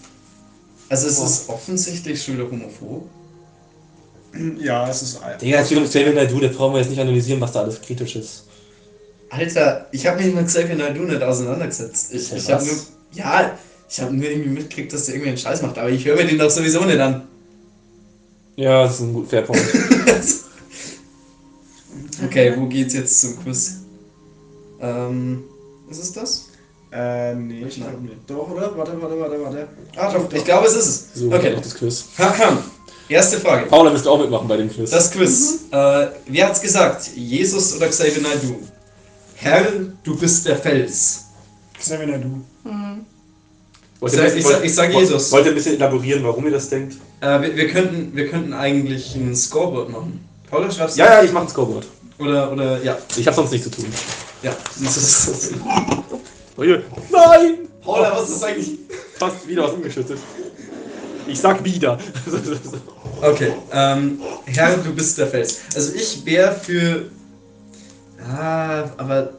Also 0.93 1.07
es 1.07 1.17
Boah. 1.17 1.27
ist 1.27 1.49
offensichtlich 1.49 2.23
schon 2.23 2.35
wieder 2.35 2.51
homophob. 2.51 3.09
Ja, 4.61 4.89
es 4.89 5.03
ist. 5.03 5.21
Digga, 5.41 5.61
es 5.61 5.69
geht 5.69 5.79
um 5.79 5.85
Xavier 5.85 6.13
Naidoo, 6.15 6.41
da 6.41 6.49
brauchen 6.49 6.75
wir 6.75 6.81
jetzt 6.81 6.91
nicht 6.91 7.01
analysieren, 7.01 7.41
was 7.41 7.53
da 7.53 7.61
alles 7.63 7.81
kritisch 7.81 8.17
ist. 8.17 8.45
Alter, 9.31 9.89
ich 9.93 10.07
habe 10.07 10.23
mich 10.23 10.35
mit 10.35 10.47
Xavier 10.47 10.75
Naidoo 10.75 11.05
nicht 11.05 11.23
auseinandergesetzt. 11.23 12.13
Ich, 12.13 12.31
Ja, 12.31 12.37
ich 12.37 12.51
habe 12.51 12.65
nur, 12.65 12.75
ja, 13.13 13.59
ich 13.89 14.01
habe 14.01 14.15
nur 14.15 14.25
irgendwie 14.27 14.51
mitgekriegt, 14.51 14.93
dass 14.93 15.07
der 15.07 15.15
irgendwie 15.15 15.31
einen 15.31 15.39
Scheiß 15.39 15.63
macht, 15.63 15.79
aber 15.79 15.89
ich 15.89 16.05
höre 16.05 16.17
mir 16.17 16.27
den 16.27 16.39
doch 16.39 16.51
sowieso 16.51 16.85
nicht 16.85 17.01
an. 17.01 17.27
Ja, 18.57 18.85
das 18.85 18.95
ist 18.95 19.01
ein 19.01 19.15
gut 19.15 19.29
fair 19.29 19.43
Punkt. 19.43 19.63
okay, 22.25 22.55
wo 22.57 22.67
geht's 22.67 22.95
jetzt 22.95 23.21
zum 23.21 23.43
Quiz? 23.43 23.79
Ähm, 24.81 25.45
was 25.89 25.99
ist 25.99 26.17
das? 26.17 26.52
Äh, 26.95 27.35
nee, 27.35 27.65
ich 27.67 27.77
glaube 27.77 27.99
nicht. 28.03 28.17
Doch, 28.27 28.51
oder? 28.51 28.77
Warte, 28.77 29.01
warte, 29.01 29.19
warte, 29.19 29.43
warte. 29.43 29.69
Ah, 29.97 30.13
doch, 30.13 30.31
ich 30.33 30.45
glaube, 30.45 30.67
es 30.67 30.75
ist 30.75 30.87
es. 30.87 31.21
So, 31.21 31.33
okay. 31.33 31.55
noch 31.55 31.63
das 31.63 31.75
Quiz. 31.75 32.05
Haha. 32.19 32.59
Erste 33.09 33.41
Frage. 33.41 33.67
Paula, 33.67 33.91
willst 33.93 34.05
du 34.07 34.11
auch 34.11 34.21
mitmachen 34.21 34.47
bei 34.47 34.57
dem 34.59 34.71
Quiz? 34.71 34.91
Das 34.91 35.11
Quiz. 35.11 35.61
Äh, 35.71 36.07
wer 36.27 36.49
hat's 36.49 36.61
gesagt? 36.61 37.09
Jesus 37.15 37.75
oder 37.77 37.89
Xavier 37.89 38.21
Naidoo? 38.23 38.57
Herr, 39.37 39.67
du 40.05 40.17
bist 40.19 40.47
der 40.47 40.57
Fels. 40.57 41.25
Xavier 41.79 42.07
Naidoo. 42.07 42.41
Hm. 42.65 43.07
Wollt 44.01 44.13
Ich 44.13 44.19
sag- 44.19 44.37
ich 44.37 44.45
sag- 44.47 44.65
ich 44.65 44.75
sag 44.75 44.93
wollt- 44.93 45.07
Jesus. 45.09 45.33
Wollt 45.33 45.47
ihr 45.47 45.53
ein 45.53 45.55
bisschen 45.55 45.77
elaborieren, 45.77 46.23
warum 46.25 46.45
ihr 46.47 46.53
das 46.53 46.69
denkt? 46.69 46.97
Äh, 47.21 47.41
wir, 47.41 47.57
wir, 47.57 47.69
könnten, 47.71 48.15
wir 48.15 48.29
könnten 48.29 48.53
eigentlich 48.53 49.15
ein 49.15 49.35
Scoreboard 49.35 49.91
machen. 49.91 50.21
Paula, 50.51 50.71
schreibst 50.71 50.97
du? 50.97 51.01
Ja, 51.01 51.15
ja, 51.15 51.23
ich 51.23 51.33
mache 51.33 51.45
ein 51.45 51.49
Scoreboard. 51.51 51.87
Oder, 52.19 52.53
oder, 52.53 52.83
ja. 52.83 52.99
Ich 53.17 53.27
habe 53.27 53.35
sonst 53.35 53.51
nichts 53.53 53.71
zu 53.71 53.71
tun. 53.81 53.87
Ja. 54.43 54.53
Oh 54.81 56.19
je. 56.19 56.22
Nein! 57.11 57.69
Paula, 57.83 58.17
was 58.17 58.31
ist 58.31 58.45
eigentlich? 58.45 58.79
Fast 59.19 59.47
wieder 59.47 59.65
was 59.65 59.73
umgeschüttet. 59.73 60.19
Ich 61.27 61.39
sag 61.39 61.65
wieder. 61.65 61.99
Okay, 63.21 63.53
ähm, 63.73 64.21
Herr, 64.47 64.77
du 64.79 64.93
bist 64.93 65.17
der 65.17 65.29
Fels. 65.29 65.61
Also 65.75 65.95
ich 65.95 66.25
wäre 66.27 66.55
für. 66.55 67.11
Ah, 68.19 68.91
aber 68.97 69.33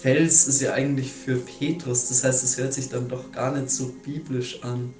Fels 0.00 0.46
ist 0.46 0.60
ja 0.60 0.72
eigentlich 0.72 1.10
für 1.10 1.36
Petrus, 1.36 2.08
das 2.08 2.22
heißt, 2.22 2.44
es 2.44 2.56
hört 2.58 2.72
sich 2.72 2.88
dann 2.88 3.08
doch 3.08 3.32
gar 3.32 3.56
nicht 3.56 3.70
so 3.70 3.92
biblisch 4.04 4.62
an. 4.62 4.94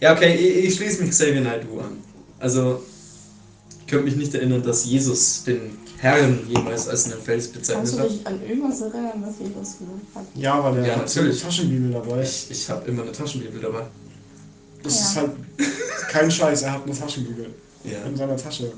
Ja, 0.00 0.14
okay, 0.14 0.34
ich, 0.34 0.66
ich 0.66 0.74
schließe 0.76 1.02
mich 1.02 1.10
Xavier 1.10 1.40
Naidoo 1.40 1.80
an. 1.80 1.98
Also, 2.38 2.82
ich 3.80 3.86
könnte 3.86 4.04
mich 4.04 4.16
nicht 4.16 4.34
erinnern, 4.34 4.62
dass 4.62 4.84
Jesus 4.84 5.44
den 5.44 5.78
Herrn 6.02 6.40
jemals 6.48 6.88
als 6.88 7.04
einen 7.12 7.22
Fels 7.22 7.46
bezeichnet 7.48 7.76
Kannst 7.76 7.94
du 7.94 7.98
hat. 8.00 8.10
dich 8.10 8.26
an 8.26 8.42
irgendwas 8.42 8.80
erinnern, 8.80 9.22
was 9.24 9.38
Jesus 9.38 9.54
gesagt 9.78 9.90
hat? 10.16 10.24
Ja, 10.34 10.62
weil 10.64 10.74
der 10.74 10.82
Ja, 10.82 10.88
hat 10.90 10.94
eine 10.96 11.04
natürlich. 11.06 11.42
Taschenbibel 11.42 11.92
dabei. 11.92 12.22
Ich, 12.22 12.50
ich 12.50 12.68
habe 12.70 12.88
immer 12.90 13.02
eine 13.02 13.12
Taschenbibel 13.12 13.60
dabei. 13.60 13.82
Das 14.82 14.94
Ja. 14.98 15.00
ist 15.06 15.16
halt 15.16 15.30
kein 16.10 16.30
Scheiß, 16.30 16.62
er 16.62 16.72
hat 16.72 16.84
eine 16.84 16.98
Taschenbibel 16.98 17.46
Ja. 17.84 17.98
in 18.04 18.16
seiner 18.16 18.36
Tasche. 18.36 18.72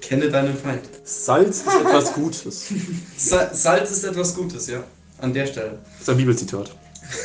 Kenne 0.00 0.28
deinen 0.30 0.56
Feind. 0.56 0.82
Salz 1.04 1.58
ist 1.62 1.66
etwas 1.66 2.12
Gutes. 2.12 2.66
Sa 3.16 3.52
Salz 3.52 3.90
ist 3.90 4.04
etwas 4.04 4.34
Gutes, 4.34 4.68
ja. 4.68 4.82
An 5.18 5.32
der 5.34 5.46
Stelle. 5.46 5.78
Das 5.98 6.02
ist 6.02 6.08
ein 6.10 6.16
Bibelzitat. 6.18 6.70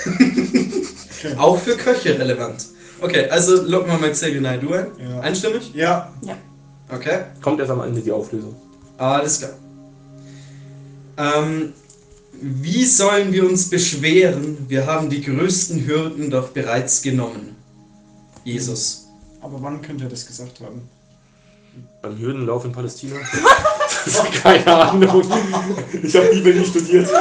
Auch 1.38 1.58
für 1.60 1.75
Köche 1.77 2.17
relevant. 2.19 2.65
Okay, 3.01 3.29
also 3.29 3.62
locken 3.63 3.91
wir 3.91 3.97
mal 3.99 4.12
Xavier 4.12 4.41
Naidoo 4.41 4.73
ein. 4.73 4.88
Ja. 4.99 5.19
Einstimmig? 5.21 5.71
Ja, 5.75 6.12
Okay, 6.89 7.21
Kommt 7.41 7.60
erst 7.60 7.71
am 7.71 7.81
Ende 7.81 7.99
die 8.01 8.12
Auflösung. 8.12 8.55
Alles 8.97 9.39
klar. 9.39 9.51
Ähm, 11.17 11.73
wie 12.41 12.86
sollen 12.86 13.31
wir 13.31 13.47
uns 13.49 13.69
beschweren? 13.69 14.58
Wir 14.67 14.86
haben 14.86 15.10
die 15.10 15.21
größten 15.21 15.86
Hürden 15.86 16.29
doch 16.29 16.49
bereits 16.49 17.01
genommen. 17.01 17.55
Jesus. 18.43 19.08
aber 19.41 19.62
wann 19.62 19.81
könnte 19.81 20.03
er 20.03 20.10
das 20.10 20.25
gesagt 20.25 20.60
haben? 20.60 20.81
Beim 22.01 22.17
Hürdenlauf 22.19 22.65
in 22.65 22.71
Palästina? 22.71 23.15
Keine 24.43 24.67
Ahnung. 24.67 25.23
Ich 26.03 26.15
habe 26.15 26.27
Bibel 26.27 26.53
nicht 26.55 26.69
studiert. 26.69 27.10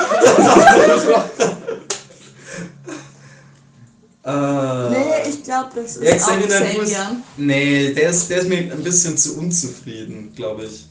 Äh, 4.27 4.91
Nee, 4.91 5.29
ich 5.29 5.43
glaube, 5.45 5.69
das 5.75 5.97
ist 5.99 6.03
Ja, 6.03 6.15
auch 6.17 6.41
Xavier. 6.49 7.17
nee, 7.37 7.93
der 7.93 8.09
ist, 8.09 8.31
der 8.31 8.39
ist 8.39 8.49
mir 8.49 8.73
ein 8.73 8.83
bisschen 8.83 9.19
zu 9.19 9.37
unzufrieden, 9.39 10.33
glaube 10.35 10.65
ich. 10.65 10.87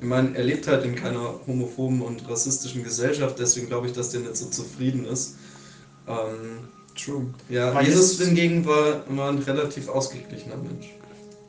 Ich 0.00 0.06
meine, 0.06 0.36
er 0.36 0.44
lebt 0.44 0.68
halt 0.68 0.84
in 0.84 0.94
keiner 0.94 1.34
homophoben 1.46 2.02
und 2.02 2.28
rassistischen 2.28 2.84
Gesellschaft, 2.84 3.38
deswegen 3.38 3.66
glaube 3.66 3.88
ich, 3.88 3.92
dass 3.92 4.10
der 4.10 4.20
nicht 4.20 4.36
so 4.36 4.46
zufrieden 4.46 5.04
ist. 5.04 5.34
Ähm, 6.06 6.68
True. 6.94 7.26
ja, 7.48 7.74
Weil 7.74 7.86
Jesus 7.86 8.20
hingegen 8.20 8.64
war 8.64 9.04
immer 9.08 9.28
ein 9.28 9.38
relativ 9.38 9.88
ausgeglichener 9.88 10.56
Mensch. 10.56 10.94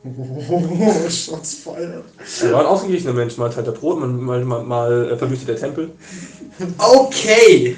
Oh, 0.02 1.08
Shots 1.10 1.54
feiert. 1.54 2.04
Er 2.42 2.52
war 2.52 2.60
ein 2.60 2.66
ausgeglichener 2.66 3.12
Mensch. 3.12 3.36
Mal 3.36 3.50
teilt 3.50 3.66
er 3.66 3.72
Brot, 3.72 4.00
mal, 4.00 4.08
mal, 4.08 4.44
mal, 4.44 4.62
mal 4.64 5.10
äh, 5.12 5.16
verwüstet 5.16 5.48
der 5.48 5.56
Tempel. 5.56 5.90
Okay, 6.78 7.76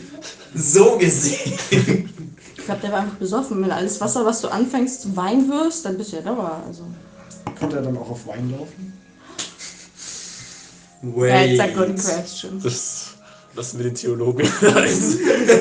so 0.54 0.96
gesehen. 0.98 2.08
Ich 2.56 2.64
glaube, 2.64 2.80
der 2.80 2.92
war 2.92 3.00
einfach 3.00 3.16
besoffen. 3.16 3.62
Wenn 3.62 3.72
alles 3.72 4.00
Wasser, 4.00 4.24
was 4.24 4.40
du 4.40 4.48
anfängst, 4.48 5.16
Wein 5.16 5.48
wirst, 5.48 5.84
dann 5.84 5.98
bist 5.98 6.12
du 6.12 6.16
ja 6.16 6.22
Dauer. 6.22 6.62
Also. 6.66 6.84
Konnte 7.58 7.76
er 7.76 7.82
dann 7.82 7.96
auch 7.98 8.10
auf 8.10 8.26
Wein 8.26 8.50
laufen? 8.50 8.92
Wait. 11.02 11.58
That's 11.58 11.72
a 11.72 11.74
good 11.74 11.96
question. 11.96 12.60
Das 12.62 13.06
lassen 13.54 13.78
wir 13.78 13.84
den 13.86 13.94
Theologen 13.94 14.46
als, 14.74 15.18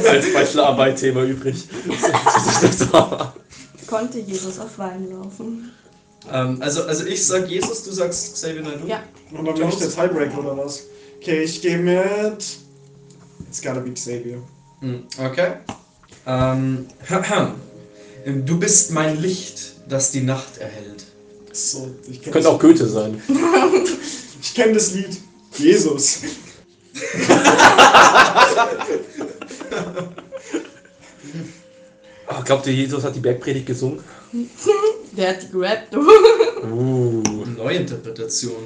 als 0.07 0.33
Bachelorarbeit-Thema 0.33 1.23
übrig. 1.23 1.67
Konnte 3.87 4.19
Jesus 4.19 4.59
auf 4.59 4.77
Wein 4.77 5.09
laufen? 5.09 5.71
Ähm, 6.31 6.61
also, 6.61 6.83
also 6.83 7.05
ich 7.05 7.25
sag 7.25 7.49
Jesus, 7.49 7.83
du 7.83 7.91
sagst 7.91 8.35
Xavier 8.35 8.61
Naidoo? 8.61 8.87
Ja. 8.87 9.03
Und 9.31 9.45
dann 9.45 9.55
bin 9.55 9.69
ich 9.69 9.75
der 9.75 9.89
Tiebreaker 9.89 10.39
oder 10.39 10.57
was? 10.57 10.83
Okay, 11.19 11.43
ich 11.43 11.61
gehe 11.61 11.77
mit. 11.77 12.45
It's 13.49 13.61
gotta 13.61 13.79
be 13.79 13.91
Xavier. 13.91 14.37
Hm, 14.79 15.03
Okay. 15.19 15.53
Ähm, 18.23 18.45
du 18.45 18.59
bist 18.59 18.91
mein 18.91 19.19
Licht, 19.19 19.73
das 19.89 20.11
die 20.11 20.21
Nacht 20.21 20.59
erhält. 20.59 21.05
So, 21.51 21.89
ich 22.07 22.21
kenn 22.21 22.31
Könnte 22.31 22.49
auch 22.49 22.59
Goethe 22.59 22.87
sein. 22.87 23.19
Ich 24.43 24.53
kenne 24.55 24.73
das 24.73 24.91
Lied. 24.93 25.17
Jesus. 25.57 26.19
Oh, 32.29 32.41
glaubt 32.43 32.67
ihr, 32.67 32.73
Jesus 32.73 33.03
hat 33.03 33.15
die 33.15 33.19
Bergpredigt 33.19 33.65
gesungen? 33.65 33.99
Der 35.17 35.29
hat 35.29 35.43
die 35.43 35.51
gerappt, 35.51 35.93
du. 35.93 35.99
Uh. 36.65 37.21
Neuinterpretation. 37.57 38.63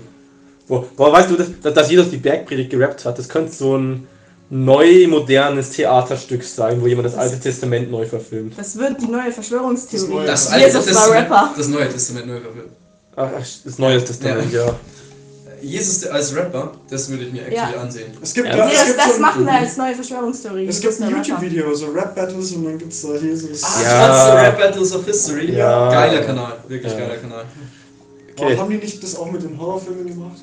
Boah, 0.67 0.85
boah, 0.95 1.11
weißt 1.11 1.31
du, 1.31 1.35
dass, 1.37 1.73
dass 1.73 1.89
Jesus 1.89 2.09
die 2.11 2.17
Bergpredigt 2.17 2.69
gerappt 2.69 3.03
hat? 3.05 3.17
Das 3.17 3.27
könnte 3.27 3.51
so 3.51 3.75
ein 3.77 4.07
neu 4.51 5.07
modernes 5.07 5.71
Theaterstück 5.71 6.43
sein, 6.43 6.79
wo 6.81 6.87
jemand 6.87 7.07
das 7.07 7.15
Alte 7.15 7.39
Testament 7.39 7.89
neu 7.89 8.05
verfilmt. 8.05 8.53
Das 8.57 8.77
wird 8.77 9.01
die 9.01 9.07
neue 9.07 9.31
Verschwörungstheorie. 9.31 10.25
Das 10.27 10.51
neue- 10.51 10.61
Das 10.61 10.75
Jesus 10.85 10.95
war 10.95 11.11
Rapper. 11.11 11.53
Das 11.57 11.67
Neue 11.67 11.89
Testament 11.89 12.27
neu 12.27 12.39
verfilmt. 12.39 12.71
Ach, 13.15 13.29
ach, 13.39 13.45
das 13.63 13.79
Neue 13.79 14.03
Testament, 14.03 14.53
ja. 14.53 14.75
Jesus 15.65 16.05
als 16.07 16.35
Rapper, 16.35 16.73
das 16.89 17.09
würde 17.09 17.23
ich 17.25 17.33
mir 17.33 17.41
actually 17.47 17.73
Ja. 17.75 17.81
ansehen. 17.81 18.11
Es 18.21 18.33
gibt, 18.33 18.47
Ja. 18.47 18.55
ja, 18.57 18.65
Nee, 18.65 18.71
es 18.73 18.77
das, 18.79 18.87
gibt 18.87 18.99
das 18.99 19.15
so 19.15 19.21
machen 19.21 19.45
wir 19.45 19.53
als 19.53 19.77
neue 19.77 19.95
Verschwörungstheorie. 19.95 20.67
es 20.67 20.79
gibt 20.81 21.01
ein. 21.01 21.09
YouTube-Video, 21.09 21.73
so 21.73 21.87
Rap-Battles 21.87 22.51
und 22.53 22.65
dann 22.65 22.77
gibt's 22.77 23.01
da 23.01 23.15
Jesus. 23.15 23.63
Ah, 23.63 23.81
Ja. 23.83 24.33
Rap 24.41 24.57
Battles 24.59 24.93
of 24.93 25.05
History. 25.05 25.51
Ja. 25.55 25.89
Geiler 25.91 26.21
Kanal, 26.23 26.53
wirklich 26.67 26.91
Ja. 26.93 26.99
geiler 26.99 27.17
Kanal. 27.17 27.45
Boah, 28.35 28.45
Okay. 28.45 28.57
haben 28.57 28.69
die 28.69 28.77
nicht 28.77 29.01
das 29.03 29.15
auch 29.15 29.31
mit 29.31 29.41
den 29.43 29.57
Horrorfilmen 29.59 30.07
gemacht? 30.07 30.37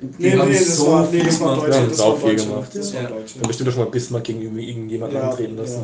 Die 0.00 0.06
Nee, 0.30 0.34
nee, 0.34 0.52
das 0.58 0.76
so 0.78 0.90
war, 0.90 1.08
nee, 1.12 1.22
das 1.22 1.40
war 1.40 1.54
gemacht. 1.54 1.68
Deutsche. 1.68 1.80
Ja, 1.80 1.86
Das 1.86 1.98
war 2.00 2.18
Deutsche. 2.18 2.36
gemacht. 2.46 2.70
Das 2.74 2.94
war 2.94 3.02
Ja. 3.02 3.08
Deutsche. 3.08 3.38
Dann 3.38 3.48
bestimmt 3.48 3.68
doch 3.68 3.74
schon 3.74 3.84
mal 3.84 3.90
Bismarck 3.90 4.24
gegen 4.24 4.42
irgendwie 4.42 4.68
irgendjemanden 4.70 5.18
Ja, 5.18 5.30
antreten 5.30 5.56
lassen. 5.56 5.82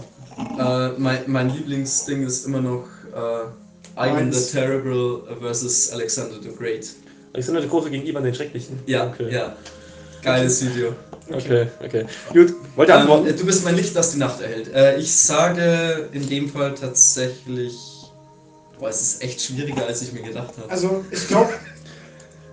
ja. 0.56 0.88
Äh, 0.88 0.92
mein, 0.98 1.18
mein 1.26 1.50
Lieblingsding 1.50 2.26
ist 2.26 2.46
immer 2.46 2.60
noch 2.60 2.84
äh, 3.14 4.00
Ivan 4.10 4.32
the 4.32 4.52
Terrible 4.52 5.22
versus 5.40 5.90
Alexander 5.92 6.36
the 6.42 6.50
Great. 6.56 6.86
Alexander 7.32 7.60
der 7.60 7.70
Große 7.70 7.90
gegen 7.90 8.06
Ivan 8.06 8.24
den 8.24 8.34
Schrecklichen. 8.34 8.78
Ja, 8.86 9.06
okay. 9.06 9.32
ja. 9.32 9.54
Geiles 10.22 10.64
Video. 10.64 10.94
Okay, 11.30 11.66
okay. 11.84 12.06
Gut, 12.32 12.54
wollt 12.74 12.88
ihr 12.88 12.94
Ähm, 12.94 13.00
antworten? 13.02 13.36
du 13.36 13.44
bist 13.46 13.64
mein 13.64 13.76
Licht, 13.76 13.94
das 13.94 14.12
die 14.12 14.18
Nacht 14.18 14.40
erhält. 14.40 14.72
Äh, 14.74 14.98
ich 14.98 15.14
sage 15.14 16.08
in 16.12 16.28
dem 16.28 16.48
Fall 16.48 16.74
tatsächlich. 16.74 17.76
Boah, 18.78 18.88
es 18.88 19.00
ist 19.00 19.22
echt 19.22 19.40
schwieriger, 19.42 19.86
als 19.86 20.02
ich 20.02 20.12
mir 20.12 20.22
gedacht 20.22 20.54
habe. 20.56 20.70
Also, 20.70 21.04
ich 21.10 21.28
glaube, 21.28 21.50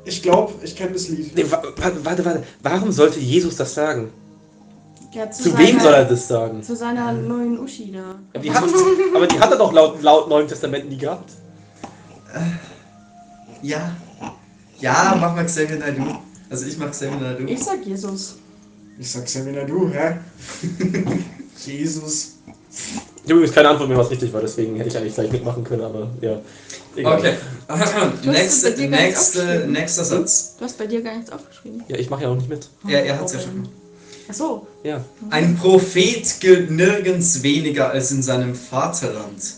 ich 0.04 0.22
glaube, 0.22 0.54
ich 0.64 0.76
kenne 0.76 0.92
das 0.92 1.08
Lied. 1.08 1.36
Nee, 1.36 1.46
wa 1.50 1.64
warte, 1.78 2.04
warte, 2.06 2.26
warte. 2.26 2.44
Warum 2.62 2.92
sollte 2.92 3.20
Jesus 3.20 3.56
das 3.56 3.74
sagen? 3.74 4.12
Ja, 5.14 5.32
zu 5.32 5.44
Zu 5.44 5.50
seiner, 5.52 5.68
wem 5.68 5.80
soll 5.80 5.94
er 5.94 6.06
das 6.06 6.28
sagen? 6.28 6.62
Zu 6.62 6.76
seiner 6.76 7.14
neuen 7.14 7.58
Uschi 7.60 7.92
da. 7.94 8.16
Aber 8.34 8.44
die 8.44 8.52
hat, 8.52 8.64
aber 9.16 9.28
die 9.28 9.40
hat 9.40 9.52
er 9.52 9.58
doch 9.58 9.72
laut, 9.72 10.02
laut 10.02 10.28
Neuen 10.28 10.48
Testament 10.48 10.90
nie 10.90 10.98
gehabt. 10.98 11.32
Ja. 13.62 13.96
Ja, 14.80 15.18
mach 15.20 15.36
mal 15.36 15.46
Xavier 15.46 15.78
Naidoo. 15.78 16.18
Also 16.50 16.66
ich 16.66 16.78
mach 16.78 16.92
Xavier 16.92 17.18
Naidoo. 17.18 17.48
Ich 17.48 17.64
sag 17.64 17.86
Jesus. 17.86 18.36
Ich 18.98 19.12
sag 19.12 19.28
Samina, 19.28 19.64
du, 19.64 19.90
hä? 19.90 20.18
Jesus. 21.66 22.36
Ich 22.70 23.24
habe 23.24 23.34
übrigens 23.34 23.54
keine 23.54 23.70
Antwort 23.70 23.90
mehr, 23.90 23.98
was 23.98 24.10
richtig 24.10 24.32
war, 24.32 24.42
deswegen 24.42 24.76
hätte 24.78 24.90
ich 24.90 24.98
eigentlich 24.98 25.16
gleich 25.16 25.32
mitmachen 25.32 25.64
können, 25.64 25.82
aber 25.82 26.10
ja. 26.22 26.40
Egal. 26.96 27.18
Okay. 27.18 27.34
Nächste, 28.24 28.72
nächste, 28.88 29.68
nächster 29.68 30.06
Satz. 30.06 30.56
Du 30.58 30.64
hast 30.64 30.78
bei 30.78 30.88
dir 30.88 31.02
gar 31.02 31.16
nichts 31.16 31.32
aufgeschrieben. 31.32 31.84
Ja, 31.90 31.98
ich 31.98 32.10
mache 32.10 32.24
ja 32.24 32.30
auch 32.30 32.36
nicht 32.36 32.48
mit. 32.48 32.70
Ja, 32.88 33.00
er 33.00 33.20
hat's 33.20 33.34
ja 33.34 33.40
schon. 33.40 33.68
Ach 34.30 34.34
so. 34.34 34.68
Ja. 34.84 35.04
Ein 35.30 35.58
Prophet 35.58 36.40
gilt 36.40 36.72
nirgends 36.72 37.44
weniger 37.44 37.90
als 37.90 38.12
in 38.12 38.24
seinem 38.24 38.56
Vaterland. 38.56 39.56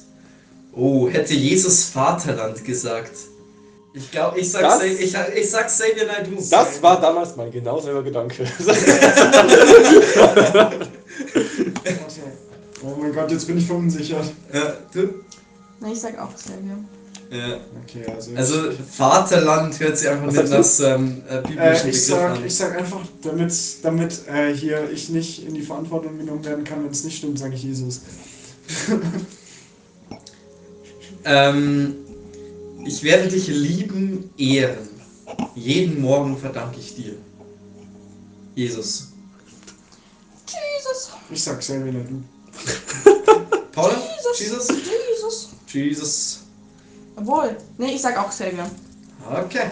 Oh, 0.73 1.07
hätte 1.09 1.35
Jesus 1.35 1.85
Vaterland 1.85 2.63
gesagt. 2.65 3.11
Ich 3.93 4.11
glaube, 4.11 4.39
ich 4.39 4.51
sag, 4.51 4.61
Das- 4.61 4.79
Sa- 4.79 4.85
ich, 4.85 5.15
ich 5.35 5.49
sag 5.49 5.67
Xavier 5.67 6.05
Naidoo. 6.05 6.41
Das 6.49 6.81
war 6.81 7.01
damals 7.01 7.35
mein 7.35 7.51
genau 7.51 7.79
selber 7.79 8.03
Gedanke. 8.03 8.45
Oh 12.83 12.95
mein 12.99 13.13
Gott, 13.13 13.31
jetzt 13.31 13.47
bin 13.47 13.57
ich 13.57 13.65
verunsichert. 13.65 14.25
Ja, 14.53 14.73
du? 14.93 15.09
Na, 15.79 15.91
ich 15.91 15.99
sag 15.99 16.17
auch 16.19 16.33
Xavier. 16.33 16.77
Ja. 17.29 17.57
Okay, 17.83 18.05
also. 18.09 18.31
Also 18.35 18.71
Vaterland 18.95 19.77
hört 19.79 19.97
sich 19.97 20.07
einfach 20.07 20.31
nicht 20.31 20.49
nach 20.49 20.95
ähm, 20.95 21.21
äh, 21.29 21.39
äh, 21.39 21.41
biblischen 21.41 21.89
ich, 21.89 21.91
Begriff 21.95 22.05
sag, 22.05 22.31
an. 22.37 22.45
ich 22.45 22.55
sag 22.55 22.77
einfach, 22.77 23.01
damit, 23.21 23.53
damit 23.83 24.21
äh, 24.29 24.53
hier 24.53 24.89
ich 24.91 25.09
nicht 25.09 25.45
in 25.45 25.53
die 25.55 25.61
Verantwortung 25.63 26.17
genommen 26.17 26.45
werden 26.45 26.63
kann, 26.63 26.83
wenn 26.83 26.91
es 26.91 27.03
nicht 27.03 27.17
stimmt, 27.17 27.39
sage 27.39 27.55
ich 27.55 27.63
Jesus. 27.63 28.01
Ähm, 31.25 31.95
ich 32.85 33.03
werde 33.03 33.27
dich 33.27 33.47
lieben, 33.47 34.29
ehren. 34.37 34.89
Jeden 35.55 36.01
Morgen 36.01 36.37
verdanke 36.37 36.79
ich 36.79 36.95
dir. 36.95 37.15
Jesus. 38.55 39.09
Jesus. 40.47 41.11
Ich 41.29 41.43
sag 41.43 41.61
Samina, 41.61 41.99
du. 41.99 42.23
Paula? 43.71 43.95
Jesus. 44.35 44.39
Jesus? 44.39 44.67
Jesus. 44.69 45.49
Jesus. 45.67 46.39
Obwohl. 47.15 47.57
Nee, 47.77 47.95
ich 47.95 48.01
sag 48.01 48.17
auch 48.17 48.29
Xavier. 48.29 48.69
Okay. 49.29 49.69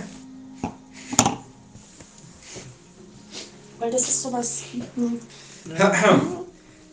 Weil 3.80 3.92
das 3.92 4.02
ist 4.02 4.22
sowas. 4.24 4.64
hm. 4.96 5.20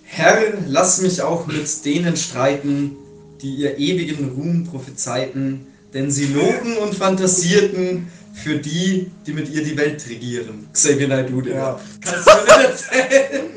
Herr, 0.04 0.52
lass 0.66 1.00
mich 1.00 1.22
auch 1.22 1.46
mit 1.46 1.84
denen 1.84 2.16
streiten, 2.16 2.96
die 3.40 3.54
ihr 3.54 3.78
ewigen 3.78 4.30
Ruhm 4.30 4.64
prophezeiten, 4.64 5.66
denn 5.95 6.11
sie 6.11 6.26
logen 6.26 6.76
und 6.78 6.95
fantasierten 6.95 8.09
für 8.34 8.57
die, 8.59 9.11
die 9.26 9.32
mit 9.32 9.49
ihr 9.51 9.62
die 9.62 9.76
Welt 9.76 10.05
regieren. 10.09 10.68
Xavier 10.72 11.09
Naidoo, 11.09 11.40
Digga. 11.40 11.57
Ja. 11.57 11.80
Kannst 12.01 12.26
du 12.26 12.30
mir 12.32 12.59
nicht 12.59 12.93
erzählen? 12.93 13.51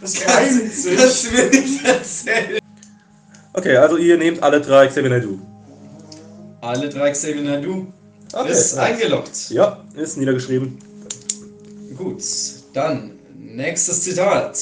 Das 0.00 0.14
Kannst, 0.14 0.82
sich. 0.82 0.96
kannst 0.96 1.26
du 1.26 1.30
mir 1.32 1.50
nicht 1.50 1.84
erzählen? 1.84 2.58
Okay, 3.54 3.76
also 3.76 3.96
ihr 3.96 4.16
nehmt 4.16 4.42
alle 4.42 4.60
drei 4.60 4.86
Xavier 4.86 5.10
Naidoo. 5.10 5.38
Alle 6.60 6.88
drei 6.88 7.10
Xavier 7.10 7.42
Naidoo. 7.42 7.86
Okay, 8.32 8.52
ist 8.52 8.76
nice. 8.76 8.84
eingeloggt. 8.84 9.50
Ja, 9.50 9.82
ist 9.96 10.16
niedergeschrieben. 10.16 10.78
Gut, 11.96 12.22
dann 12.74 13.12
nächstes 13.36 14.02
Zitat. 14.02 14.56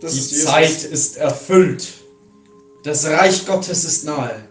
Das 0.00 0.12
Die 0.12 0.18
ist. 0.20 0.44
Zeit 0.44 0.84
ist 0.84 1.16
erfüllt. 1.16 1.88
Das 2.84 3.06
Reich 3.06 3.44
Gottes 3.46 3.84
ist 3.84 4.04
nahe. 4.04 4.45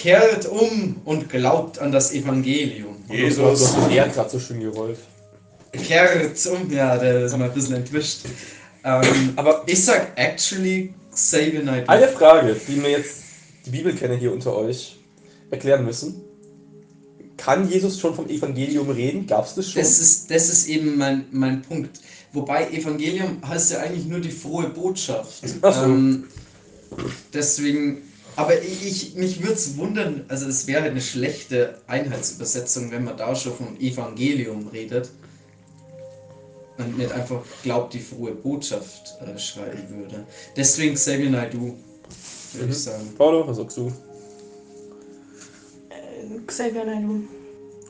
Kehrt 0.00 0.46
um 0.46 1.00
und 1.04 1.28
glaubt 1.28 1.80
an 1.80 1.90
das 1.90 2.12
Evangelium. 2.12 2.96
Jesus. 3.10 3.74
Das 3.74 3.90
R 3.90 4.08
gerade 4.08 4.30
so 4.30 4.38
schön 4.38 4.60
gerollt. 4.60 4.98
Kehrt 5.72 6.46
um. 6.46 6.70
Ja, 6.70 6.96
der 6.96 7.24
ist 7.24 7.36
mal 7.36 7.46
ein 7.46 7.54
bisschen 7.54 7.74
entwischt. 7.74 8.20
Ähm, 8.84 9.32
aber 9.34 9.64
ich 9.66 9.84
sag 9.84 10.12
actually 10.16 10.94
Xavier 11.10 11.64
Naidoo. 11.64 11.88
Eine 11.88 12.08
Frage, 12.08 12.54
die 12.68 12.76
mir 12.76 12.90
jetzt 12.90 13.22
die 13.66 13.70
Bibelkenner 13.70 14.14
hier 14.14 14.32
unter 14.32 14.54
euch 14.54 14.98
erklären 15.50 15.84
müssen. 15.84 16.22
Kann 17.36 17.68
Jesus 17.68 17.98
schon 17.98 18.14
vom 18.14 18.28
Evangelium 18.28 18.90
reden? 18.90 19.26
Gab 19.26 19.46
es 19.46 19.54
das 19.54 19.70
schon? 19.70 19.82
Das 19.82 19.98
ist, 19.98 20.30
das 20.30 20.48
ist 20.48 20.68
eben 20.68 20.96
mein, 20.96 21.24
mein 21.32 21.62
Punkt. 21.62 22.00
Wobei 22.32 22.70
Evangelium 22.70 23.38
heißt 23.46 23.72
ja 23.72 23.80
eigentlich 23.80 24.06
nur 24.06 24.20
die 24.20 24.30
frohe 24.30 24.68
Botschaft. 24.68 25.42
Ach 25.62 25.74
so. 25.74 25.84
Ähm, 25.84 26.24
deswegen, 27.32 28.02
aber 28.38 28.62
ich, 28.62 28.86
ich 28.86 29.14
mich 29.16 29.40
würde 29.42 29.54
es 29.54 29.76
wundern, 29.76 30.24
also 30.28 30.46
es 30.46 30.68
wäre 30.68 30.84
eine 30.84 31.00
schlechte 31.00 31.74
Einheitsübersetzung, 31.88 32.92
wenn 32.92 33.02
man 33.02 33.16
da 33.16 33.34
schon 33.34 33.52
vom 33.52 33.76
Evangelium 33.80 34.68
redet 34.68 35.10
und 36.78 36.96
nicht 36.96 37.10
einfach 37.10 37.42
glaubt, 37.64 37.94
die 37.94 37.98
frohe 37.98 38.30
Botschaft 38.30 39.18
äh, 39.20 39.36
schreiben 39.36 39.88
würde. 39.90 40.24
Deswegen 40.56 40.94
Xavier 40.94 41.30
Naidoo, 41.30 41.74
würde 42.52 42.66
Mhm. 42.66 42.70
ich 42.70 42.78
sagen. 42.78 43.12
Paulo, 43.18 43.44
was 43.48 43.56
sagst 43.56 43.76
du? 43.76 43.92
Äh, 45.90 46.38
Xavier 46.46 46.84
Naidoo. 46.84 47.20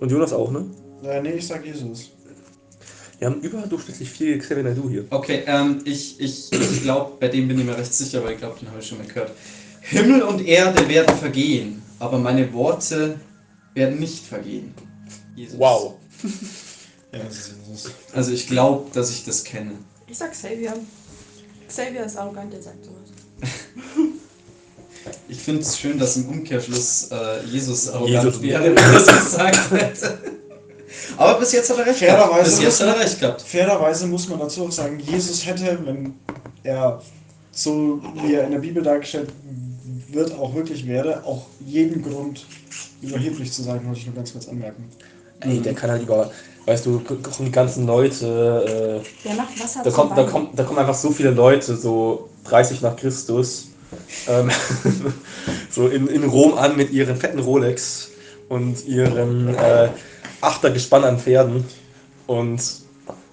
Und 0.00 0.10
Jonas 0.10 0.32
auch, 0.32 0.50
ne? 0.50 0.64
Äh, 1.04 1.20
nee, 1.20 1.32
ich 1.32 1.46
sag 1.46 1.62
Jesus. 1.66 2.12
Wir 3.18 3.26
haben 3.28 3.42
überdurchschnittlich 3.42 4.08
viel 4.10 4.38
Xavier 4.38 4.62
Naidoo 4.62 4.88
hier. 4.88 5.04
Okay, 5.10 5.42
ähm, 5.46 5.82
ich, 5.84 6.18
ich, 6.18 6.50
ich 6.52 6.82
glaube, 6.82 7.18
bei 7.20 7.28
dem 7.28 7.48
bin 7.48 7.58
ich 7.58 7.66
mir 7.66 7.76
recht 7.76 7.92
sicher, 7.92 8.24
weil 8.24 8.32
ich 8.32 8.38
glaube, 8.38 8.58
den 8.60 8.70
habe 8.70 8.80
ich 8.80 8.86
schon 8.86 8.96
mal 8.96 9.06
gehört. 9.06 9.32
Himmel 9.88 10.22
und 10.22 10.46
Erde 10.46 10.86
werden 10.86 11.16
vergehen, 11.16 11.82
aber 11.98 12.18
meine 12.18 12.52
Worte 12.52 13.18
werden 13.74 13.98
nicht 13.98 14.24
vergehen. 14.24 14.74
Jesus. 15.34 15.58
Wow. 15.58 15.94
Ja, 17.10 17.20
das 17.20 17.38
ist 17.38 17.52
Jesus. 17.66 17.90
Also 18.12 18.32
ich 18.32 18.46
glaube, 18.46 18.90
dass 18.92 19.08
ich 19.08 19.24
das 19.24 19.42
kenne. 19.42 19.72
Ich 20.08 20.18
sag 20.18 20.32
Xavier. 20.32 20.74
Xavier 21.66 22.04
ist 22.04 22.18
arrogant, 22.18 22.52
der 22.52 22.60
sagt 22.60 22.84
sowas. 22.84 23.08
Ich 25.26 25.38
finde 25.38 25.62
es 25.62 25.78
schön, 25.78 25.98
dass 25.98 26.18
im 26.18 26.28
Umkehrschluss 26.28 27.08
äh, 27.10 27.42
Jesus 27.46 27.88
arrogant 27.88 28.24
Jesus. 28.24 28.42
wäre, 28.42 28.62
wenn 28.62 28.76
er 28.76 28.92
das 28.92 29.06
gesagt 29.06 29.70
hätte. 29.70 30.18
Aber 31.16 31.38
bis 31.38 31.52
jetzt 31.52 31.70
hat 31.70 31.78
er 31.78 31.86
recht 31.86 32.00
gehabt. 32.00 32.18
Fairerweise 32.20 32.50
Bis 32.50 32.60
jetzt 32.60 32.80
muss 32.80 32.88
hat 32.88 32.96
er 32.96 33.04
recht 33.04 33.20
gehabt. 33.20 33.40
Fairerweise 33.40 34.06
muss 34.06 34.28
man 34.28 34.38
dazu 34.38 34.66
auch 34.66 34.72
sagen, 34.72 35.00
Jesus 35.00 35.46
hätte, 35.46 35.78
wenn 35.82 36.14
er 36.62 37.00
so 37.52 38.02
wie 38.16 38.34
er 38.34 38.44
in 38.44 38.52
der 38.52 38.58
Bibel 38.58 38.82
dargestellt 38.82 39.30
wird, 40.08 40.32
auch 40.38 40.54
wirklich 40.54 40.86
wäre, 40.86 41.24
auch 41.24 41.46
jeden 41.64 42.02
Grund 42.02 42.46
überheblich 43.02 43.52
zu 43.52 43.62
sein, 43.62 43.84
wollte 43.86 44.00
ich 44.00 44.06
nur 44.06 44.14
ganz 44.14 44.32
kurz 44.32 44.48
anmerken. 44.48 44.84
Ey, 45.40 45.60
der 45.60 45.74
kann 45.74 45.90
halt 45.90 46.02
über, 46.02 46.30
weißt 46.66 46.86
du, 46.86 47.00
kommen 47.00 47.22
die 47.40 47.50
ganzen 47.50 47.86
Leute, 47.86 49.02
Der 49.24 49.34
macht 49.34 49.60
Wasser 49.60 49.80
äh, 49.80 49.84
da, 49.84 49.90
kommt, 49.90 50.18
da, 50.18 50.24
kommt, 50.24 50.58
da 50.58 50.64
kommen 50.64 50.78
einfach 50.78 50.94
so 50.94 51.10
viele 51.10 51.30
Leute, 51.30 51.76
so 51.76 52.28
30 52.44 52.82
nach 52.82 52.96
Christus, 52.96 53.68
ähm, 54.26 54.50
so 55.70 55.88
in, 55.88 56.08
in 56.08 56.24
Rom 56.24 56.54
an 56.54 56.76
mit 56.76 56.90
ihren 56.90 57.16
fetten 57.16 57.38
Rolex 57.38 58.10
und 58.48 58.86
ihrem 58.86 59.54
äh, 59.54 59.88
Achtergespann 60.40 61.04
an 61.04 61.18
Pferden 61.18 61.64
und 62.26 62.60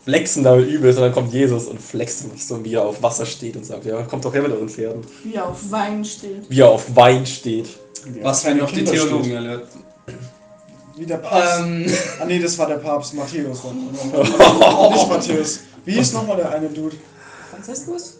flexen 0.05 0.43
damit 0.43 0.69
übelst 0.69 0.97
und 0.99 1.05
dann 1.05 1.13
kommt 1.13 1.33
Jesus 1.33 1.65
und 1.65 1.81
flext 1.81 2.31
mich 2.31 2.45
so, 2.45 2.63
wie 2.63 2.75
er 2.75 2.83
auf 2.83 3.01
Wasser 3.03 3.25
steht 3.25 3.55
und 3.57 3.65
sagt, 3.65 3.85
ja, 3.85 4.01
kommt 4.03 4.23
doch 4.23 4.33
her 4.33 4.43
mit 4.43 4.51
euren 4.51 4.69
Pferden. 4.69 5.01
Wie 5.23 5.33
er 5.35 5.47
auf 5.47 5.59
Wein 5.71 6.05
steht. 6.05 6.49
Wie 6.49 6.59
er 6.61 6.69
auf 6.69 6.95
Wein 6.95 7.25
steht. 7.25 7.67
Was 8.21 8.43
für 8.43 8.53
noch 8.55 8.71
die 8.71 8.83
Theologen 8.83 9.31
erlöst. 9.31 9.71
Wie 10.97 11.05
der 11.05 11.17
Papst. 11.17 11.59
Ähm, 11.59 11.85
Ah 12.21 12.25
nee, 12.25 12.39
das 12.39 12.57
war 12.57 12.67
der 12.67 12.75
Papst, 12.77 13.13
Matthäus. 13.15 13.63
war- 13.63 13.73
Nicht 14.93 15.09
Matthäus. 15.09 15.59
Wie 15.83 15.93
hieß 15.93 16.13
nochmal 16.13 16.37
der 16.37 16.51
eine 16.51 16.69
Dude? 16.69 16.95
Franziskus? 17.51 18.17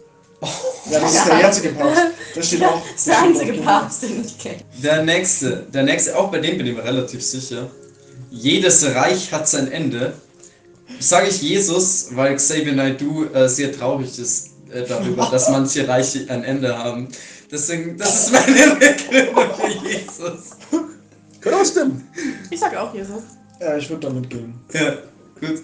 Ja, 0.91 0.99
das 0.99 1.15
ist 1.15 1.27
der 1.27 1.39
jetzige 1.39 1.69
Papst. 1.69 2.01
Der 2.35 2.41
steht 2.41 2.63
auch. 2.65 2.81
Das 2.81 2.95
ist 2.97 3.07
der 3.07 3.21
einzige 3.21 3.53
Papst, 3.53 4.03
den 4.03 4.25
ich 4.25 4.37
kenne. 4.37 4.57
der 4.83 5.03
nächste, 5.03 5.65
der 5.73 5.83
nächste, 5.83 6.17
auch 6.17 6.29
bei 6.31 6.39
dem 6.39 6.57
bin 6.57 6.67
ich 6.67 6.75
mir 6.75 6.83
relativ 6.83 7.23
sicher. 7.23 7.67
Jedes 8.29 8.83
Reich 8.93 9.31
hat 9.31 9.47
sein 9.47 9.71
Ende. 9.71 10.13
Sage 10.99 11.27
ich 11.27 11.41
Jesus, 11.41 12.09
weil 12.11 12.35
Xavier 12.35 12.73
Naidoo 12.73 13.25
äh, 13.33 13.47
sehr 13.49 13.71
traurig 13.71 14.17
ist 14.19 14.51
äh, 14.71 14.83
darüber, 14.87 15.27
dass 15.31 15.49
manche 15.49 15.87
Reiche 15.87 16.25
ein 16.29 16.43
Ende 16.43 16.77
haben. 16.77 17.07
Deswegen, 17.51 17.97
das 17.97 18.27
ist 18.27 18.31
meine 18.31 18.75
Begründung 18.75 19.55
für 19.55 19.87
Jesus. 19.87 20.51
Könnte 21.41 21.59
auch 21.59 21.65
stimmen. 21.65 22.07
Ich 22.49 22.59
sag 22.59 22.75
auch 22.75 22.93
Jesus. 22.93 23.21
Ja, 23.59 23.77
ich 23.77 23.89
würde 23.89 24.07
damit 24.07 24.29
gehen. 24.29 24.55
Ja, 24.73 24.93
gut. 25.39 25.63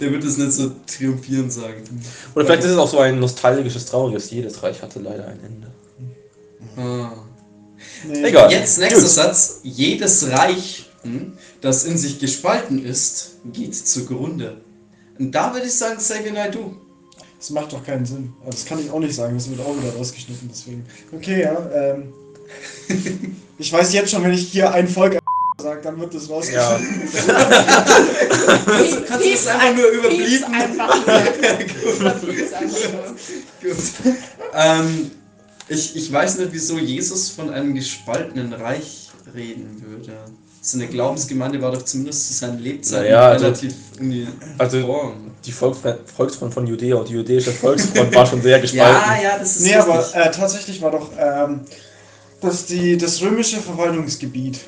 Der 0.00 0.12
wird 0.12 0.24
es 0.24 0.36
nicht 0.36 0.52
so 0.52 0.70
triumphierend 0.86 1.52
sagen. 1.52 1.82
Oder 2.34 2.44
vielleicht 2.44 2.64
ist 2.64 2.70
es 2.70 2.76
auch 2.76 2.88
so 2.88 2.98
ein 2.98 3.18
nostalgisches, 3.18 3.86
trauriges. 3.86 4.30
Jedes 4.30 4.62
Reich 4.62 4.80
hatte 4.80 5.00
leider 5.00 5.26
ein 5.26 5.40
Ende. 5.44 5.72
Ah. 6.76 7.12
Nee, 8.06 8.24
Egal. 8.24 8.50
Jetzt 8.50 8.78
nächster. 8.78 9.00
Satz. 9.00 9.60
Jedes 9.62 10.30
Reich, 10.30 10.88
hm, 11.02 11.32
das 11.60 11.84
in 11.84 11.98
sich 11.98 12.18
gespalten 12.18 12.84
ist, 12.84 13.36
geht 13.52 13.74
zugrunde. 13.74 14.60
Und 15.18 15.32
da 15.32 15.52
würde 15.52 15.66
ich 15.66 15.74
sagen, 15.74 15.98
Xavier 15.98 16.32
Naidoo. 16.32 16.76
Das 17.38 17.50
macht 17.50 17.72
doch 17.72 17.84
keinen 17.84 18.04
Sinn. 18.04 18.32
Aber 18.40 18.50
das 18.50 18.64
kann 18.64 18.80
ich 18.80 18.90
auch 18.90 18.98
nicht 18.98 19.14
sagen, 19.14 19.34
das 19.34 19.48
wird 19.48 19.60
auch 19.60 19.76
wieder 19.76 19.94
rausgeschnitten, 19.94 20.48
deswegen. 20.50 20.84
Okay, 21.12 21.42
ja, 21.42 21.70
ähm. 21.72 22.12
Ich 23.60 23.72
weiß 23.72 23.92
jetzt 23.92 24.12
schon, 24.12 24.22
wenn 24.22 24.32
ich 24.32 24.52
hier 24.52 24.72
ein 24.72 24.86
Volk 24.86 25.18
sage, 25.60 25.80
dann 25.82 25.98
wird 25.98 26.14
das 26.14 26.30
rausgeschnitten. 26.30 27.10
Kannst 29.08 29.24
du 29.24 29.30
das 29.32 29.46
einfach 29.48 29.76
nur 29.76 29.88
überblieben? 29.88 30.44
einfach 30.44 31.06
nur. 31.06 31.16
Piep's 32.28 32.52
einfach 32.52 32.92
nur. 32.92 33.74
Gut. 33.74 33.76
Ähm, 34.54 35.10
ich, 35.68 35.96
ich 35.96 36.12
weiß 36.12 36.38
nicht, 36.38 36.52
wieso 36.52 36.78
Jesus 36.78 37.30
von 37.30 37.50
einem 37.50 37.74
gespaltenen 37.74 38.52
Reich 38.52 39.08
reden 39.34 39.82
würde. 39.84 40.16
Seine 40.60 40.86
Glaubensgemeinde 40.88 41.62
war 41.62 41.72
doch 41.72 41.82
zumindest 41.82 42.26
zu 42.28 42.34
seinen 42.34 42.58
Lebzeiten 42.58 43.04
Naja, 43.04 43.28
also- 43.28 43.44
relativ 43.46 43.74
uniform. 43.98 44.32
Also 44.58 45.12
die 45.44 45.52
Volksfront, 45.52 46.52
von 46.52 46.66
Judäa 46.66 46.96
und 46.96 47.08
die 47.08 47.12
jüdische 47.14 47.52
Volksfront 47.52 48.14
war 48.14 48.26
schon 48.26 48.42
sehr 48.42 48.60
gespalten. 48.60 49.00
ja, 49.22 49.22
ja, 49.22 49.38
das 49.38 49.56
ist 49.56 49.66
Nee, 49.66 49.74
aber 49.76 50.04
äh, 50.14 50.30
tatsächlich 50.30 50.82
war 50.82 50.90
doch 50.90 51.10
ähm, 51.18 51.60
dass 52.40 52.66
die, 52.66 52.96
das 52.96 53.20
römische 53.22 53.58
Verwaltungsgebiet 53.58 54.60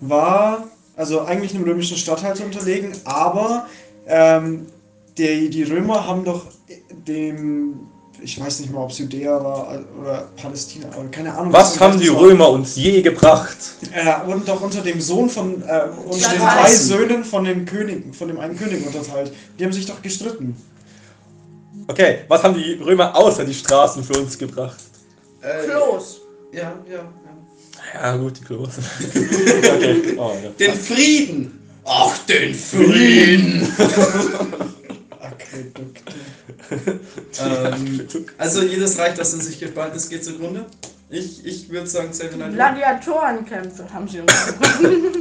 war 0.00 0.66
also 0.96 1.22
eigentlich 1.22 1.54
einem 1.54 1.64
römischen 1.64 1.96
Statthalter 1.96 2.44
unterlegen, 2.44 2.92
aber 3.04 3.66
ähm, 4.06 4.66
die, 5.16 5.48
die 5.50 5.62
Römer 5.62 6.06
haben 6.06 6.24
doch 6.24 6.46
dem, 7.06 7.80
ich 8.22 8.40
weiß 8.40 8.60
nicht 8.60 8.72
mal, 8.72 8.82
ob 8.82 8.90
es 8.90 8.98
Judäa 8.98 9.42
war 9.42 9.80
oder 10.00 10.28
Palästina, 10.36 10.88
oder 10.96 11.08
keine 11.08 11.34
Ahnung. 11.34 11.52
Was 11.52 11.72
das 11.72 11.80
haben 11.80 12.00
die 12.00 12.12
war. 12.12 12.20
Römer 12.20 12.50
uns 12.50 12.76
je 12.76 13.02
gebracht? 13.02 13.56
Äh, 13.92 14.26
wurden 14.26 14.44
doch 14.44 14.60
unter 14.60 14.80
dem 14.80 15.00
Sohn 15.00 15.28
von, 15.28 15.62
äh, 15.62 15.82
unter 16.06 16.28
den 16.28 16.40
drei 16.40 16.74
Söhnen 16.74 17.24
von 17.24 17.44
dem 17.44 17.64
König, 17.64 18.14
von 18.14 18.28
dem 18.28 18.38
einen 18.38 18.56
König 18.56 18.86
unterteilt. 18.86 19.32
Die 19.58 19.64
haben 19.64 19.72
sich 19.72 19.86
doch 19.86 20.00
gestritten. 20.02 20.56
Okay, 21.88 22.20
was 22.28 22.42
haben 22.42 22.54
die 22.54 22.74
Römer 22.74 23.14
außer 23.16 23.44
die 23.44 23.54
Straßen 23.54 24.04
für 24.04 24.14
uns 24.14 24.38
gebracht? 24.38 24.78
Äh, 25.40 25.66
Klos. 25.66 26.20
Ja, 26.52 26.74
ja, 26.88 26.94
ja. 26.94 27.04
Ja, 27.94 28.16
gut, 28.16 28.38
die 28.38 28.44
Klos. 28.44 28.68
okay. 29.08 30.14
oh, 30.16 30.32
ja. 30.42 30.50
Den 30.58 30.78
Frieden! 30.78 31.58
Ach, 31.84 32.16
den 32.26 32.54
Frieden! 32.54 33.68
Ähm, 37.40 38.06
also 38.38 38.62
jedes 38.62 38.98
Reich, 38.98 39.14
das 39.14 39.32
in 39.34 39.40
sich 39.40 39.58
gespalten 39.58 39.96
ist, 39.96 40.08
geht 40.10 40.24
zugrunde. 40.24 40.66
Ich, 41.08 41.44
ich 41.44 41.68
würde 41.70 41.86
sagen, 41.86 42.10
Naidoo. 42.10 42.54
Gladiatorenkämpfe 42.54 43.92
haben 43.92 44.08
sie 44.08 44.20
uns. 44.20 44.32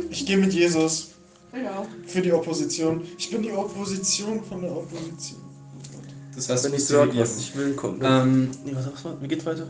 Ich 0.09 0.25
gehe 0.25 0.37
mit 0.37 0.53
Jesus 0.53 1.09
ja. 1.53 1.85
für 2.05 2.21
die 2.21 2.31
Opposition. 2.31 3.01
Ich 3.17 3.29
bin 3.29 3.41
die 3.41 3.51
Opposition 3.51 4.43
von 4.43 4.61
der 4.61 4.71
Opposition. 4.71 5.41
Das 6.35 6.49
heißt, 6.49 6.63
Wenn 6.63 6.71
du 6.71 6.77
ich 6.77 6.85
sage, 6.85 7.17
was 7.17 7.37
ich 7.37 7.55
will, 7.55 7.73
kommt. 7.73 8.01
Ähm, 8.03 8.51
nee, 8.63 8.71
was, 8.73 8.85
was, 8.87 9.03
was, 9.05 9.13
wie 9.21 9.27
geht's 9.27 9.45
weiter? 9.45 9.67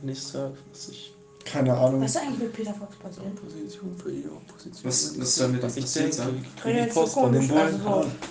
Wenn 0.00 0.10
ich 0.10 0.22
sage, 0.22 0.54
was 0.70 0.88
ich. 0.88 1.14
Keine 1.44 1.74
Ahnung. 1.74 2.02
Was 2.02 2.12
ist 2.12 2.16
eigentlich 2.18 2.38
mit 2.38 2.52
Peter 2.52 2.72
Fox 2.74 2.94
passiert? 2.96 3.26
Opposition 3.26 3.96
für 3.96 4.12
die 4.12 4.24
Opposition. 4.26 4.84
Was- 4.84 5.18
was 5.18 5.34
soll 5.34 5.48
mit 5.48 5.62
was 5.62 5.74
dem 5.74 5.78
ich 5.78 5.84
passiert 5.86 6.04
denke, 6.04 6.16
sein? 6.16 6.44
kriege 6.62 6.82
die 6.86 6.92
Post 6.92 7.14
von 7.14 7.32
den 7.32 7.48
komisch, 7.48 7.74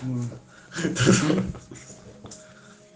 Bullen. 0.04 0.32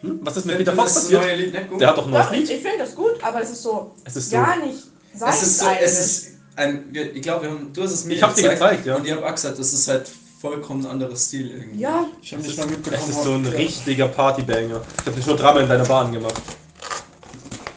Hm? 0.06 0.20
Was 0.22 0.38
ist 0.38 0.46
mit 0.46 0.58
Peter 0.58 0.74
Fox 0.74 0.94
passiert? 0.94 1.22
neue 1.22 1.36
Lied, 1.36 1.54
ne? 1.54 1.68
Der 1.80 1.88
hat 1.90 1.98
doch 1.98 2.06
ein 2.06 2.12
neues 2.12 2.26
Doch, 2.26 2.32
Lied. 2.34 2.50
ich 2.50 2.62
finde 2.62 2.78
das 2.80 2.96
gut, 2.96 3.24
aber 3.24 3.42
es 3.42 3.50
ist 3.52 3.64
so 3.64 3.96
Es 4.04 4.16
ist 4.16 4.30
so. 4.30 4.36
gar 4.38 4.58
nicht 4.66 4.80
sein 5.16 5.30
Es 5.30 5.42
ist 5.44 5.60
so, 5.60 5.66
es 5.82 6.00
ist 6.00 6.28
ein, 6.56 6.86
wir- 6.92 7.16
ich 7.16 7.22
glaube, 7.22 7.44
wir 7.44 7.50
haben, 7.52 7.72
du 7.74 7.84
hast 7.84 7.92
es 7.92 8.06
mir 8.06 8.14
Ich 8.16 8.24
hab 8.24 8.36
dir 8.36 8.50
gezeigt, 8.50 8.86
ja. 8.86 8.96
Und 8.96 9.06
ich 9.06 9.12
habe 9.12 9.26
auch 9.26 9.34
gesagt, 9.36 9.58
das 9.60 9.74
ist 9.74 9.88
halt 9.88 10.10
vollkommen 10.42 10.86
anderer 10.86 11.16
Stil 11.16 11.50
irgendwie. 11.52 11.80
Ja, 11.80 12.06
Ich 12.22 12.32
habe 12.34 12.44
nicht 12.44 12.58
mal 12.58 12.64
Es 12.66 12.70
mitbekommen. 12.72 13.10
ist 13.10 13.24
so 13.24 13.32
ein 13.34 13.46
richtiger 13.48 14.08
Partybanger. 14.08 14.82
Ich 15.02 15.06
hab 15.08 15.16
nicht 15.16 15.28
nur 15.28 15.36
Drama 15.38 15.60
in 15.62 15.70
deiner 15.70 15.86
Bahn 15.86 16.12
gemacht. 16.12 16.36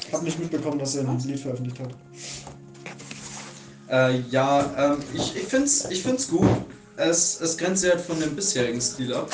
Ich 0.06 0.12
habe 0.14 0.24
nicht 0.24 0.38
mitbekommen, 0.38 0.78
dass 0.78 0.94
er 0.96 1.08
ein 1.08 1.18
Lied 1.20 1.40
veröffentlicht 1.40 1.78
hat. 1.80 1.90
Äh, 3.90 4.20
ja, 4.30 4.92
ähm, 4.92 4.98
ich, 5.14 5.34
ich 5.36 5.44
finde 5.44 5.66
es 5.66 5.84
ich 5.90 6.02
find's 6.02 6.28
gut. 6.28 6.46
Es, 6.96 7.40
es 7.40 7.56
grenzt 7.56 7.82
sich 7.82 7.90
halt 7.90 8.00
von 8.02 8.18
dem 8.20 8.34
bisherigen 8.36 8.80
Stil 8.80 9.14
ab. 9.14 9.30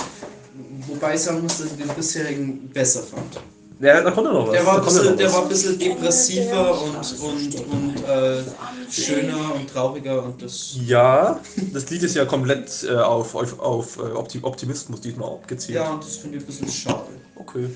Wobei 0.89 1.15
ich 1.15 1.21
sagen 1.21 1.43
muss, 1.43 1.59
dass 1.59 1.67
ich 1.73 1.77
den 1.77 1.89
bisherigen 1.89 2.69
besser 2.69 3.03
fand. 3.03 3.41
Ja, 3.81 4.01
da 4.01 4.11
kommt 4.13 4.29
ja 4.29 4.33
noch 4.33 4.47
was. 4.47 4.53
Der 4.53 4.65
war, 4.67 4.79
ein 4.79 4.85
bisschen, 4.85 5.05
noch 5.07 5.17
der 5.17 5.27
was. 5.27 5.35
war 5.35 5.43
ein 5.43 5.49
bisschen 5.49 5.79
depressiver 5.79 6.83
und, 6.83 7.21
und, 7.21 7.67
und 7.67 8.05
äh, 8.09 8.43
schöner 8.89 9.55
und 9.57 9.69
trauriger 9.69 10.23
und 10.23 10.41
das. 10.41 10.77
Ja, 10.87 11.41
das 11.73 11.91
Lied 11.91 12.05
ist 12.05 12.15
ja 12.15 12.25
komplett 12.25 12.87
äh, 12.89 12.95
auf, 12.95 13.35
auf, 13.35 13.59
auf 13.59 13.97
äh, 13.97 14.01
Opti- 14.03 14.43
Optimismus 14.43 15.01
diesmal 15.01 15.29
abgezielt. 15.33 15.77
Ja, 15.77 15.91
und 15.93 16.05
das 16.05 16.17
finde 16.17 16.37
ich 16.39 16.45
ein 16.45 16.47
bisschen 16.47 16.69
schade. 16.69 17.09
Okay. 17.35 17.69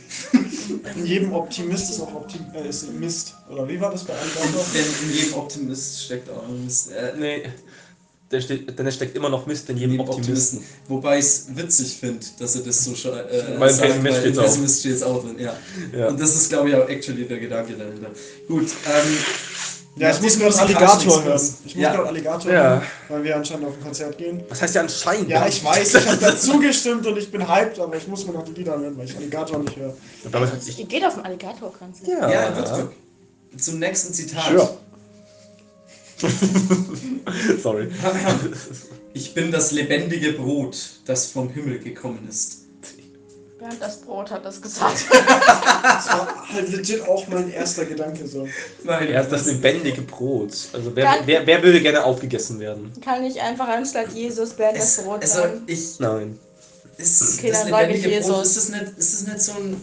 In 0.95 1.05
jedem 1.05 1.33
Optimist 1.33 1.91
ist 1.91 2.01
auch 2.01 2.15
Optim 2.15 2.47
äh, 2.55 2.69
ist 2.69 2.91
Mist. 2.93 3.35
Oder 3.51 3.69
wie 3.69 3.81
war 3.81 3.91
das 3.91 4.05
bei 4.05 4.15
Alligator? 4.15 4.65
Denn 4.73 4.85
in 5.09 5.15
jedem 5.17 5.35
Optimist 5.35 6.05
steckt 6.05 6.31
auch 6.31 6.45
ein 6.49 6.65
Mist. 6.65 6.93
Äh, 6.93 7.13
Nee, 7.19 7.43
der 8.31 8.41
steht, 8.43 8.79
denn 8.79 8.87
es 8.87 8.95
steckt 8.95 9.17
immer 9.17 9.31
noch 9.31 9.47
Mist 9.47 9.71
in 9.71 9.77
jedem 9.79 9.93
jedem 9.93 10.09
Optimisten. 10.09 10.59
Optimisten. 10.59 10.65
Wobei 10.89 11.19
ich 11.19 11.25
es 11.25 11.47
witzig 11.57 11.97
finde, 11.99 12.27
dass 12.39 12.57
er 12.57 12.63
das 12.63 12.85
so 12.85 12.93
äh, 12.93 13.59
Weil 13.59 13.71
im 13.71 13.77
sagt, 13.77 14.03
Pessimist 14.03 14.37
weil. 14.37 14.45
Pessimist 14.45 14.81
steht's 14.81 15.03
auch 15.03 15.23
drin, 15.25 15.37
ja. 15.39 15.57
Ja. 15.97 16.09
Und 16.09 16.21
das 16.21 16.35
ist, 16.35 16.49
glaube 16.51 16.69
ich, 16.69 16.75
auch 16.77 16.89
actually 16.89 17.25
der 17.25 17.39
Gedanke 17.39 17.73
dahinter. 17.75 18.11
Gut, 18.47 18.67
ähm, 18.87 19.19
Ja, 19.97 20.11
ich 20.11 20.21
muss 20.21 20.39
gerade 20.39 20.57
Alligator 20.59 21.25
hören. 21.25 21.41
Ich 21.65 21.75
muss 21.75 21.83
Ja. 21.83 21.93
gerade 21.95 22.09
Alligator 22.09 22.53
Ja. 22.53 22.63
hören, 22.71 22.83
weil 23.09 23.25
wir 23.25 23.37
anscheinend 23.37 23.67
auf 23.67 23.75
ein 23.75 23.83
Konzert 23.83 24.17
gehen. 24.19 24.43
Was 24.49 24.63
heißt 24.63 24.75
ja 24.75 24.83
anscheinend? 24.83 25.29
Ja, 25.31 25.47
ich 25.49 25.65
weiß, 25.65 25.95
ich 25.95 26.07
habe 26.07 26.19
dazu 26.21 26.59
gestimmt 26.61 27.07
und 27.07 27.17
ich 27.17 27.31
bin 27.33 27.49
hyped, 27.49 27.81
aber 27.81 27.97
ich 27.97 28.07
muss 28.07 28.27
mir 28.27 28.33
noch 28.35 28.45
die 28.45 28.53
Lieder 28.53 28.79
hören, 28.79 28.97
weil 28.97 29.07
ich 29.07 29.17
Alligator 29.17 29.59
nicht 29.59 29.77
höre. 29.77 29.95
Ihr 30.77 30.85
geht 30.85 31.05
auf 31.05 31.17
ein 31.19 31.25
Alligator-Konzert. 31.25 32.07
Ja, 32.09 32.31
Ja, 32.31 32.57
Würzburg. 32.57 32.93
Zum 33.57 33.79
nächsten 33.79 34.13
Zitat. 34.13 34.53
Sure. 34.53 34.79
Sorry. 37.63 37.89
Ich 39.15 39.35
bin 39.35 39.51
das 39.51 39.73
lebendige 39.73 40.33
Brot, 40.33 40.77
das 41.07 41.27
vom 41.27 41.49
Himmel 41.51 41.79
gekommen 41.79 42.27
ist. 42.29 42.65
Bernd 43.59 43.81
das 43.81 44.01
Brot 44.03 44.31
hat 44.31 44.45
das 44.45 44.61
gesagt. 44.63 45.05
Das 45.81 46.09
war 46.09 46.49
halt 46.53 46.71
legit 46.71 47.03
auch 47.03 47.27
mein 47.29 47.51
erster 47.53 47.85
Gedanke 47.85 48.27
so. 48.27 48.49
Nein, 48.85 49.09
Er 49.09 49.23
ist 49.23 49.31
das 49.33 49.47
lebendige 49.47 50.03
Brot. 50.03 50.53
Also 50.73 50.95
wer, 50.95 51.21
wer, 51.25 51.47
wer 51.47 51.63
würde 51.63 51.81
gerne 51.81 52.05
aufgegessen 52.05 52.59
werden? 52.61 52.93
Kann 53.05 53.25
ich 53.25 53.41
einfach 53.41 53.69
anstatt 53.69 54.13
Jesus 54.13 54.51
Bernd 54.51 54.77
das 54.79 54.99
es, 54.99 55.05
Brot 55.05 55.23
also 55.23 55.35
sagen? 55.41 55.63
ich 55.67 55.99
Nein. 55.99 56.39
ist 56.97 57.39
Okay, 57.39 57.51
das 57.51 57.61
dann 57.63 57.71
sage 57.71 57.93
ich 57.95 58.03
lebendige 58.03 58.21
Brot, 58.29 58.45
Jesus. 58.45 58.57
ist 58.57 58.57
das 58.57 58.69
nicht, 58.81 58.99
ist 58.99 59.15
das 59.15 59.27
nicht 59.29 59.41
so 59.43 59.53
ein 59.53 59.81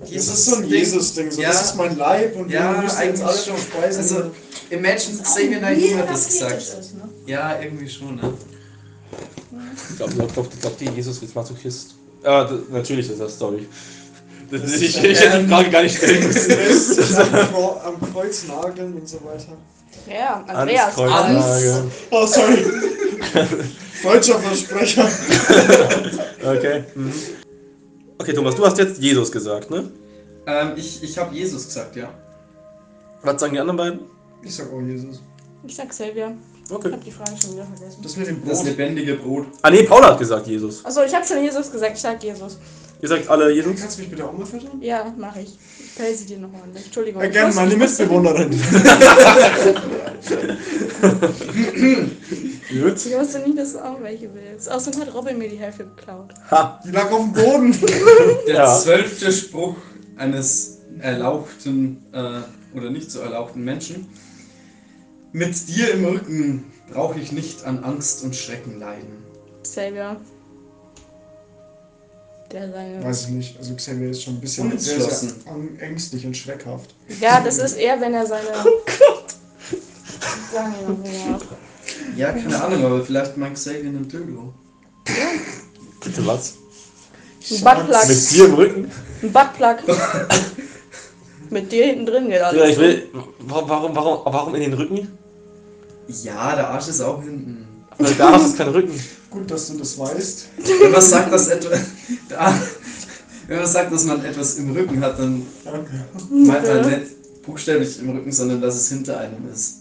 Das 0.00 0.10
ist 0.10 0.44
so 0.44 0.56
ein 0.56 0.62
Ding? 0.62 0.70
Jesus-Ding, 0.72 1.30
so 1.30 1.40
Ja. 1.42 1.48
das 1.48 1.62
ist 1.66 1.74
mein 1.76 1.96
Leib 1.96 2.36
und 2.36 2.50
Ja, 2.50 2.72
wir 2.74 2.82
müssen 2.82 2.84
jetzt 2.86 2.98
eigentlich 3.00 3.24
alle 3.24 3.38
schon. 3.38 3.56
verspeisen. 3.56 4.02
Also, 4.16 4.30
Imagine 4.70 5.22
Xavier 5.22 5.60
Naidoo 5.60 5.98
hat 5.98 6.10
das 6.10 6.26
gesagt. 6.26 6.56
Ist, 6.58 6.94
ne? 6.94 7.08
Ja, 7.26 7.58
irgendwie 7.60 7.88
schon, 7.88 8.16
ne? 8.16 8.32
Ich 9.90 9.96
glaube, 9.96 10.14
glaub, 10.14 10.32
glaub, 10.34 10.60
glaub, 10.60 10.78
die 10.78 10.88
Jesus 10.90 11.22
ist 11.22 11.34
Masochist. 11.34 11.94
Ah, 12.24 12.44
d- 12.44 12.54
natürlich 12.70 13.08
ist 13.10 13.20
das 13.20 13.34
Story. 13.34 13.68
Das 14.50 14.62
ist, 14.62 14.82
ich, 14.82 15.02
ich 15.02 15.20
hätte 15.20 15.42
die 15.42 15.48
Frage 15.48 15.70
gar 15.70 15.82
nicht 15.82 15.96
stellen 15.96 16.26
müssen. 16.26 16.52
Am, 17.84 18.12
Kreuz 18.12 18.44
nageln 18.48 18.94
und 18.94 19.08
so 19.08 19.18
weiter. 19.24 19.56
Ja, 20.08 20.44
Andreas. 20.46 20.96
Nageln. 20.96 21.90
Oh, 22.10 22.26
sorry. 22.26 22.64
Falscher 24.02 24.38
Versprecher. 24.40 25.08
Okay. 26.44 26.84
Mhm. 26.94 27.12
Okay, 28.18 28.32
Thomas, 28.32 28.54
du 28.54 28.64
hast 28.64 28.78
jetzt 28.78 29.00
Jesus 29.00 29.30
gesagt, 29.30 29.70
ne? 29.70 29.90
Ähm, 30.46 30.72
ich 30.76 31.02
ich 31.02 31.18
habe 31.18 31.34
Jesus 31.34 31.66
gesagt, 31.66 31.96
ja. 31.96 32.12
Was 33.22 33.40
sagen 33.40 33.52
die 33.54 33.60
anderen 33.60 33.76
beiden? 33.76 34.00
Ich 34.42 34.54
sag 34.54 34.72
auch 34.72 34.80
Jesus. 34.80 35.20
Ich 35.66 35.74
sag 35.74 35.88
Xavier. 35.88 36.36
Ich 36.64 36.72
Okay. 36.72 36.92
hab 36.92 37.04
die 37.04 37.10
Frage 37.10 37.32
schon 37.40 37.52
wieder 37.54 37.64
vergessen. 37.64 38.00
Das 38.02 38.16
mit 38.16 38.26
dem 38.26 38.44
Das 38.44 38.58
Brot. 38.58 38.66
lebendige 38.68 39.14
Brot. 39.14 39.46
Ah 39.62 39.70
nee, 39.70 39.82
Paula 39.82 40.10
hat 40.12 40.18
gesagt 40.18 40.46
Jesus. 40.46 40.84
Achso, 40.84 41.02
ich 41.04 41.14
habe 41.14 41.26
schon 41.26 41.42
Jesus 41.42 41.70
gesagt. 41.70 41.92
Ich 41.96 42.00
sag 42.02 42.22
Jesus. 42.22 42.58
Ihr 43.02 43.08
sagt 43.08 43.28
alle 43.28 43.50
Jesus? 43.52 43.78
Kannst 43.78 43.98
du 43.98 44.02
mich 44.02 44.10
bitte 44.10 44.24
auch 44.24 44.32
mal 44.32 44.46
füttern? 44.46 44.80
Ja, 44.80 45.12
mache 45.18 45.40
ich. 45.40 45.58
Ich 45.96 46.02
pelze 46.02 46.26
dir 46.26 46.36
noch 46.36 46.52
ordentlich. 46.52 46.84
Entschuldigung. 46.84 47.22
Ja, 47.22 47.28
gerne, 47.30 47.54
meine 47.54 47.74
Mitbewohnerin. 47.74 48.50
Gut. 52.68 53.06
Ich 53.06 53.16
wusste 53.18 53.38
nicht, 53.38 53.56
dass 53.58 53.72
du 53.72 53.78
auch 53.78 54.02
welche 54.02 54.28
willst. 54.34 54.70
Außerdem 54.70 55.00
hat 55.00 55.14
Robin 55.14 55.38
mir 55.38 55.48
die 55.48 55.56
Hälfte 55.56 55.86
geklaut. 55.86 56.34
Ha. 56.50 56.78
Die 56.84 56.90
lag 56.90 57.10
auf 57.10 57.20
dem 57.22 57.32
Boden. 57.32 57.74
Der 58.46 58.54
Ja. 58.54 58.78
zwölfte 58.78 59.32
Spruch 59.32 59.76
eines 60.18 60.80
erlauchten 61.00 62.02
äh, 62.12 62.40
oder 62.76 62.90
nicht 62.90 63.10
so 63.10 63.20
erlauchten 63.20 63.64
Menschen. 63.64 64.06
Mit 65.32 65.66
dir 65.68 65.94
im 65.94 66.04
Rücken 66.04 66.64
brauche 66.92 67.18
ich 67.18 67.32
nicht 67.32 67.64
an 67.64 67.82
Angst 67.84 68.22
und 68.22 68.36
Schrecken 68.36 68.78
leiden. 68.80 69.24
Xavier. 69.62 70.20
Der 72.52 72.70
seine. 72.70 73.04
Weiß 73.04 73.22
ich 73.24 73.28
nicht. 73.28 73.58
Also 73.58 73.74
Xavier 73.74 74.10
ist 74.10 74.22
schon 74.22 74.34
ein 74.34 74.40
bisschen 74.40 74.78
sehr, 74.78 75.00
sehr 75.00 75.32
ängstlich 75.80 76.24
und 76.26 76.36
schreckhaft. 76.36 76.94
Ja, 77.20 77.40
das 77.40 77.58
ist 77.58 77.74
eher, 77.76 78.00
wenn 78.00 78.14
er 78.14 78.26
seine. 78.26 78.48
Oh 78.64 78.82
Gott! 78.86 79.34
Sagen 80.52 80.74
wir 81.02 81.12
mal. 81.28 81.40
Ja, 82.16 82.32
keine 82.32 82.62
Ahnung, 82.62 82.84
aber 82.84 83.04
vielleicht 83.04 83.36
mag 83.36 83.54
Xavier 83.54 83.90
einen 83.90 84.08
Dildo. 84.08 84.52
Bitte 86.02 86.26
was? 86.26 86.54
Ein 87.50 87.60
Buttplug. 87.62 88.08
Mit 88.08 88.30
dir 88.30 88.44
im 88.46 88.54
Rücken? 88.54 88.90
Ein 89.22 89.32
Buttplug. 89.32 89.76
Mit 91.50 91.72
dir 91.72 91.86
hinten 91.86 92.06
drin 92.06 92.28
geht 92.28 92.40
alles. 92.42 92.60
Ja, 92.60 92.66
ich 92.68 92.78
will. 92.78 93.08
Warum, 93.40 93.68
warum, 93.68 93.96
warum, 93.96 94.20
warum 94.24 94.54
in 94.54 94.62
den 94.62 94.72
Rücken? 94.72 95.18
Ja, 96.08 96.54
der 96.54 96.68
Arsch 96.70 96.88
ist 96.88 97.00
auch 97.00 97.22
hinten. 97.22 97.65
Weil 97.98 98.14
da 98.14 98.32
hast 98.32 98.52
du 98.54 98.58
keinen 98.58 98.72
Rücken. 98.74 99.00
Gut, 99.30 99.50
dass 99.50 99.68
du 99.68 99.78
das 99.78 99.98
weißt. 99.98 100.46
Wenn 100.80 100.92
man 100.92 101.00
sagt, 101.02 101.32
dass 101.32 101.48
etwas. 101.48 101.80
Da, 102.28 102.54
wenn 103.48 103.58
man 103.58 103.66
sagt, 103.66 103.92
dass 103.92 104.04
man 104.04 104.24
etwas 104.24 104.54
im 104.56 104.72
Rücken 104.72 105.00
hat, 105.00 105.18
dann 105.18 105.42
Danke. 105.64 106.04
meint 106.30 106.66
man 106.66 106.90
nicht 107.00 107.42
buchstäblich 107.42 107.98
im 108.00 108.10
Rücken, 108.10 108.32
sondern 108.32 108.60
dass 108.60 108.74
es 108.76 108.88
hinter 108.88 109.18
einem 109.20 109.48
ist. 109.52 109.76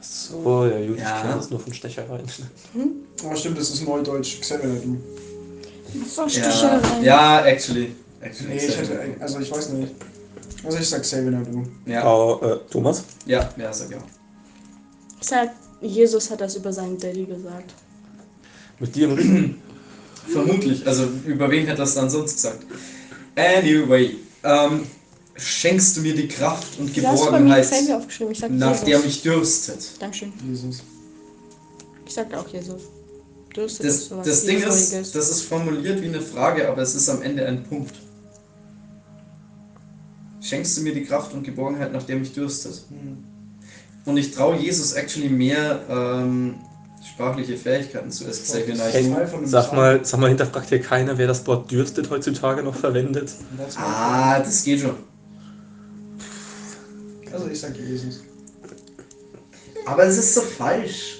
So, 0.00 0.66
ja, 0.66 0.86
gut, 0.86 0.98
Ja. 0.98 1.16
ich 1.16 1.22
kenne 1.22 1.34
das 1.36 1.50
nur 1.50 1.60
von 1.60 1.74
Stechereien. 1.74 2.26
Aber 3.24 3.36
stimmt, 3.36 3.58
das 3.58 3.70
ist 3.70 3.84
Neudeutsch. 3.84 4.40
Xavier, 4.40 4.80
du. 4.80 4.96
So 6.06 6.26
Ja, 6.26 6.80
ja 7.02 7.44
actually. 7.46 7.94
actually 8.20 8.54
Nee, 8.54 8.66
ich 8.66 8.76
hätte, 8.78 9.00
also 9.20 9.40
ich 9.40 9.50
weiß 9.50 9.70
nicht. 9.70 9.94
Also 10.64 10.78
ich 10.78 10.88
sag 10.88 11.02
Xavier, 11.02 11.30
du. 11.32 11.64
ja, 11.90 12.06
Oh, 12.06 12.38
äh, 12.44 12.58
Thomas? 12.70 13.04
ja, 13.26 13.48
ja, 13.56 13.72
sag 13.72 13.90
ja. 13.90 13.98
Ich 15.20 15.26
sag, 15.26 15.50
Jesus 15.80 16.30
hat 16.30 16.40
das 16.40 16.56
über 16.56 16.72
seinen 16.72 16.98
Daddy 16.98 17.24
gesagt. 17.24 17.74
Mit 18.78 18.94
dir 18.94 19.08
im 19.08 19.14
Rücken? 19.14 19.62
Vermutlich. 20.28 20.86
Also 20.86 21.08
über 21.26 21.50
wen 21.50 21.66
hätte 21.66 21.78
das 21.78 21.94
dann 21.94 22.10
sonst 22.10 22.34
gesagt? 22.34 22.66
Anyway, 23.36 24.16
ähm, 24.42 24.86
schenkst 25.36 25.96
du 25.96 26.00
mir 26.00 26.14
die 26.14 26.28
Kraft 26.28 26.78
und 26.78 26.92
Geborgenheit, 26.92 27.64
sag 27.64 28.50
nach 28.50 28.78
der 28.80 28.88
Jesus. 28.88 29.04
mich 29.04 29.22
dürstet? 29.22 29.90
Dankeschön. 30.00 30.32
Jesus. 30.46 30.82
Ich 32.06 32.14
sag 32.14 32.34
auch 32.34 32.48
Jesus. 32.48 32.82
Dürstet 33.54 33.86
Das, 33.86 33.94
ist 33.94 34.08
sowas 34.08 34.26
das 34.26 34.44
Ding 34.44 34.62
ist, 34.62 35.14
das 35.14 35.30
ist 35.30 35.42
formuliert 35.42 36.02
wie 36.02 36.08
eine 36.08 36.20
Frage, 36.20 36.68
aber 36.68 36.82
es 36.82 36.94
ist 36.94 37.08
am 37.08 37.22
Ende 37.22 37.46
ein 37.46 37.62
Punkt. 37.64 37.94
Schenkst 40.40 40.76
du 40.76 40.82
mir 40.82 40.94
die 40.94 41.04
Kraft 41.04 41.32
und 41.34 41.42
Geborgenheit, 41.42 41.92
nach 41.92 42.02
der 42.02 42.16
mich 42.16 42.32
dürstet? 42.32 42.84
Hm. 42.90 43.24
Und 44.08 44.16
ich 44.16 44.30
traue 44.30 44.56
Jesus 44.56 44.94
actually 44.94 45.28
mehr 45.28 45.80
ähm, 45.90 46.54
sprachliche 47.06 47.58
Fähigkeiten 47.58 48.10
zu 48.10 48.24
als 48.24 48.42
Xavier 48.42 48.74
Knight. 48.74 48.94
Hey. 48.94 49.14
Sag 49.44 49.74
mal, 49.74 50.02
sag 50.02 50.18
mal, 50.18 50.28
hinterfragt 50.28 50.70
hier 50.70 50.80
keiner, 50.80 51.18
wer 51.18 51.26
das 51.26 51.46
Wort 51.46 51.70
dürstet 51.70 52.08
heutzutage 52.08 52.62
noch 52.62 52.74
verwendet? 52.74 53.30
Ah, 53.76 54.38
das 54.38 54.64
geht 54.64 54.80
schon. 54.80 54.94
Also 57.30 57.48
ich 57.48 57.60
sag 57.60 57.76
Jesus. 57.76 58.22
Aber 59.84 60.04
es 60.04 60.16
ist 60.16 60.34
so 60.34 60.40
falsch. 60.40 61.18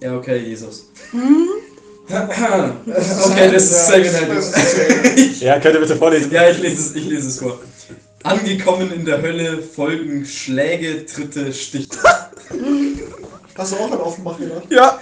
Ja, 0.00 0.16
okay, 0.16 0.38
Jesus. 0.38 0.92
okay, 2.08 3.50
das 3.52 3.64
ist 3.64 3.88
Xavier 3.88 4.12
Knight. 4.12 5.40
Ja, 5.40 5.58
könnt 5.58 5.74
ihr 5.74 5.80
bitte 5.80 5.96
vorlesen? 5.96 6.30
Ja, 6.30 6.48
ich 6.48 6.58
lese 6.60 6.80
es, 6.80 6.94
ich 6.94 7.04
lese 7.06 7.26
es 7.26 7.40
vor. 7.40 7.58
Angekommen 8.24 8.92
in 8.92 9.04
der 9.04 9.22
Hölle 9.22 9.62
folgen 9.62 10.24
Schläge, 10.26 11.06
Tritte, 11.06 11.52
Stiche. 11.52 11.88
Hast 13.56 13.72
du 13.72 13.76
auch 13.76 13.92
an 13.92 13.98
Offenbach 13.98 14.38
gedacht? 14.38 14.64
Ja! 14.70 14.98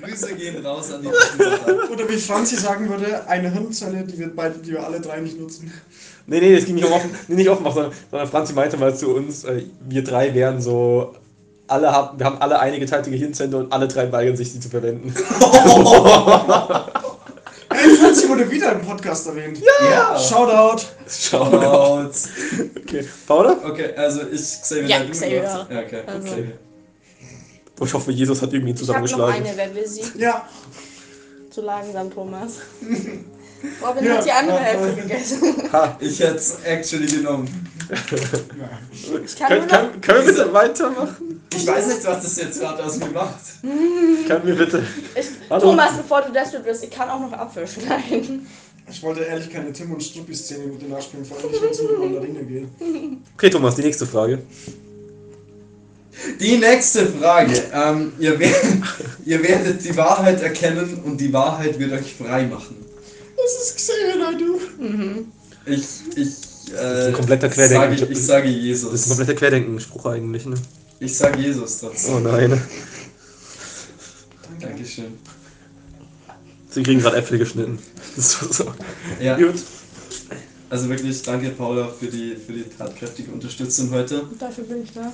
Grüße 0.00 0.34
gehen 0.34 0.64
raus 0.64 0.92
an 0.92 1.02
die 1.02 1.08
Offenbacher. 1.08 1.90
Oder 1.92 2.08
wie 2.08 2.16
Franzi 2.16 2.56
sagen 2.56 2.88
würde, 2.88 3.26
eine 3.28 3.50
Hirnzelle, 3.50 4.04
die 4.04 4.18
wir, 4.18 4.34
beide, 4.34 4.58
die 4.58 4.72
wir 4.72 4.84
alle 4.84 5.00
drei 5.00 5.20
nicht 5.20 5.38
nutzen. 5.38 5.72
Nee, 6.26 6.40
nee, 6.40 6.54
es 6.54 6.66
ging 6.66 6.74
nicht 6.74 6.86
um 6.86 6.92
offen, 6.92 7.10
nee, 7.28 7.36
nicht 7.36 7.48
Offenbach, 7.48 7.74
sondern, 7.74 7.92
sondern 8.10 8.28
Franzi 8.28 8.52
meinte 8.52 8.76
mal 8.76 8.94
zu 8.94 9.14
uns, 9.14 9.44
äh, 9.44 9.62
wir 9.88 10.04
drei 10.04 10.34
wären 10.34 10.60
so. 10.60 11.14
Alle 11.68 11.92
haben, 11.92 12.18
wir 12.18 12.26
haben 12.26 12.38
alle 12.38 12.60
eine 12.60 12.78
geteilte 12.78 13.10
Gehirnzelle 13.10 13.56
und 13.56 13.72
alle 13.72 13.88
drei 13.88 14.10
weigern 14.10 14.36
sich, 14.36 14.52
sie 14.52 14.60
zu 14.60 14.70
verwenden. 14.70 15.14
Franzi 18.08 18.26
wurde 18.26 18.50
wieder 18.50 18.72
im 18.72 18.80
Podcast 18.80 19.26
erwähnt. 19.26 19.58
Ja! 19.90 20.18
Shoutout. 20.18 20.82
Schau. 21.06 21.42
Out. 21.44 22.14
Okay. 22.78 23.06
Paula? 23.26 23.54
Okay, 23.62 23.94
also 23.96 24.22
ich 24.32 24.40
Xavier 24.40 24.88
Ja, 24.88 25.04
Xavier. 25.04 25.42
Ja, 25.42 25.66
okay. 25.68 26.02
Also. 26.06 26.32
okay. 26.32 26.52
Ich 27.82 27.92
hoffe, 27.94 28.10
Jesus 28.10 28.40
hat 28.40 28.50
irgendwie 28.54 28.72
Ich 28.72 28.88
hab 28.88 29.02
noch 29.02 29.06
zusammengeschlagen. 29.06 29.46
eine, 29.46 29.56
wer 29.56 29.74
will 29.74 29.86
sie? 29.86 30.04
Ja. 30.16 30.48
Zu 31.50 31.60
langsam, 31.60 32.10
Thomas. 32.10 32.54
Robin 33.86 34.04
Ja, 34.04 34.16
hat 34.16 34.24
die 34.24 34.30
andere 34.30 34.56
ja, 34.56 34.62
Hälfte 34.62 34.88
ja. 34.88 35.02
gegessen. 35.02 35.72
Ha. 35.72 35.96
Ich 36.00 36.20
hätte 36.20 36.36
es 36.36 36.58
actually 36.64 37.06
genommen. 37.08 37.70
kann 37.88 39.48
Können, 39.48 39.60
nur 39.60 39.68
können, 39.68 40.00
können 40.00 40.26
wir 40.26 40.32
bitte 40.32 40.52
weitermachen? 40.54 41.37
Ich 41.54 41.66
weiß 41.66 41.86
nicht, 41.88 42.04
was 42.04 42.22
das 42.22 42.36
jetzt 42.36 42.60
gerade 42.60 42.84
aus 42.84 42.98
mir 42.98 43.06
macht. 43.10 43.40
Können 43.62 44.46
wir 44.46 44.54
bitte. 44.54 44.82
Ich, 45.14 45.26
Hallo. 45.50 45.70
Thomas, 45.70 45.96
bevor 45.96 46.22
du 46.22 46.32
das 46.32 46.52
wirst, 46.52 46.84
ich 46.84 46.90
kann 46.90 47.08
auch 47.08 47.20
noch 47.20 47.32
Apfel 47.32 47.66
schneiden. 47.66 48.46
Ich 48.90 49.02
wollte 49.02 49.20
ehrlich 49.22 49.50
keine 49.50 49.72
Tim 49.72 49.92
und 49.92 50.02
Struppi-Szene 50.02 50.64
mit 50.66 50.80
dir 50.80 50.88
nachspielen, 50.88 51.24
vor 51.24 51.38
allem 51.38 51.50
nicht, 51.50 51.62
wenn 51.62 51.70
es 51.70 51.80
um 51.80 51.88
die 51.88 51.94
Mandarine 51.94 52.44
geht. 52.44 52.68
Okay, 53.34 53.50
Thomas, 53.50 53.74
die 53.76 53.82
nächste 53.82 54.06
Frage. 54.06 54.42
Die 56.40 56.56
nächste 56.56 57.06
Frage. 57.06 57.62
Ähm, 57.72 58.12
ihr, 58.18 58.38
werdet, 58.38 58.82
ihr 59.24 59.42
werdet 59.42 59.84
die 59.84 59.96
Wahrheit 59.96 60.42
erkennen 60.42 61.02
und 61.04 61.20
die 61.20 61.32
Wahrheit 61.32 61.78
wird 61.78 61.92
euch 61.92 62.14
frei 62.14 62.46
machen. 62.46 62.76
Das 63.36 63.68
ist 63.68 63.76
Xavier 63.76 64.16
Naidoo. 64.16 64.58
Ich, 65.66 65.86
ich, 66.16 66.48
ist 66.68 66.72
äh, 66.72 67.08
ein 67.08 67.12
kompletter 67.12 67.48
Querdenken. 67.48 67.98
Sage, 67.98 68.12
ich 68.12 68.26
sage 68.26 68.48
Das 68.48 68.52
ist 68.52 68.58
ein 68.58 68.64
Jesus. 68.64 69.08
kompletter 69.08 69.34
Querdenken-Spruch 69.34 70.06
eigentlich, 70.06 70.46
ne? 70.46 70.56
Ich 71.00 71.16
sage 71.16 71.40
Jesus 71.40 71.78
trotzdem. 71.78 72.14
Oh 72.14 72.18
nein. 72.18 72.60
Dankeschön. 74.60 75.18
Sie 76.70 76.82
kriegen 76.82 77.00
gerade 77.00 77.16
Äpfel 77.16 77.38
geschnitten. 77.38 77.78
Das 78.16 78.42
ist 78.42 78.54
so. 78.54 78.74
Ja, 79.20 79.36
Gut. 79.36 79.62
also 80.70 80.88
wirklich 80.88 81.22
danke 81.22 81.50
Paula 81.50 81.88
für 81.88 82.06
die, 82.06 82.34
für 82.34 82.52
die 82.52 82.64
tatkräftige 82.64 83.30
Unterstützung 83.30 83.90
heute. 83.90 84.26
Dafür 84.38 84.64
bin 84.64 84.82
ich 84.82 84.92
da. 84.92 85.12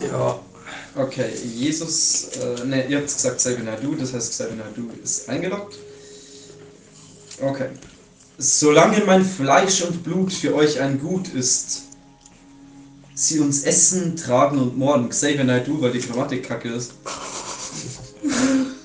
Ja. 0.00 0.40
Okay, 0.94 1.30
Jesus, 1.44 2.28
äh, 2.40 2.64
ne, 2.64 2.88
ihr 2.88 2.98
habt 2.98 3.06
gesagt 3.06 3.36
Xavier 3.36 3.64
Naidoo, 3.64 3.94
das 3.94 4.14
heißt 4.14 4.30
Xavier 4.30 4.56
Naidoo 4.56 4.90
ist 5.02 5.28
eingeloggt. 5.28 5.76
Okay. 7.40 7.68
Solange 8.38 9.04
mein 9.04 9.24
Fleisch 9.24 9.82
und 9.82 10.02
Blut 10.02 10.32
für 10.32 10.54
euch 10.54 10.80
ein 10.80 10.98
Gut 10.98 11.28
ist, 11.28 11.82
sie 13.16 13.40
uns 13.40 13.64
essen, 13.64 14.14
tragen 14.14 14.58
und 14.58 14.76
morden. 14.78 15.08
Xavier 15.08 15.42
Naidoo, 15.42 15.80
weil 15.80 15.90
die 15.90 16.00
Grammatik 16.00 16.46
kacke 16.46 16.68
ist. 16.68 16.92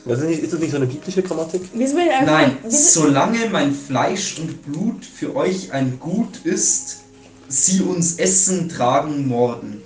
Was 0.06 0.20
ist, 0.20 0.26
nicht, 0.26 0.42
ist 0.42 0.54
das 0.54 0.60
nicht 0.60 0.72
so 0.72 0.78
eine 0.78 0.88
biblische 0.88 1.22
Grammatik? 1.22 1.62
Nein, 1.76 2.58
solange 2.68 3.50
mein 3.52 3.74
Fleisch 3.74 4.40
und 4.40 4.64
Blut 4.64 5.06
für 5.06 5.36
euch 5.36 5.72
ein 5.74 6.00
Gut 6.00 6.40
ist, 6.44 7.02
sie 7.50 7.82
uns 7.82 8.16
essen, 8.16 8.70
tragen, 8.70 9.28
morden. 9.28 9.84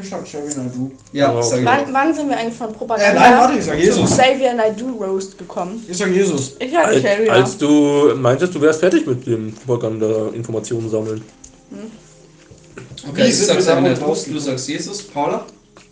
Ich 0.00 0.08
sag 0.10 0.24
Xavier 0.24 0.56
Naidu. 0.56 0.90
Ja, 1.12 1.32
Ja, 1.32 1.42
sag 1.42 1.60
ich 1.60 1.64
Wann, 1.64 1.92
wann 1.92 2.14
sind 2.14 2.28
wir 2.28 2.36
eigentlich 2.36 2.54
von 2.58 2.72
Propaganda 2.72 3.10
Äh, 3.10 3.14
nein, 3.14 3.38
warte, 3.38 3.58
ich 3.58 3.64
sag 3.64 3.78
Jesus. 3.78 4.10
Xavier 4.10 4.54
Naidu 4.54 4.90
Roast 5.02 5.38
gekommen? 5.38 5.82
Ich 5.88 5.96
sag 5.96 6.10
Jesus. 6.10 6.56
Ich 6.58 6.72
sag 6.72 6.86
Als, 6.86 7.02
Xavier. 7.02 7.32
als 7.32 7.56
du 7.56 8.14
meintest, 8.16 8.54
du 8.54 8.60
wärst 8.60 8.80
fertig 8.80 9.06
mit 9.06 9.24
dem 9.26 9.54
Propaganda-Informationen 9.54 10.90
sammeln. 10.90 11.22
Okay, 13.10 13.28
ich 13.28 13.38
sag 13.38 13.82
Naidu, 13.82 14.00
draußen? 14.00 14.32
du 14.32 14.38
sagst 14.38 14.68
Jesus. 14.68 15.02
Paula? 15.02 15.44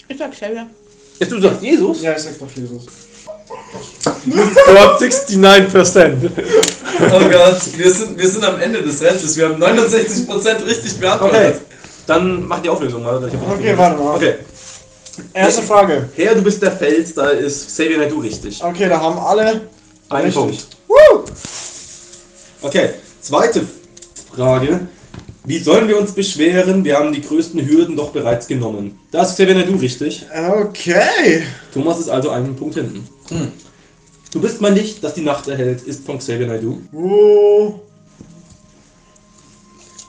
Ich 0.09 0.19
sag 0.19 0.33
Xavier. 0.33 0.67
Jetzt 1.19 1.33
du 1.33 1.41
sagst 1.41 1.63
Jesus? 1.63 2.03
Ja, 2.03 2.13
ich 2.13 2.23
sag 2.23 2.39
doch 2.39 2.51
Jesus. 2.55 2.85
Dort 4.67 5.03
69%. 5.03 6.31
Oh 7.01 7.21
Gott, 7.31 7.61
wir 7.77 7.91
sind, 7.93 8.19
wir 8.19 8.29
sind 8.29 8.45
am 8.45 8.61
Ende 8.61 8.83
des 8.83 9.03
Rentes. 9.03 9.37
Wir 9.37 9.49
haben 9.49 9.63
69% 9.63 10.67
richtig 10.67 10.93
Okay, 10.93 11.01
beantwortet. 11.01 11.61
dann 12.07 12.47
mach 12.47 12.61
die 12.61 12.69
Auflösung 12.69 13.03
mal. 13.03 13.23
Okay, 13.25 13.77
warte 13.77 14.03
mal. 14.03 14.17
Okay, 14.17 14.35
Erste 15.35 15.63
Frage. 15.63 16.09
Herr, 16.15 16.35
du 16.35 16.43
bist 16.43 16.63
der 16.63 16.73
Fels, 16.73 17.15
da 17.15 17.29
ist 17.31 17.67
Xavier 17.69 17.99
Naidu 17.99 18.21
richtig. 18.21 18.63
Okay, 18.63 18.89
da 18.89 19.01
haben 19.01 19.19
alle. 19.19 19.69
Ein 20.09 20.25
Richtig. 20.27 20.35
Punkt. 20.35 20.67
Okay, 22.61 22.91
zweite 23.21 23.67
Frage. 24.35 24.81
Wie 25.45 25.59
sollen 25.59 25.89
wir 25.89 25.99
uns 25.99 26.13
beschweren? 26.13 26.85
Wir 26.85 26.97
haben 26.97 27.13
die 27.13 27.21
größten 27.21 27.67
Hürden 27.67 27.97
doch 27.97 28.11
bereits 28.11 28.47
genommen. 28.47 28.99
Da 29.11 29.23
ist 29.23 29.35
Xavier 29.35 29.55
Naidu 29.55 29.77
richtig. 29.77 30.25
Okay. 30.31 31.43
Thomas 31.75 31.99
ist 31.99 32.09
also 32.09 32.31
einen 32.31 32.55
Punkt 32.55 32.77
hinten. 32.77 33.09
Hm. 33.29 33.51
Du 34.31 34.41
bist 34.41 34.61
mein 34.61 34.75
Licht, 34.75 35.03
das 35.03 35.15
die 35.15 35.23
Nacht 35.23 35.49
erhält, 35.49 35.83
ist 35.83 36.07
von 36.07 36.19
Xavier 36.19 36.47
Naidu. 36.47 36.81
Oh. 36.93 37.81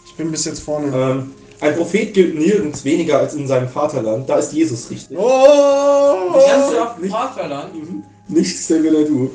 Ich 0.06 0.14
bin 0.14 0.30
bis 0.30 0.46
jetzt 0.46 0.60
vorne. 0.60 0.96
Ähm, 0.96 1.32
ein 1.60 1.76
Prophet 1.76 2.14
gilt 2.14 2.36
nirgends 2.36 2.86
weniger 2.86 3.18
als 3.18 3.34
in 3.34 3.48
seinem 3.48 3.70
Vaterland. 3.70 4.30
Da 4.30 4.38
ist 4.38 4.54
Jesus 4.54 4.90
richtig. 4.92 5.18
Oh. 5.18 6.40
Vaterland? 7.10 7.72
Nicht 8.28 8.56
Xavier 8.56 8.92
Naidu. 8.92 9.32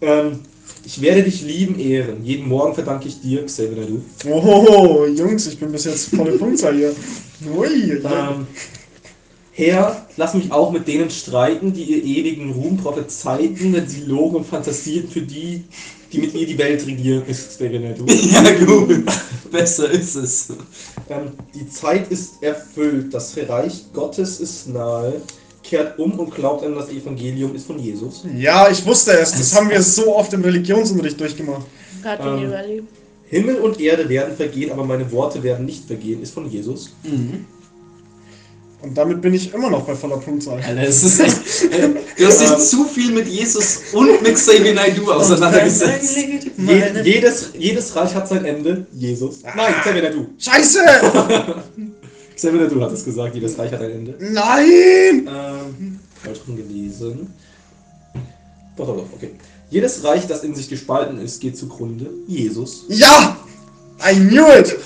Ähm, 0.00 0.40
ich 0.84 1.00
werde 1.00 1.22
dich 1.22 1.42
lieben, 1.42 1.78
ehren. 1.78 2.24
Jeden 2.24 2.48
Morgen 2.48 2.74
verdanke 2.74 3.08
ich 3.08 3.20
dir, 3.20 3.44
Xavier 3.46 3.76
Naidu. 3.76 4.02
Oh, 4.28 5.06
Jungs, 5.06 5.46
ich 5.46 5.58
bin 5.58 5.72
bis 5.72 5.84
jetzt 5.84 6.14
volle 6.14 6.32
Punktzahl 6.32 6.74
hier. 6.76 6.94
Ui. 7.56 7.92
Ähm, 7.92 8.46
Herr, 9.54 10.06
lass 10.16 10.34
mich 10.34 10.50
auch 10.50 10.72
mit 10.72 10.88
denen 10.88 11.10
streiten, 11.10 11.72
die 11.72 11.84
ihr 11.84 12.02
ewigen 12.02 12.52
Ruhm 12.52 12.78
prophezeiten, 12.78 13.72
wenn 13.74 13.86
sie 13.86 14.02
logen 14.02 14.36
und 14.36 14.46
fantasierten 14.46 15.10
für 15.10 15.20
die, 15.20 15.64
die 16.12 16.18
mit 16.18 16.34
ihr 16.34 16.46
die 16.46 16.58
Welt 16.58 16.86
regieren, 16.86 17.24
ist 17.26 17.50
Xavier 17.50 17.80
Naidu. 17.80 18.06
Ja, 18.08 18.64
gut. 18.64 19.04
Besser 19.50 19.90
ist 19.90 20.16
es. 20.16 20.48
Ähm, 21.10 21.32
die 21.54 21.68
Zeit 21.68 22.10
ist 22.10 22.42
erfüllt, 22.42 23.12
das 23.12 23.36
Reich 23.48 23.84
Gottes 23.92 24.40
ist 24.40 24.68
nahe, 24.68 25.20
kehrt 25.62 25.98
um 25.98 26.18
und 26.18 26.34
glaubt 26.34 26.64
an 26.64 26.74
das 26.74 26.90
Evangelium, 26.90 27.54
ist 27.54 27.66
von 27.66 27.78
Jesus. 27.78 28.24
Ja, 28.36 28.68
ich 28.70 28.84
wusste 28.84 29.12
es. 29.12 29.30
Das 29.30 29.54
haben 29.54 29.70
wir 29.70 29.82
so 29.98 30.16
oft 30.16 30.32
im 30.32 30.42
Religionsunterricht 30.42 31.18
durchgemacht. 31.20 31.66
Ähm. 32.04 32.86
Himmel 33.28 33.56
und 33.56 33.80
Erde 33.80 34.08
werden 34.08 34.36
vergehen, 34.36 34.72
aber 34.72 34.84
meine 34.84 35.10
Worte 35.10 35.42
werden 35.42 35.64
nicht 35.64 35.86
vergehen, 35.86 36.22
ist 36.22 36.34
von 36.34 36.50
Jesus. 36.50 36.90
Und 38.82 38.98
damit 38.98 39.22
bin 39.22 39.32
ich 39.32 39.54
immer 39.54 39.70
noch 39.70 39.82
bei 39.82 39.94
voller 39.94 40.16
Punktzahl. 40.16 40.60
Alter, 40.60 40.82
es 40.82 41.02
ist 41.02 41.20
echt. 41.20 41.38
Du 42.18 42.26
hast 42.26 42.40
dich 42.40 42.68
zu 42.68 42.84
viel 42.84 43.10
mit 43.10 43.26
Jesus 43.26 43.80
und 43.92 44.22
mit 44.22 44.34
Xavier 44.34 44.74
Naidu 44.74 45.10
auseinandergesetzt. 45.10 46.16
Je, 46.58 47.02
jedes, 47.02 47.50
jedes 47.58 47.96
Reich 47.96 48.14
hat 48.14 48.28
sein 48.28 48.44
Ende, 48.44 48.86
Jesus. 48.92 49.42
Nein, 49.42 49.74
Xavier 49.80 50.02
Naidu. 50.02 50.26
Scheiße! 50.38 50.80
Xavier 52.36 52.60
Naidu 52.60 52.80
hat 52.80 52.92
es 52.92 53.04
gesagt, 53.04 53.34
jedes 53.34 53.58
Reich 53.58 53.72
hat 53.72 53.80
ein 53.80 53.90
Ende. 53.90 54.14
Nein! 54.18 55.28
Ähm, 55.28 56.00
falsch 56.22 56.40
rum 56.46 56.56
gelesen. 56.56 57.32
Doch, 58.76 58.86
doch, 58.86 58.96
doch, 58.96 59.12
okay. 59.14 59.30
Jedes 59.70 60.02
Reich, 60.04 60.26
das 60.26 60.44
in 60.44 60.54
sich 60.54 60.68
gespalten 60.68 61.18
ist, 61.18 61.40
geht 61.40 61.56
zugrunde. 61.56 62.10
Jesus. 62.26 62.84
Ja! 62.88 63.36
I 64.04 64.14
knew 64.14 64.46
it! 64.48 64.76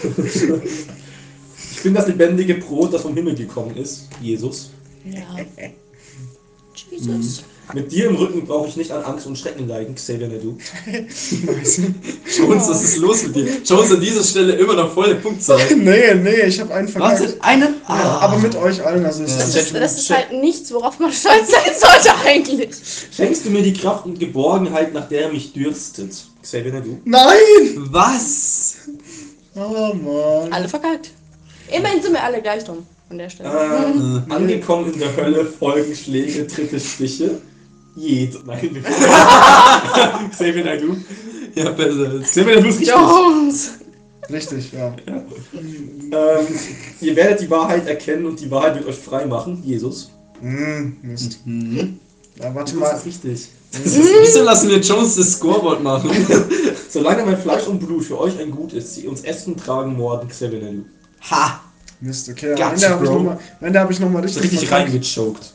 Ich 1.72 1.82
bin 1.82 1.94
das 1.94 2.06
lebendige 2.08 2.54
Brot, 2.54 2.92
das 2.92 3.02
vom 3.02 3.14
Himmel 3.14 3.34
gekommen 3.34 3.76
ist. 3.76 4.08
Jesus. 4.20 4.70
Ja. 5.04 5.36
Jesus. 6.90 7.44
Mit 7.72 7.90
dir 7.90 8.06
im 8.06 8.16
Rücken 8.16 8.46
brauche 8.46 8.68
ich 8.68 8.76
nicht 8.76 8.90
an 8.92 9.02
Angst 9.02 9.26
und 9.26 9.36
Schrecken 9.36 9.66
leiden, 9.66 9.94
Xavier 9.94 10.28
Naidu. 10.28 10.56
Jones, 10.86 12.68
was 12.68 12.82
ist 12.84 12.96
los 12.98 13.24
mit 13.24 13.36
dir? 13.36 13.48
Jones 13.64 13.92
an 13.92 14.00
dieser 14.00 14.22
Stelle 14.22 14.52
immer 14.54 14.74
noch 14.74 14.92
volle 14.92 15.16
Punktzahl. 15.16 15.60
nee, 15.76 16.14
nee, 16.14 16.42
ich 16.46 16.60
habe 16.60 16.72
einen 16.74 16.88
verkackt. 16.88 17.20
Wahnsinn, 17.20 17.40
einen? 17.40 17.74
Ja, 17.88 18.18
aber 18.20 18.38
mit 18.38 18.54
euch 18.54 18.84
allen, 18.84 19.04
also 19.04 19.22
Ja. 19.22 19.28
ist 19.28 19.56
Das, 19.56 19.72
das 19.72 19.98
ist 19.98 20.10
halt 20.10 20.32
nichts, 20.32 20.72
worauf 20.72 20.98
man 21.00 21.10
stolz 21.12 21.50
sein 21.50 21.72
sollte 21.74 22.16
eigentlich. 22.24 22.70
Schenkst 23.14 23.44
du 23.44 23.50
mir 23.50 23.62
die 23.62 23.72
Kraft 23.72 24.06
und 24.06 24.18
Geborgenheit, 24.18 24.94
nach 24.94 25.08
der 25.08 25.30
mich 25.32 25.52
dürstet, 25.52 26.12
Xavier 26.42 26.72
Naidu? 26.72 26.98
Nein! 27.04 27.36
Was? 27.90 28.76
Oh 29.56 29.92
Mann. 29.94 30.52
Alle 30.52 30.68
verkackt. 30.68 31.10
Immerhin 31.76 32.00
sind 32.00 32.12
wir 32.12 32.22
alle 32.22 32.40
gleich 32.40 32.62
dumm 32.64 32.86
an 33.10 33.18
der 33.18 33.30
Stelle. 33.30 33.50
Ähm, 33.50 34.22
angekommen 34.28 34.92
in 34.92 34.98
der 34.98 35.16
Hölle 35.16 35.44
folgen 35.44 35.94
Schläge, 35.94 36.46
Tritte, 36.46 36.78
Stiche. 36.78 37.40
Jed. 37.96 38.36
Nein. 38.46 38.84
Xavier 40.30 40.64
Naidu. 40.64 40.96
Ja, 41.54 41.70
besser. 41.70 42.20
Xavier 42.20 42.54
Naidu 42.56 42.68
ist 42.68 42.80
richtig. 42.80 42.88
Jones! 42.88 43.70
Richtig, 44.30 44.72
ja. 44.72 44.94
Ähm, 45.54 46.46
ihr 47.00 47.16
werdet 47.16 47.40
die 47.40 47.50
Wahrheit 47.50 47.86
erkennen 47.86 48.26
und 48.26 48.40
die 48.40 48.50
Wahrheit 48.50 48.74
wird 48.74 48.88
euch 48.88 48.96
frei 48.98 49.24
machen. 49.24 49.62
Jesus. 49.64 50.10
Hm, 50.40 50.96
Mist. 51.02 51.38
Mhm. 51.44 51.98
Ja, 52.40 52.54
warte 52.54 52.72
Das 52.72 52.80
mal. 52.80 52.96
ist 52.96 53.06
richtig. 53.06 53.48
Wieso 53.84 54.42
lassen 54.42 54.68
wir 54.68 54.78
Jones 54.80 55.16
das 55.16 55.32
Scoreboard 55.34 55.82
machen? 55.82 56.10
Solange 56.88 57.24
mein 57.24 57.38
Fleisch 57.38 57.66
und 57.66 57.78
Blut 57.78 58.04
für 58.04 58.18
euch 58.18 58.38
ein 58.38 58.50
Gut 58.50 58.72
ist, 58.72 58.94
sie 58.94 59.06
uns 59.06 59.22
essen, 59.22 59.56
tragen, 59.56 59.96
morden, 59.96 60.28
Xavier 60.28 60.60
Naidu. 60.60 60.84
Ha! 61.30 61.60
Mist, 62.00 62.28
okay. 62.28 62.50
Gotcha, 62.50 62.66
am 62.68 62.74
Ende 62.74 62.88
habe 62.90 63.04
ich 63.04 63.10
nochmal 63.10 63.38
hab 63.72 64.00
noch 64.00 64.10
mal 64.10 64.22
richtig, 64.22 64.42
Richtig 64.42 64.70
reingechoked. 64.70 65.54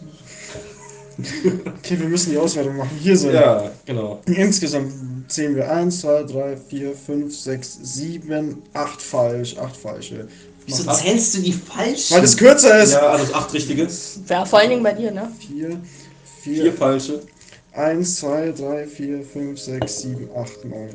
Okay, 1.77 1.99
wir 1.99 2.07
müssen 2.07 2.31
die 2.31 2.37
Auswertung 2.37 2.77
machen. 2.77 2.91
Hier 2.99 3.17
so. 3.17 3.29
Ja, 3.29 3.71
genau. 3.85 4.21
Insgesamt 4.25 4.91
zählen 5.27 5.55
wir 5.55 5.71
1, 5.71 6.01
2, 6.01 6.23
3, 6.23 6.57
4, 6.57 6.93
5, 6.95 7.39
6, 7.39 7.79
7, 7.81 8.61
8 8.73 9.01
falsch. 9.01 9.57
8 9.57 9.77
falsche. 9.77 10.27
Wieso 10.65 10.91
zählst 10.91 11.35
du 11.35 11.41
die 11.41 11.53
falsch? 11.53 12.11
Weil 12.11 12.21
das 12.21 12.37
kürzer 12.37 12.81
ist. 12.83 12.93
Ja, 12.93 13.09
also 13.09 13.33
acht 13.33 13.53
richtige. 13.53 13.87
Ja, 14.29 14.45
vor 14.45 14.59
allen 14.59 14.69
Dingen 14.69 14.83
bei 14.83 14.93
dir, 14.93 15.11
ne? 15.11 15.31
4, 15.39 15.81
Vier 16.43 16.63
4, 16.63 16.73
falsche. 16.73 17.21
1, 17.73 18.15
2, 18.17 18.51
3, 18.51 18.87
4, 18.87 19.23
5, 19.23 19.59
6, 19.59 20.01
7, 20.01 20.29
8, 20.35 20.65
9. 20.65 20.89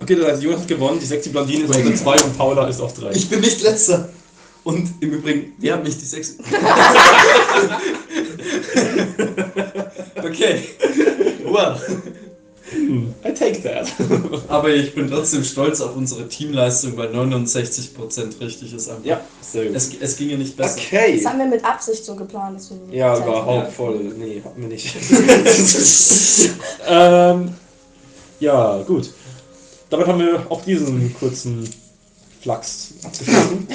Okay, 0.00 0.14
das 0.14 0.32
heißt, 0.32 0.42
Jonas 0.42 0.60
hat 0.60 0.68
gewonnen, 0.68 0.98
die 1.00 1.06
sexy 1.06 1.30
Blondine 1.30 1.64
ist 1.64 1.74
auf 1.74 1.82
der 1.82 1.96
2 1.96 2.22
und 2.22 2.38
Paula 2.38 2.68
ist 2.68 2.80
auf 2.80 2.94
3. 2.94 3.10
Ich 3.10 3.28
bin 3.28 3.40
nicht 3.40 3.62
letzter. 3.62 4.08
Und 4.64 4.90
im 5.00 5.12
Übrigen, 5.12 5.52
wer 5.58 5.74
hat 5.74 5.84
mich 5.84 5.96
die 5.98 6.04
Sex. 6.04 6.36
okay. 10.28 10.62
Well. 11.44 11.80
I 13.24 13.32
take 13.32 13.62
that. 13.62 13.90
Aber 14.48 14.68
ich 14.68 14.94
bin 14.94 15.10
trotzdem 15.10 15.42
stolz 15.42 15.80
auf 15.80 15.96
unsere 15.96 16.28
Teamleistung, 16.28 16.96
weil 16.96 17.08
69% 17.08 18.40
richtig 18.40 18.74
ist. 18.74 18.88
Einfach. 18.88 19.04
Ja, 19.04 19.20
sehr 19.40 19.66
gut. 19.66 19.76
Es, 19.76 19.90
es 19.98 20.16
ginge 20.16 20.36
nicht 20.36 20.56
besser. 20.56 20.78
Okay. 20.78 21.16
Das 21.16 21.32
haben 21.32 21.38
wir 21.38 21.46
mit 21.46 21.64
Absicht 21.64 22.04
so 22.04 22.14
geplant. 22.14 22.56
Dass 22.56 22.70
wir 22.70 22.94
Ja, 22.94 23.14
Zeit 23.14 23.26
überhaupt 23.26 23.72
voll. 23.72 23.98
Nee, 24.18 24.42
hatten 24.44 24.60
wir 24.60 24.68
nicht. 24.68 24.94
ähm, 26.86 27.54
ja, 28.40 28.82
gut. 28.86 29.10
Damit 29.90 30.06
haben 30.06 30.20
wir 30.20 30.46
auch 30.50 30.62
diesen 30.62 31.14
kurzen 31.18 31.68
Flachs 32.42 32.92
abgeschlossen. 33.02 33.66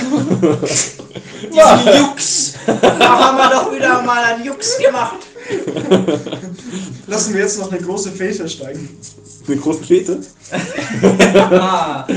Diesen 1.51 1.99
Jux! 1.99 2.53
Da 2.65 3.19
haben 3.19 3.37
wir 3.37 3.49
doch 3.49 3.73
wieder 3.73 4.01
mal 4.03 4.23
einen 4.23 4.45
Jux 4.45 4.77
gemacht. 4.77 5.17
Lassen 7.07 7.33
wir 7.33 7.41
jetzt 7.41 7.59
noch 7.59 7.71
eine 7.71 7.81
große 7.81 8.11
Fete 8.11 8.47
steigen. 8.47 8.89
Eine 9.47 9.57
große 9.57 9.83
Fete. 9.83 10.19
Ah, 11.51 12.07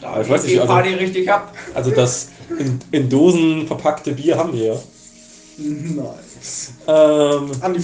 da 0.00 0.20
ich 0.22 0.28
weiß 0.28 0.42
nicht, 0.42 0.54
die 0.54 0.60
also- 0.60 0.72
Party 0.72 0.94
richtig 0.94 1.30
ab. 1.30 1.54
Also 1.74 1.90
das 1.90 2.28
in, 2.58 2.78
in 2.90 3.08
Dosen 3.08 3.66
verpackte 3.66 4.12
Bier 4.12 4.36
haben 4.36 4.52
wir 4.52 4.64
ja. 4.66 4.74
Nice. 5.58 6.72
Ähm, 6.86 7.50
Andi. 7.60 7.80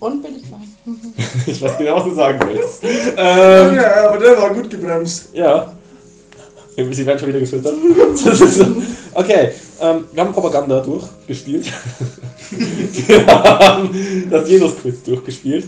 Und 0.00 0.22
Billigwein. 0.22 0.68
ich 1.46 1.60
weiß 1.62 1.78
genau, 1.78 1.96
was 1.96 2.04
du 2.04 2.14
sagen 2.14 2.40
willst. 2.48 2.82
Ähm, 2.82 3.74
Ja, 3.76 4.08
aber 4.08 4.18
der 4.18 4.36
war 4.38 4.52
gut 4.54 4.70
gebremst. 4.70 5.28
ja. 5.32 5.72
Sie 6.74 7.04
werden 7.06 7.18
schon 7.18 7.28
wieder 7.28 7.40
gefüttert. 7.40 7.74
okay, 9.12 9.50
ähm, 9.82 10.04
wir 10.12 10.22
haben 10.24 10.32
Propaganda 10.32 10.80
durchgespielt. 10.80 11.66
wir 12.50 13.26
haben 13.26 14.28
das 14.30 14.48
Jesus-Quiz 14.48 15.02
durchgespielt. 15.02 15.66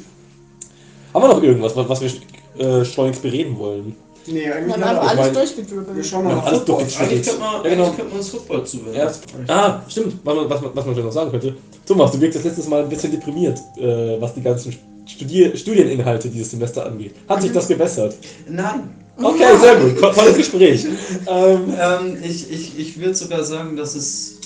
Haben 1.13 1.23
wir 1.25 1.29
noch 1.29 1.43
irgendwas, 1.43 1.77
was 1.77 2.01
wir 2.01 2.11
äh, 2.59 2.85
schleunigst 2.85 3.23
bereden 3.23 3.59
wollen? 3.59 3.95
Nee, 4.27 4.47
Wir 4.47 4.55
eigentlich 4.57 4.73
haben 4.73 4.81
nicht. 4.81 4.89
einfach 4.89 5.05
ich 5.05 5.11
alles 5.11 5.25
mein- 5.27 5.35
durchgedribbelt. 5.35 5.97
Wir 5.97 6.05
schauen 6.05 6.25
mal 6.25 6.39
alles 6.41 6.59
Football. 6.61 6.77
durchgeschnitten. 6.79 7.09
Eigentlich 7.13 7.27
könnte 7.29 7.41
man, 7.41 7.53
Ja, 7.65 7.71
genau. 7.71 7.85
eigentlich 7.85 7.97
könnte 7.97 8.11
man 8.11 8.19
uns 8.19 8.29
Football 8.31 8.67
zuwenden. 8.67 8.95
Ja. 8.95 9.55
Ah, 9.55 9.83
stimmt. 9.89 10.15
Was 10.25 10.35
man, 10.35 10.51
was, 10.51 10.61
man- 10.63 10.71
was 10.75 10.85
man 10.87 10.95
vielleicht 10.95 11.07
noch 11.07 11.13
sagen 11.13 11.31
könnte. 11.31 11.55
Thomas, 11.87 12.11
du 12.13 12.21
wirkst 12.21 12.37
das 12.39 12.45
letztes 12.45 12.67
Mal 12.69 12.83
ein 12.83 12.89
bisschen 12.89 13.11
deprimiert, 13.13 13.59
äh, 13.77 14.19
was 14.21 14.33
die 14.35 14.41
ganzen 14.43 14.75
Studier 15.07 15.55
Studieninhalte 15.55 16.29
dieses 16.31 16.51
Semester 16.51 16.87
angeht. 16.87 17.15
Hat 17.29 17.43
sich 17.43 17.53
das 17.53 17.69
gebessert? 17.69 18.17
Nein. 18.49 18.95
Okay, 19.17 19.57
sehr 19.61 19.77
gut. 19.77 20.01
To- 20.01 20.11
Tolles 20.11 20.37
Gespräch. 20.37 20.85
Ähm, 21.27 21.75
Ähm, 21.79 22.19
ich 22.23 22.51
ich, 22.51 22.79
ich 22.79 22.99
würde 22.99 23.15
sogar 23.15 23.45
sagen, 23.45 23.77
dass 23.77 23.95
es 23.95 24.39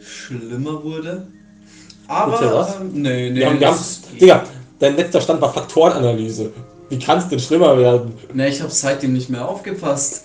schlimmer 0.00 0.82
wurde. 0.82 1.26
Aber. 2.08 2.34
Okay, 2.36 2.48
was? 2.52 2.76
Ähm, 2.76 2.90
nee, 2.94 3.30
nee. 3.30 3.36
wir 3.40 3.46
haben, 3.46 3.60
wir 3.60 3.66
haben, 3.68 3.76
das- 3.76 4.00
Digga, 4.20 4.44
dein 4.78 4.96
letzter 4.96 5.20
Stand 5.20 5.40
war 5.40 5.52
Faktorenanalyse. 5.52 6.50
Wie 6.88 6.98
kann 6.98 7.18
es 7.18 7.28
denn 7.28 7.40
schlimmer 7.40 7.76
werden? 7.78 8.12
nee, 8.32 8.48
ich 8.48 8.60
habe 8.60 8.70
seitdem 8.70 9.12
nicht 9.12 9.28
mehr 9.28 9.46
aufgepasst. 9.46 10.22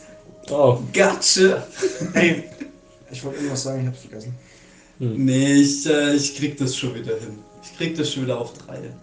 Oh. 0.49 0.77
Gotcha. 0.93 1.63
Hey, 2.13 2.43
ich 3.11 3.23
wollte 3.23 3.37
irgendwas 3.39 3.63
sagen, 3.63 3.81
ich 3.81 3.87
hab's 3.87 4.01
vergessen. 4.01 4.35
Nee, 4.99 5.53
ich, 5.53 5.85
äh, 5.89 6.13
ich 6.15 6.35
krieg 6.35 6.57
das 6.57 6.75
schon 6.77 6.93
wieder 6.93 7.15
hin. 7.15 7.39
Ich 7.63 7.75
krieg 7.77 7.97
das 7.97 8.13
schon 8.13 8.23
wieder 8.23 8.39
auf 8.39 8.53
die 8.53 8.69
Reihe. 8.71 8.93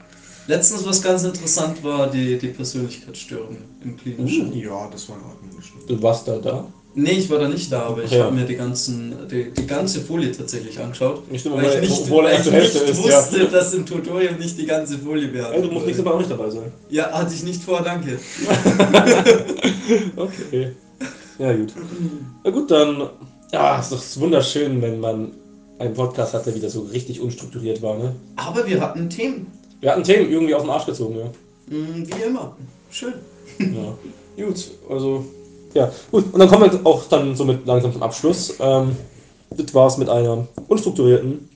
Letztens, 0.48 0.84
was 0.86 1.02
ganz 1.02 1.22
interessant 1.24 1.84
war, 1.84 2.10
die, 2.10 2.38
die 2.38 2.48
Persönlichkeitsstörung 2.48 3.58
im 3.84 3.96
Klinischen. 3.96 4.52
Ja, 4.56 4.88
das 4.90 5.08
war 5.08 5.16
in 5.16 5.22
Ordnung. 5.22 5.50
Du 5.86 6.02
warst 6.02 6.26
da 6.26 6.38
da? 6.38 6.66
Nee, 6.94 7.10
ich 7.12 7.28
war 7.30 7.38
da 7.38 7.48
nicht 7.48 7.70
da, 7.70 7.82
aber 7.82 8.02
ich 8.02 8.10
Ja. 8.10 8.24
habe 8.24 8.34
mir 8.34 8.44
die, 8.46 8.56
ganzen, 8.56 9.14
die, 9.30 9.50
die 9.52 9.66
ganze 9.66 10.00
Folie 10.00 10.32
tatsächlich 10.32 10.80
angeschaut. 10.80 11.30
Nicht 11.30 11.44
Weil 11.48 11.84
ich 11.84 11.90
nicht, 11.90 12.10
weil 12.10 12.40
ich 12.40 12.50
nicht 12.50 12.74
ist, 12.74 13.04
ja. 13.06 13.18
wusste, 13.18 13.44
dass 13.46 13.74
im 13.74 13.84
Tutorial 13.84 14.34
nicht 14.36 14.58
die 14.58 14.64
ganze 14.66 14.98
Folie 14.98 15.32
wäre. 15.32 15.54
Ey, 15.54 15.60
du 15.62 15.68
musst 15.70 15.84
nächstes 15.84 16.04
Mal 16.04 16.12
auch 16.14 16.18
nicht 16.18 16.30
dabei 16.30 16.48
sein. 16.50 16.72
Ja, 16.88 17.12
hatte 17.12 17.34
ich 17.34 17.42
nicht 17.44 17.62
vor, 17.62 17.82
danke. 17.82 18.18
Okay. 20.16 20.72
Ja, 21.38 21.52
gut. 21.54 21.72
Na 22.44 22.50
gut, 22.50 22.70
dann. 22.70 23.08
Ja, 23.52 23.78
es 23.80 23.92
ist 23.92 24.16
doch 24.16 24.22
wunderschön, 24.22 24.82
wenn 24.82 25.00
man 25.00 25.32
einen 25.78 25.94
Podcast 25.94 26.34
hat, 26.34 26.46
der 26.46 26.54
wieder 26.54 26.68
so 26.68 26.80
richtig 26.82 27.20
unstrukturiert 27.20 27.80
war, 27.80 27.96
ne? 27.96 28.14
Aber 28.36 28.66
wir 28.66 28.80
hatten 28.80 29.08
Themen. 29.08 29.46
Wir 29.80 29.92
hatten 29.92 30.02
Themen 30.02 30.30
irgendwie 30.30 30.54
auf 30.54 30.62
den 30.62 30.70
Arsch 30.70 30.86
gezogen, 30.86 31.18
ja. 31.18 31.76
Mm, 31.76 32.06
Wie 32.06 32.22
immer. 32.22 32.56
Schön. 32.90 33.14
Ja. 33.58 34.44
gut, 34.44 34.70
also. 34.88 35.24
Ja, 35.74 35.92
gut. 36.10 36.32
Und 36.32 36.38
dann 36.38 36.48
kommen 36.48 36.72
wir 36.72 36.86
auch 36.86 37.04
dann 37.08 37.36
somit 37.36 37.66
langsam 37.66 37.92
zum 37.92 38.02
Abschluss. 38.02 38.54
Ähm, 38.58 38.96
das 39.50 39.74
war's 39.74 39.98
mit 39.98 40.08
einer 40.08 40.46
unstrukturierten, 40.68 41.48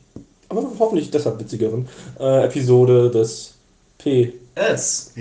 aber 0.48 0.70
hoffentlich 0.78 1.10
deshalb 1.10 1.40
witzigeren 1.40 1.88
äh, 2.20 2.44
Episode 2.44 3.10
des 3.10 3.54
P 3.98 4.32
S. 4.54 5.12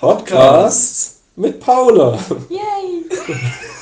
Podcasts 0.00 1.20
mit 1.36 1.60
Paula. 1.60 2.18
Yay! 2.48 3.04